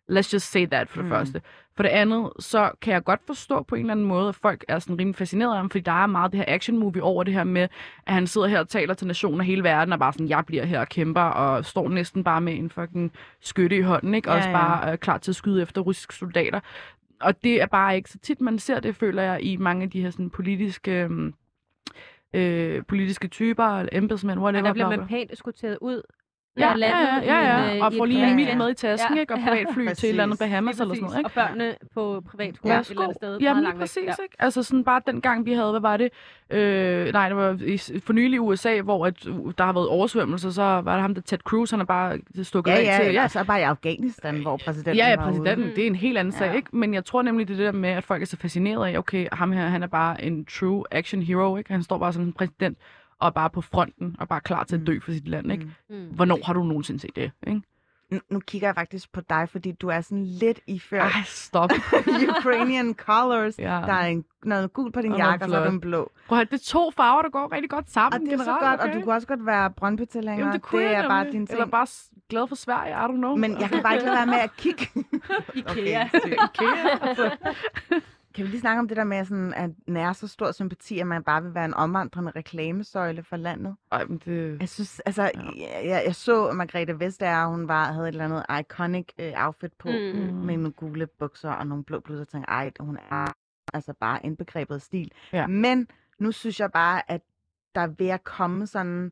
Let's 0.09 0.33
just 0.33 0.51
say 0.51 0.65
that 0.67 0.89
for 0.89 0.95
det 0.97 1.05
Mm. 1.05 1.11
første. 1.11 1.41
For 1.75 1.83
det 1.83 1.89
andet, 1.89 2.29
så 2.39 2.71
kan 2.81 2.93
jeg 2.93 3.03
godt 3.03 3.19
forstå 3.27 3.63
på 3.63 3.75
en 3.75 3.81
eller 3.81 3.91
anden 3.91 4.05
måde, 4.05 4.29
at 4.29 4.35
folk 4.35 4.65
er 4.67 4.79
sådan 4.79 4.99
rimelig 4.99 5.15
fascineret 5.15 5.51
af 5.51 5.57
ham, 5.57 5.69
fordi 5.69 5.81
der 5.81 5.91
er 5.91 6.05
meget 6.07 6.31
det 6.31 6.37
her 6.37 6.45
action 6.47 6.77
movie 6.77 7.03
over 7.03 7.23
det 7.23 7.33
her 7.33 7.43
med, 7.43 7.61
at 8.07 8.13
han 8.13 8.27
sidder 8.27 8.47
her 8.47 8.59
og 8.59 8.69
taler 8.69 8.93
til 8.93 9.07
nationen 9.07 9.39
af 9.39 9.45
hele 9.45 9.63
verden, 9.63 9.93
og 9.93 9.99
bare 9.99 10.13
sådan, 10.13 10.29
jeg 10.29 10.43
bliver 10.45 10.65
her 10.65 10.79
og 10.79 10.87
kæmper, 10.89 11.21
og 11.21 11.65
står 11.65 11.89
næsten 11.89 12.23
bare 12.23 12.41
med 12.41 12.53
en 12.57 12.69
fucking 12.69 13.11
skytte 13.41 13.77
i 13.77 13.81
hånden, 13.81 14.13
ikke? 14.13 14.29
Og 14.29 14.33
Ja, 14.33 14.37
også 14.37 14.49
ja. 14.49 14.55
bare 14.55 14.91
øh, 14.91 14.97
klar 14.97 15.17
til 15.17 15.31
at 15.31 15.35
skyde 15.35 15.61
efter 15.61 15.81
russiske 15.81 16.15
soldater. 16.15 16.59
Og 17.21 17.43
det 17.43 17.61
er 17.61 17.65
bare 17.65 17.95
ikke 17.95 18.09
så 18.09 18.17
tit, 18.19 18.41
man 18.41 18.59
ser 18.59 18.79
det, 18.79 18.95
føler 18.95 19.21
jeg, 19.23 19.43
i 19.43 19.57
mange 19.57 19.83
af 19.83 19.89
de 19.89 20.01
her 20.01 20.09
sådan 20.09 20.29
politiske... 20.29 20.91
øhm, 21.03 21.33
Øh, 22.33 22.83
politiske 22.87 23.27
typer, 23.27 23.63
eller 23.79 23.89
embedsmænd, 23.91 24.39
whatever. 24.39 24.61
Men 24.61 24.65
der 24.65 24.73
bliver 24.73 24.89
man 24.97 25.07
pænt 25.07 25.31
eskorteret 25.33 25.77
ud 25.81 26.01
Ja, 26.59 26.73
ja, 26.77 26.87
ja, 26.87 27.15
ja, 27.15 27.61
en, 27.61 27.69
ja. 27.69 27.75
øh, 27.75 27.81
Og 27.99 28.03
et 28.03 28.09
lige 28.09 28.29
en 28.29 28.35
mil 28.35 28.57
med 28.57 28.69
i 28.69 28.73
tasken, 28.73 29.15
Ja. 29.15 29.21
ikke? 29.21 29.33
Og 29.33 29.39
privatfly 29.47 29.87
til 29.97 30.05
et 30.07 30.09
eller 30.09 30.23
andet. 30.23 30.39
Bahamas 30.39 30.79
eller 30.79 30.93
sådan 30.95 31.03
noget, 31.03 31.17
ikke? 31.17 31.27
Og 31.27 31.31
børnene 31.31 31.75
på 31.93 32.23
privatskole 32.31 32.73
Ja. 32.73 32.79
et 32.79 32.89
eller 32.89 33.01
andet 33.03 33.17
sted. 33.17 33.39
Meget 33.39 33.57
lige 33.57 33.67
væk. 33.67 33.79
præcis, 33.79 34.03
Ja. 34.05 34.23
ikke? 34.23 34.35
Altså 34.39 34.63
sådan 34.63 34.83
bare 34.83 35.01
den 35.07 35.21
gang, 35.21 35.45
vi 35.45 35.53
havde, 35.53 35.71
hvad 35.71 35.81
var 35.81 35.97
det? 35.97 36.09
Øh, 36.49 37.13
nej, 37.13 37.27
det 37.29 37.37
var 37.37 37.57
i, 37.65 37.77
for 38.05 38.13
nylig 38.13 38.35
i 38.35 38.39
USA, 38.39 38.81
hvor 38.81 39.05
at, 39.05 39.25
uh, 39.27 39.51
der 39.57 39.63
har 39.63 39.73
været 39.73 39.87
oversvømmelser, 39.87 40.49
så 40.49 40.61
var 40.61 40.81
der 40.93 41.01
ham, 41.01 41.15
der 41.15 41.21
Ted 41.21 41.37
Cruz, 41.37 41.71
han 41.71 41.79
er 41.81 41.85
bare 41.85 42.17
stukket 42.43 42.71
Ja, 42.71 42.77
af 42.77 42.99
ja, 42.99 43.03
til. 43.05 43.13
ja. 43.13 43.27
Så 43.27 43.43
bare 43.43 43.59
i 43.59 43.63
Afghanistan, 43.63 44.41
hvor 44.41 44.57
præsidenten 44.57 44.95
Ja, 44.95 45.09
ja, 45.09 45.15
var 45.15 45.23
ude. 45.23 45.31
præsidenten, 45.31 45.75
det 45.75 45.83
er 45.83 45.87
en 45.87 45.95
helt 45.95 46.17
anden 46.17 46.31
sag, 46.31 46.45
Ja. 46.47 46.53
ikke? 46.53 46.69
Men 46.77 46.93
jeg 46.93 47.05
tror 47.05 47.21
nemlig, 47.21 47.47
det 47.47 47.57
det 47.57 47.65
der 47.65 47.71
med, 47.71 47.89
at 47.89 48.03
folk 48.03 48.21
er 48.21 48.25
så 48.25 48.37
fascineret 48.37 48.87
af, 48.93 48.97
okay, 48.97 49.27
ham 49.31 49.51
her, 49.51 49.67
han 49.67 49.83
er 49.83 49.87
bare 49.87 50.23
en 50.23 50.45
true 50.45 50.83
action 50.91 51.21
hero, 51.21 51.57
ikke? 51.57 51.71
Han 51.71 51.83
står 51.83 51.97
bare 51.97 52.13
som 52.13 52.23
en 52.23 52.33
præsident 52.33 52.77
og 53.19 53.33
bare 53.33 53.49
på 53.49 53.61
fronten 53.61 54.15
og 54.19 54.27
bare 54.27 54.41
klar 54.41 54.63
til 54.63 54.75
at 54.75 54.87
dø 54.87 54.99
for 54.99 55.11
sit 55.11 55.27
land, 55.27 55.51
ikke? 55.51 55.63
Mm. 55.89 55.95
Mm. 55.95 56.05
Hvornår 56.05 56.39
har 56.45 56.53
du 56.53 56.63
nogensinde 56.63 56.99
set 56.99 57.15
det, 57.15 57.31
ikke? 57.47 57.61
Nu, 58.11 58.19
nu 58.29 58.39
kigger 58.39 58.67
jeg 58.67 58.75
faktisk 58.75 59.11
på 59.11 59.21
dig, 59.29 59.49
fordi 59.49 59.71
du 59.71 59.87
er 59.87 60.01
sådan 60.01 60.25
lidt 60.25 60.59
iført 60.67 61.01
Ej, 61.01 61.21
stop. 61.25 61.69
Ukrainian 62.37 62.93
colors. 62.93 63.59
Ja. 63.59 63.63
Der 63.65 63.93
er 63.93 64.05
en, 64.05 64.25
noget 64.43 64.73
gult 64.73 64.93
på 64.93 65.01
din 65.01 65.11
Og 65.11 65.17
jakke, 65.17 65.45
og 65.45 65.49
så 65.49 65.57
er 65.57 65.69
den 65.69 65.79
blå. 65.79 66.11
Prøv 66.27 66.37
at 66.37 66.39
høre, 66.39 66.45
det 66.45 66.53
er 66.53 66.71
to 66.71 66.91
farver, 66.91 67.21
der 67.21 67.29
går 67.29 67.51
rigtig 67.51 67.69
godt 67.69 67.91
sammen 67.91 68.21
Og 68.21 68.25
det 68.25 68.33
er 68.33 68.37
så 68.37 68.43
generelt, 68.43 68.79
godt, 68.81 68.89
og 68.89 68.95
du 68.95 69.03
kunne 69.03 69.15
også 69.15 69.27
godt 69.27 69.45
være 69.45 69.71
brøndby. 69.71 70.01
Jamen, 70.15 70.53
det 70.53 70.61
kunne 70.61 70.83
det 70.83 70.91
jeg 70.91 71.03
er 71.03 71.07
bare 71.07 71.25
din 71.25 71.31
ting. 71.31 71.51
Eller 71.51 71.65
bare 71.65 71.87
glad 72.29 72.47
for 72.47 72.55
Sverige, 72.55 72.91
I 72.93 72.95
don't 72.95 73.17
know. 73.17 73.35
Men 73.35 73.61
jeg 73.61 73.69
kan 73.69 73.83
bare 73.83 73.93
ikke 73.93 74.05
lade 74.05 74.15
være 74.17 74.25
med 74.25 74.35
at 74.35 74.55
kigge. 74.57 74.87
Ikea. 75.59 76.07
Okay, 76.43 78.01
Kan 78.39 78.45
vi 78.45 78.51
lige 78.51 78.61
snakke 78.61 78.79
om 78.79 78.87
det 78.87 78.97
der 78.97 79.03
med, 79.03 79.25
sådan, 79.25 79.53
at 79.53 79.69
nære 79.87 80.13
så 80.13 80.27
stor 80.27 80.51
sympati, 80.51 80.99
at 80.99 81.07
man 81.07 81.23
bare 81.23 81.43
vil 81.43 81.53
være 81.53 81.65
en 81.65 81.73
omvandrende 81.73 82.31
reklamesøjle 82.35 83.23
for 83.23 83.37
landet? 83.37 83.75
Ej, 83.91 84.05
men 84.05 84.21
det... 84.25 84.57
Jeg 84.59 84.69
synes, 84.69 84.99
altså, 84.99 85.23
ja. 85.57 85.89
jeg, 85.89 86.03
jeg 86.05 86.15
så 86.15 86.51
Margrethe 86.51 86.99
Vestager, 86.99 87.47
hun 87.47 87.67
var, 87.67 87.91
havde 87.91 88.07
et 88.09 88.13
eller 88.13 88.25
andet 88.25 88.45
iconic 88.59 89.07
øh, 89.19 89.31
outfit 89.35 89.73
på, 89.73 89.87
Mm. 89.89 89.93
med 90.45 90.57
nogle 90.57 90.71
gule 90.71 91.07
bukser 91.07 91.51
og 91.51 91.67
nogle 91.67 91.83
blå 91.83 91.99
bluser, 91.99 92.21
og 92.21 92.27
tænkte, 92.27 92.49
ej, 92.49 92.71
hun 92.79 92.97
er 93.11 93.33
altså 93.73 93.93
bare 93.99 94.19
indbegrebet 94.25 94.75
af 94.75 94.81
stil. 94.81 95.11
Ja. 95.33 95.47
Men 95.47 95.87
nu 96.19 96.31
synes 96.31 96.59
jeg 96.59 96.71
bare, 96.71 97.11
at 97.11 97.21
der 97.75 97.81
er 97.81 97.87
ved 97.97 98.07
at 98.07 98.23
komme 98.23 98.67
sådan 98.67 99.11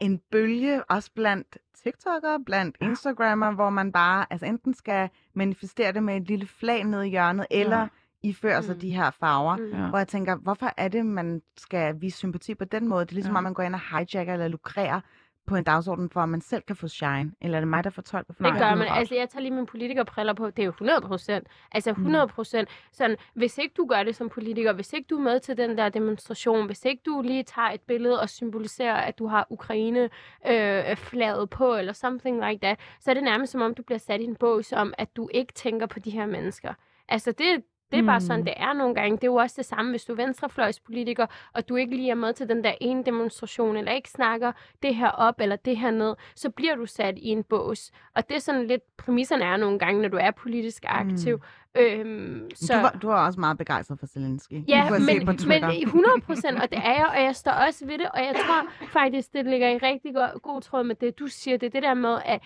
en 0.00 0.20
bølge, 0.32 0.84
også 0.84 1.10
blandt 1.14 1.58
TikTokere, 1.84 2.40
blandt 2.46 2.76
Ja. 2.80 2.86
Instagrammer, 2.86 3.50
hvor 3.50 3.70
man 3.70 3.92
bare 3.92 4.26
altså 4.30 4.46
enten 4.46 4.74
skal 4.74 5.08
manifestere 5.34 5.92
det 5.92 6.02
med 6.02 6.16
et 6.16 6.22
lille 6.22 6.46
flag 6.46 6.84
nede 6.84 7.06
i 7.06 7.10
hjørnet, 7.10 7.46
eller 7.50 7.78
Ja. 7.80 7.86
Iføre 8.24 8.62
sig 8.62 8.74
Mm. 8.74 8.80
de 8.80 8.90
her 8.90 9.10
farver. 9.10 9.56
Mm. 9.56 9.88
Hvor 9.88 9.98
jeg 9.98 10.08
tænker, 10.08 10.36
hvorfor 10.36 10.70
er 10.76 10.88
det, 10.88 11.06
man 11.06 11.42
skal 11.56 12.00
vise 12.00 12.18
sympati 12.18 12.54
på 12.54 12.64
den 12.64 12.88
måde? 12.88 13.04
Det 13.04 13.10
er 13.10 13.14
ligesom, 13.14 13.32
Ja. 13.34 13.38
om 13.38 13.42
man 13.44 13.54
går 13.54 13.62
ind 13.62 13.74
og 13.74 13.80
hijacker 13.90 14.32
eller 14.32 14.48
lukrerer 14.48 15.00
på 15.46 15.56
en 15.56 15.64
dagsorden, 15.64 16.10
for 16.10 16.20
at 16.20 16.28
man 16.28 16.40
selv 16.40 16.62
kan 16.62 16.76
få 16.76 16.88
shine? 16.88 17.32
Eller 17.40 17.58
er 17.58 17.60
det 17.60 17.68
mig, 17.68 17.84
der 17.84 17.90
fortolker 17.90 18.34
for 18.34 18.44
Det 18.44 18.58
gør 18.58 18.74
man. 18.74 18.88
Altså, 18.90 19.14
jeg 19.14 19.28
tager 19.28 19.40
lige 19.42 19.54
mine 19.54 19.66
politikerbriller 19.66 20.32
på. 20.32 20.50
Det 20.50 20.58
er 20.58 20.64
jo 20.66 20.70
100 20.70 21.00
procent. 21.00 21.46
Altså 21.72 21.90
100 21.90 22.28
procent. 22.28 22.68
Sådan, 22.92 23.16
hvis 23.34 23.58
ikke 23.58 23.74
du 23.76 23.86
gør 23.86 24.02
det 24.02 24.16
som 24.16 24.28
politiker, 24.28 24.72
hvis 24.72 24.92
ikke 24.92 25.06
du 25.10 25.16
er 25.18 25.22
med 25.22 25.40
til 25.40 25.56
den 25.56 25.78
der 25.78 25.88
demonstration, 25.88 26.66
hvis 26.66 26.84
ikke 26.84 27.02
du 27.06 27.22
lige 27.24 27.42
tager 27.42 27.68
et 27.70 27.80
billede 27.80 28.20
og 28.20 28.28
symboliserer, 28.28 28.94
at 28.96 29.18
du 29.18 29.26
har 29.26 29.46
Ukraine 29.50 30.10
øh, 30.46 30.96
flaget 30.96 31.50
på, 31.50 31.74
eller 31.76 31.92
something 31.92 32.44
like 32.48 32.58
that, 32.62 32.80
så 33.00 33.10
er 33.10 33.14
det 33.14 33.22
nærmest 33.24 33.52
som 33.52 33.60
om, 33.62 33.74
du 33.74 33.82
bliver 33.82 33.98
sat 33.98 34.20
i 34.20 34.24
en 34.24 34.36
bås 34.36 34.72
om, 34.72 34.94
at 34.98 35.16
du 35.16 35.28
ikke 35.34 35.52
tænker 35.52 35.86
på 35.86 35.98
de 35.98 36.10
her 36.10 36.26
mennesker. 36.26 36.74
Altså, 37.08 37.32
det, 37.32 37.62
det 37.94 38.02
er 38.02 38.06
bare 38.06 38.20
sådan, 38.20 38.40
Mm. 38.40 38.44
det 38.44 38.54
er 38.56 38.72
nogle 38.72 38.94
gange. 38.94 39.16
Det 39.16 39.24
er 39.24 39.28
jo 39.28 39.34
også 39.34 39.54
det 39.58 39.64
samme, 39.66 39.90
hvis 39.90 40.04
du 40.04 40.12
er 40.12 40.16
venstrefløjspolitiker, 40.16 41.26
og 41.54 41.68
du 41.68 41.76
ikke 41.76 41.96
lige 41.96 42.10
er 42.10 42.14
med 42.14 42.32
til 42.32 42.48
den 42.48 42.64
der 42.64 42.72
ene 42.80 43.04
demonstration, 43.04 43.76
eller 43.76 43.92
ikke 43.92 44.10
snakker 44.10 44.52
det 44.82 44.94
her 44.94 45.10
op, 45.10 45.40
eller 45.40 45.56
det 45.56 45.76
her 45.76 45.90
ned, 45.90 46.14
så 46.36 46.50
bliver 46.50 46.74
du 46.74 46.86
sat 46.86 47.14
i 47.18 47.28
en 47.28 47.44
bås. 47.44 47.90
Og 48.16 48.28
det 48.28 48.36
er 48.36 48.40
sådan 48.40 48.66
lidt, 48.66 48.96
præmisserne 48.96 49.44
er 49.44 49.56
nogle 49.56 49.78
gange, 49.78 50.02
når 50.02 50.08
du 50.08 50.16
er 50.16 50.30
politisk 50.30 50.84
aktiv. 50.88 51.36
Mm. 51.36 51.42
Øhm, 51.80 52.50
Så... 52.54 52.74
Du, 52.74 52.78
var, 52.80 52.90
du 53.02 53.06
var 53.06 53.26
også 53.26 53.40
meget 53.40 53.58
begejstret 53.58 53.98
for 53.98 54.06
Zelensky. 54.06 54.68
Ja, 54.68 54.90
men, 54.90 55.06
men 55.48 55.64
100 55.82 56.20
procent, 56.26 56.62
og 56.62 56.70
det 56.70 56.78
er 56.78 56.92
jeg, 56.92 57.06
og 57.16 57.22
jeg 57.22 57.36
står 57.36 57.50
også 57.52 57.86
ved 57.86 57.98
det, 57.98 58.08
og 58.14 58.20
jeg 58.20 58.34
tror 58.46 58.86
faktisk, 58.92 59.32
det 59.32 59.46
ligger 59.46 59.68
i 59.68 59.78
rigtig 59.78 60.14
god, 60.14 60.40
god 60.40 60.60
tråd 60.60 60.84
med 60.84 60.94
det, 60.94 61.18
du 61.18 61.26
siger, 61.26 61.56
det 61.56 61.66
er 61.66 61.70
det 61.70 61.82
der 61.82 61.94
med, 61.94 62.18
at 62.24 62.42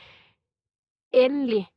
endelig, 1.14 1.68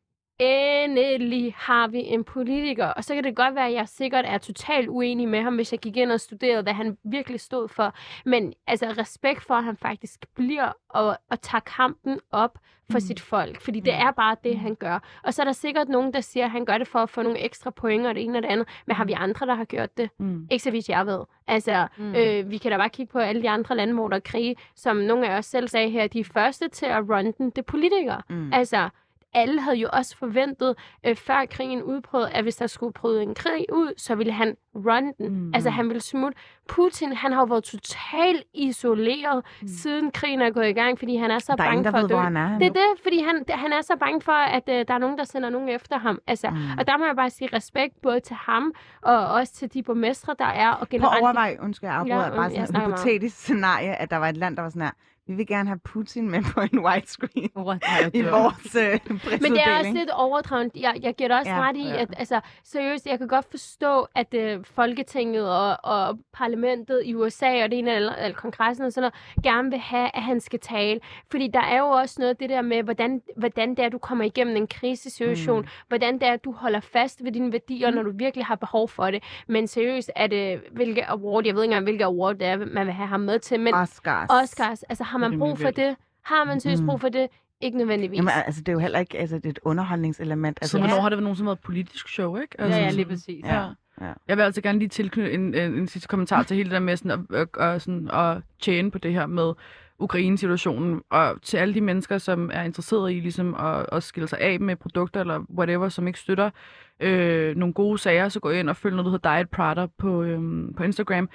endelig 0.41 1.55
har 1.57 1.87
vi 1.87 1.99
en 1.99 2.23
politiker, 2.23 2.85
og 2.85 3.03
så 3.03 3.15
kan 3.15 3.23
det 3.23 3.35
godt 3.35 3.55
være, 3.55 3.67
at 3.67 3.73
jeg 3.73 3.87
sikkert 3.87 4.25
er 4.27 4.37
totalt 4.37 4.89
uenig 4.89 5.27
med 5.27 5.41
ham, 5.41 5.55
hvis 5.55 5.71
jeg 5.71 5.79
gik 5.79 5.97
ind 5.97 6.11
og 6.11 6.19
studerede, 6.19 6.63
hvad 6.63 6.73
han 6.73 6.97
virkelig 7.03 7.39
stod 7.39 7.67
for, 7.67 7.93
men 8.25 8.53
altså 8.67 8.85
respekt 8.97 9.43
for, 9.43 9.53
at 9.53 9.63
han 9.63 9.77
faktisk 9.77 10.25
bliver 10.35 10.71
og, 10.89 11.17
og 11.29 11.41
tager 11.41 11.59
kampen 11.59 12.19
op 12.31 12.57
for 12.91 12.97
mm. 12.97 13.01
sit 13.01 13.19
folk, 13.19 13.61
fordi 13.61 13.79
det 13.79 13.93
er 13.93 14.11
bare 14.11 14.35
det, 14.43 14.59
han 14.59 14.75
gør. 14.75 14.99
Og 15.23 15.33
så 15.33 15.41
er 15.41 15.45
der 15.45 15.51
sikkert 15.51 15.89
nogen, 15.89 16.13
der 16.13 16.21
siger, 16.21 16.45
at 16.45 16.51
han 16.51 16.65
gør 16.65 16.77
det 16.77 16.87
for 16.87 16.99
at 16.99 17.09
få 17.09 17.21
nogle 17.21 17.39
ekstra 17.39 17.69
point 17.71 18.05
og 18.07 18.15
det 18.15 18.23
ene 18.23 18.37
og 18.37 18.41
det 18.43 18.49
andet, 18.49 18.67
men 18.85 18.95
har 18.95 19.05
vi 19.05 19.13
andre, 19.13 19.45
der 19.45 19.53
har 19.55 19.65
gjort 19.65 19.97
det? 19.97 20.09
Mm. 20.19 20.47
Ikke 20.51 20.63
så 20.63 20.71
vidt 20.71 20.89
jeg 20.89 21.05
ved. 21.05 21.19
Altså, 21.47 21.87
Mm. 21.97 22.03
mm. 22.03 22.15
øh, 22.15 22.51
vi 22.51 22.57
kan 22.57 22.71
da 22.71 22.77
bare 22.77 22.89
kigge 22.89 23.11
på 23.11 23.19
alle 23.19 23.41
de 23.41 23.49
andre 23.49 23.75
lande, 23.75 23.93
hvor 23.93 24.07
der 24.07 24.15
er 24.15 24.19
krig, 24.19 24.55
som 24.75 24.95
nogle 24.97 25.29
af 25.29 25.37
os 25.37 25.45
selv 25.45 25.67
sagde 25.67 25.89
her, 25.89 26.07
de 26.07 26.23
første 26.23 26.67
til 26.67 26.85
at 26.85 27.03
run 27.09 27.31
den, 27.37 27.45
det 27.49 27.57
er 27.57 27.61
politikere. 27.61 28.21
Mm. 28.29 28.53
Altså, 28.53 28.89
alle 29.33 29.61
havde 29.61 29.77
jo 29.77 29.89
også 29.93 30.17
forventet, 30.17 30.75
øh, 31.05 31.15
før 31.15 31.45
krigen 31.45 31.83
udbrød, 31.83 32.27
at 32.31 32.43
hvis 32.43 32.55
der 32.55 32.67
skulle 32.67 32.93
bryde 32.93 33.23
en 33.23 33.35
krig 33.35 33.65
ud, 33.73 33.93
så 33.97 34.15
ville 34.15 34.33
han 34.33 34.55
run 34.75 35.13
den. 35.17 35.29
Mm. 35.29 35.51
Altså, 35.53 35.69
han 35.69 35.87
ville 35.87 36.01
smutte. 36.01 36.37
Putin, 36.67 37.13
han 37.13 37.31
har 37.33 37.39
jo 37.39 37.45
været 37.45 37.63
totalt 37.63 38.43
isoleret, 38.53 39.45
mm. 39.61 39.67
siden 39.67 40.11
krigen 40.11 40.41
er 40.41 40.49
gået 40.49 40.67
i 40.69 40.73
gang, 40.73 40.99
fordi 40.99 41.15
han 41.15 41.31
er 41.31 41.39
så 41.39 41.55
der 41.57 41.63
er 41.63 41.67
bange 41.67 41.79
ingen, 41.79 41.91
for 41.91 41.97
ved, 41.97 42.03
at 42.03 42.09
dø. 42.09 42.15
hvor 42.15 42.23
han 42.23 42.37
er. 42.37 42.59
Det 42.59 42.67
er 42.67 42.73
det, 42.73 43.01
fordi 43.03 43.21
han, 43.23 43.45
han 43.49 43.73
er 43.73 43.81
så 43.81 43.95
bange 43.99 44.21
for, 44.21 44.31
at 44.31 44.63
øh, 44.69 44.85
der 44.87 44.93
er 44.93 44.97
nogen, 44.97 45.17
der 45.17 45.23
sender 45.23 45.49
nogen 45.49 45.69
efter 45.69 45.97
ham. 45.99 46.19
Altså, 46.27 46.49
Mm. 46.49 46.57
Og 46.79 46.87
der 46.87 46.97
må 46.97 47.05
jeg 47.05 47.15
bare 47.15 47.29
sige 47.29 47.49
respekt 47.53 48.01
både 48.01 48.19
til 48.19 48.35
ham, 48.35 48.73
og 49.01 49.27
også 49.27 49.53
til 49.53 49.73
de 49.73 49.83
borgmestre, 49.83 50.35
der 50.39 50.45
er, 50.45 50.69
og 50.71 50.89
generelt... 50.89 51.15
at 51.17 51.21
overveje, 51.21 51.57
undskyld, 51.61 51.89
jeg 51.89 51.97
afbryder, 51.97 52.23
Ja, 52.23 52.29
bare 52.29 52.51
jeg 52.55 52.67
sådan 52.67 52.81
et 52.81 52.87
hypotetisk 52.87 53.37
scenarie, 53.37 53.95
at 53.95 54.11
der 54.11 54.17
var 54.17 54.27
et 54.29 54.37
land, 54.37 54.55
der 54.55 54.61
var 54.61 54.69
sådan 54.69 54.81
her, 54.81 54.91
vi 55.31 55.35
vil 55.35 55.47
gerne 55.47 55.69
have 55.69 55.79
Putin 55.79 56.31
med 56.31 56.43
på 56.53 56.61
en 56.61 56.79
widescreen 56.85 57.49
What? 57.57 57.83
i 58.13 58.21
vores 58.21 58.75
øh, 58.75 58.99
presseuddeling. 58.99 59.41
Men 59.41 59.51
det 59.51 59.63
er 59.67 59.77
også 59.77 59.91
lidt 59.91 60.09
overdrevet. 60.09 60.71
Jeg, 60.75 60.93
jeg 61.01 61.15
giver 61.15 61.27
dig 61.27 61.37
også 61.37 61.51
Ja, 61.51 61.69
ret 61.69 61.77
i, 61.77 61.87
ja. 61.87 62.01
at 62.01 62.13
altså, 62.17 62.39
seriøst, 62.63 63.05
jeg 63.05 63.17
kan 63.17 63.27
godt 63.27 63.45
forstå, 63.49 64.07
at 64.15 64.33
øh, 64.33 64.59
Folketinget 64.65 65.49
og, 65.49 65.77
og 65.83 66.19
parlamentet 66.33 67.01
i 67.05 67.15
USA 67.15 67.63
og 67.63 67.71
det 67.71 67.79
ene 67.79 67.95
eller, 67.95 68.15
eller 68.15 68.37
kongressen 68.37 68.85
og 68.85 68.93
sådan 68.93 69.11
noget, 69.35 69.43
gerne 69.43 69.69
vil 69.69 69.79
have, 69.79 70.09
at 70.13 70.23
han 70.23 70.39
skal 70.39 70.59
tale. 70.59 70.99
Fordi 71.31 71.47
der 71.47 71.61
er 71.61 71.77
jo 71.79 71.87
også 71.87 72.15
noget 72.19 72.39
det 72.39 72.49
der 72.49 72.61
med, 72.61 72.83
hvordan, 72.83 73.21
hvordan 73.37 73.69
det 73.69 73.79
er, 73.79 73.89
du 73.89 73.97
kommer 73.97 74.23
igennem 74.23 74.55
en 74.55 74.67
krisesituation, 74.67 75.61
mm. 75.61 75.67
hvordan 75.87 76.13
det 76.13 76.23
er, 76.23 76.33
at 76.33 76.43
du 76.43 76.51
holder 76.51 76.79
fast 76.79 77.23
ved 77.23 77.31
dine 77.31 77.51
værdier, 77.51 77.89
mm. 77.89 77.95
når 77.95 78.03
du 78.03 78.11
virkelig 78.15 78.45
har 78.45 78.55
behov 78.55 78.89
for 78.89 79.11
det. 79.11 79.23
Men 79.47 79.67
seriøst, 79.67 80.11
er 80.15 80.27
det, 80.27 80.61
hvilke 80.71 81.09
award, 81.09 81.45
jeg 81.45 81.55
ved 81.55 81.63
ikke 81.63 81.71
engang, 81.71 81.83
hvilke 81.83 82.05
award 82.05 82.35
det 82.35 82.47
er, 82.47 82.57
man 82.57 82.85
vil 82.85 82.93
have 82.93 83.07
ham 83.07 83.19
med 83.19 83.39
til, 83.39 83.59
men 83.59 83.73
Oscars. 83.73 84.29
Oscars, 84.29 84.83
altså 84.83 85.03
har 85.03 85.17
man 85.29 85.39
brug 85.39 85.57
for 85.59 85.69
det? 85.69 85.95
Har 86.21 86.43
man 86.43 86.59
seriøst 86.59 86.81
Mm. 86.81 86.87
brug 86.87 87.01
for 87.01 87.09
det? 87.09 87.27
Ikke 87.61 87.77
nødvendigvis. 87.77 88.17
Jamen, 88.17 88.31
altså, 88.45 88.61
det 88.61 88.69
er 88.69 88.73
jo 88.73 88.79
heller 88.79 88.99
ikke 88.99 89.17
altså, 89.19 89.35
det 89.35 89.45
er 89.45 89.49
et 89.49 89.59
underholdningselement. 89.63 90.57
Altså, 90.61 90.71
Så 90.71 90.77
Ja. 90.77 90.87
hvornår 90.87 91.01
har 91.01 91.09
det 91.09 91.23
været 91.45 91.51
et 91.51 91.59
politisk 91.59 92.07
show, 92.09 92.37
ikke? 92.37 92.55
Ja, 92.59 92.67
ja, 92.67 92.89
lige 92.91 93.05
præcis. 93.05 93.45
Ja. 93.45 93.55
Ja. 93.55 93.67
Ja. 94.01 94.13
Jeg 94.27 94.37
vil 94.37 94.43
altså 94.43 94.61
gerne 94.61 94.79
lige 94.79 94.89
tilknytte 94.89 95.33
en, 95.33 95.55
en, 95.55 95.73
en 95.73 95.87
sidste 95.87 96.07
kommentar 96.07 96.43
til 96.43 96.57
hele 96.57 96.69
det 96.69 96.73
der 96.73 96.79
med 96.79 96.97
sådan 96.97 97.25
at, 97.31 97.37
at, 97.37 97.47
at, 97.59 97.81
sådan 97.81 98.09
at 98.13 98.37
tjene 98.59 98.91
på 98.91 98.97
det 98.97 99.13
her 99.13 99.25
med 99.25 99.53
Ukraine-situationen, 99.99 101.01
og 101.09 101.41
til 101.41 101.57
alle 101.57 101.73
de 101.73 101.81
mennesker, 101.81 102.17
som 102.17 102.49
er 102.53 102.63
interesserede 102.63 103.13
i 103.13 103.19
ligesom 103.19 103.55
at, 103.55 103.85
at 103.91 104.03
skille 104.03 104.27
sig 104.27 104.39
af 104.41 104.59
med 104.59 104.75
produkter 104.75 105.19
eller 105.21 105.45
whatever, 105.57 105.89
som 105.89 106.07
ikke 106.07 106.19
støtter 106.19 106.49
øh, 106.99 107.55
nogle 107.55 107.73
gode 107.73 107.97
sager, 107.97 108.29
så 108.29 108.39
gå 108.39 108.49
ind 108.49 108.69
og 108.69 108.75
følg 108.75 108.95
noget, 108.95 109.05
der 109.05 109.11
hedder 109.11 109.35
Diet 109.37 109.49
Prada 109.49 109.85
på, 109.97 110.23
øhm, 110.23 110.73
på 110.77 110.83
Instagram. 110.83 111.29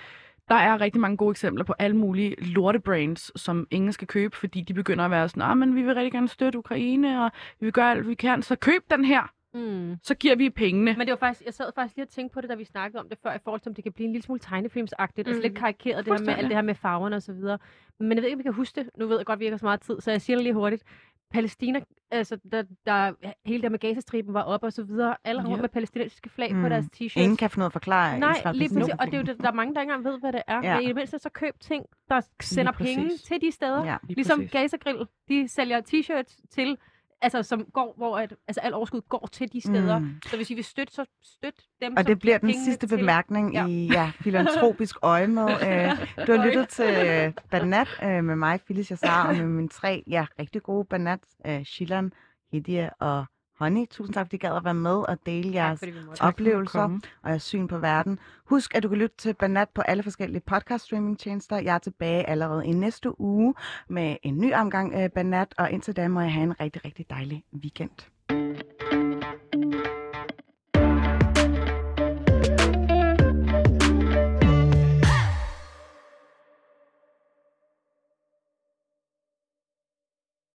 Der 0.49 0.55
er 0.55 0.81
rigtig 0.81 1.01
mange 1.01 1.17
gode 1.17 1.31
eksempler 1.31 1.65
på 1.65 1.75
alle 1.79 1.97
mulige 1.97 2.35
lortebrands, 2.45 3.41
som 3.41 3.67
ingen 3.71 3.93
skal 3.93 4.09
købe, 4.09 4.37
fordi 4.37 4.61
de 4.61 4.75
begynder 4.75 5.05
at 5.05 5.11
være 5.11 5.29
sådan, 5.29 5.43
ah, 5.43 5.57
men 5.57 5.75
vi 5.77 5.83
vil 5.83 5.95
rigtig 5.95 6.13
gerne 6.13 6.29
støtte 6.29 6.59
Ukraine, 6.59 7.25
og 7.25 7.31
vi 7.61 7.67
vil 7.67 7.73
gøre 7.73 7.91
alt, 7.91 8.09
vi 8.09 8.15
kan, 8.15 8.43
så 8.43 8.57
køb 8.57 8.83
den 8.91 9.05
her, 9.05 9.33
Mm. 9.55 9.97
så 10.03 10.15
giver 10.15 10.37
vi 10.37 10.51
pengene. 10.51 10.95
Men 10.99 11.01
det 11.07 11.11
var 11.11 11.17
faktisk, 11.17 11.47
jeg 11.47 11.55
sad 11.55 11.71
faktisk 11.75 11.97
lige 11.97 12.05
og 12.05 12.09
tænkte 12.09 12.35
på 12.35 12.41
det, 12.41 12.51
da 12.51 12.55
vi 12.55 12.65
snakkede 12.65 13.01
om 13.01 13.09
det 13.09 13.19
før, 13.23 13.35
i 13.35 13.39
forhold 13.45 13.61
til, 13.61 13.69
om 13.71 13.75
det 13.75 13.85
kan 13.85 13.93
blive 13.93 14.07
en 14.07 14.13
lille 14.13 14.23
smule 14.25 14.41
tegnefilmsagtigt, 14.41 15.27
mm. 15.27 15.31
altså 15.31 15.41
Mm. 15.41 15.43
lidt 15.43 15.59
karikeret, 15.59 16.05
det 16.07 16.13
her 16.13 16.25
med 16.25 16.35
alt 16.35 16.49
det 16.49 16.57
her 16.57 16.63
med 16.63 16.75
farverne 16.75 17.17
og 17.17 17.23
så 17.23 17.33
videre. 17.33 17.59
Men 18.01 18.11
jeg 18.13 18.17
ved 18.17 18.25
ikke, 18.25 18.35
om 18.35 18.39
vi 18.39 18.43
kan 18.43 18.53
huske 18.53 18.81
det. 18.81 18.91
Nu 18.99 19.07
ved 19.07 19.17
jeg 19.17 19.27
godt, 19.27 19.39
vi 19.41 19.45
ikke 19.45 19.53
har 19.53 19.59
så 19.59 19.65
meget 19.67 19.81
tid, 19.81 20.01
så 20.01 20.11
jeg 20.11 20.21
siger 20.23 20.37
det 20.37 20.43
lige 20.45 20.55
hurtigt. 20.55 20.83
Palæstina, 21.33 21.81
altså 22.11 22.39
der, 22.53 22.63
der 22.87 23.13
hele 23.47 23.57
det 23.59 23.65
her 23.65 23.71
med 23.71 23.79
Gazastriben 23.79 24.35
var 24.35 24.43
op 24.43 24.63
og 24.65 24.73
så 24.73 24.83
videre. 24.85 25.17
Alle 25.25 25.49
rundt 25.49 25.61
med 25.61 25.69
palæstinensiske 25.69 26.29
flag 26.31 26.55
Mm. 26.55 26.63
på 26.63 26.69
deres 26.69 26.85
t-shirts. 26.97 27.21
Ingen 27.21 27.37
kan 27.37 27.51
ud 27.57 27.63
af 27.63 27.67
at 27.67 27.73
forklare 27.73 28.19
Nej, 28.19 28.33
Israel 28.33 28.57
lige 28.57 28.69
præcis. 28.75 28.95
Og 29.01 29.07
det 29.07 29.15
er 29.15 29.19
jo 29.19 29.25
det, 29.25 29.39
der 29.39 29.49
er 29.49 29.53
mange, 29.53 29.75
der 29.75 29.81
ikke 29.81 29.93
engang 29.93 30.13
ved, 30.13 30.21
hvad 30.21 30.33
det 30.33 30.43
er. 30.47 30.61
Ja. 30.63 30.75
Men 30.75 30.85
i 30.85 30.87
det 30.87 30.95
mindste 30.95 31.19
så 31.19 31.31
køb 31.31 31.55
ting, 31.61 31.85
der 32.09 32.21
sender 32.41 32.73
penge 32.73 33.11
til 33.17 33.41
de 33.41 33.51
steder. 33.51 33.85
Ja. 33.85 33.97
Lige 34.03 34.15
Ligesom 34.15 34.39
præcis. 34.39 34.53
Gaza 34.53 34.77
Grill, 34.77 35.07
de 35.29 35.49
sælger 35.49 35.81
t-shirts 35.81 36.41
til, 36.51 36.79
altså 37.23 37.43
som 37.43 37.65
går, 37.73 37.95
hvor 37.97 38.19
at, 38.19 38.35
altså 38.49 38.61
al 38.61 38.75
overskud 38.75 39.01
går 39.09 39.29
til 39.33 39.53
de 39.53 39.61
steder. 39.61 39.99
Mm. 39.99 40.15
Så 40.27 40.37
hvis 40.37 40.51
I 40.51 40.55
vil 40.55 40.65
støtte, 40.65 40.95
så 40.95 41.05
støt 41.25 41.55
dem, 41.83 41.95
Og 41.97 42.07
det 42.07 42.19
bliver 42.19 42.39
den 42.39 42.55
sidste 42.65 42.87
til. 42.87 42.97
bemærkning 42.97 43.53
Ja. 43.55 43.67
i 43.67 43.87
ja, 43.87 44.13
filantropisk 44.21 44.97
øje 45.03 45.27
med. 45.27 45.45
Øh, 45.67 46.27
du 46.27 46.33
har 46.37 46.47
lyttet 46.47 46.69
til 46.69 46.85
øh, 47.07 47.33
Banat 47.51 47.89
øh, 48.03 48.25
med 48.25 48.37
mig, 48.37 48.61
Phyllis 48.61 48.91
Jassar, 48.91 49.29
og 49.29 49.35
med 49.37 49.47
mine 49.47 49.69
tre 49.69 50.03
ja, 50.07 50.27
rigtig 50.39 50.63
gode 50.63 50.85
Banat, 50.85 51.21
øh, 51.47 51.65
Shilan, 51.65 52.13
Hidia 52.53 52.91
og 53.01 53.25
Honey. 53.59 53.87
Tusind 53.91 54.15
tak, 54.15 54.27
fordi 54.27 54.37
I 54.37 54.39
gad 54.39 54.57
at 54.57 54.65
være 54.65 54.75
med 54.75 54.97
og 54.97 55.19
dele 55.27 55.55
jeres. 55.55 55.81
Tak 56.15 56.29
oplevelser 56.29 56.99
og 57.23 57.31
jeres 57.31 57.43
syn 57.43 57.69
på 57.69 57.79
verden. 57.79 58.19
Husk, 58.45 58.75
at 58.75 58.83
du 58.83 58.89
kan 58.89 58.99
lytte 58.99 59.17
til 59.17 59.35
Banat 59.35 59.69
på 59.69 59.83
alle 59.83 60.03
forskellige 60.03 60.43
podcast 60.47 60.85
streaming 60.85 61.19
tjenester. 61.19 61.57
Jeg 61.59 61.75
er 61.75 61.79
tilbage 61.79 62.29
allerede 62.29 62.67
i 62.67 62.73
næste 62.73 63.21
uge 63.21 63.55
med 63.89 64.17
en 64.23 64.39
ny 64.39 64.55
omgang 64.55 64.95
øh, 64.95 65.11
Banat, 65.11 65.55
og 65.59 65.71
indtil 65.71 65.97
da 65.97 66.09
må 66.09 66.21
jeg 66.21 66.33
have 66.33 66.45
en 66.45 66.61
rigtig, 66.61 66.85
rigtig 66.85 67.11
dejlig 67.11 67.45
weekend. 67.55 68.76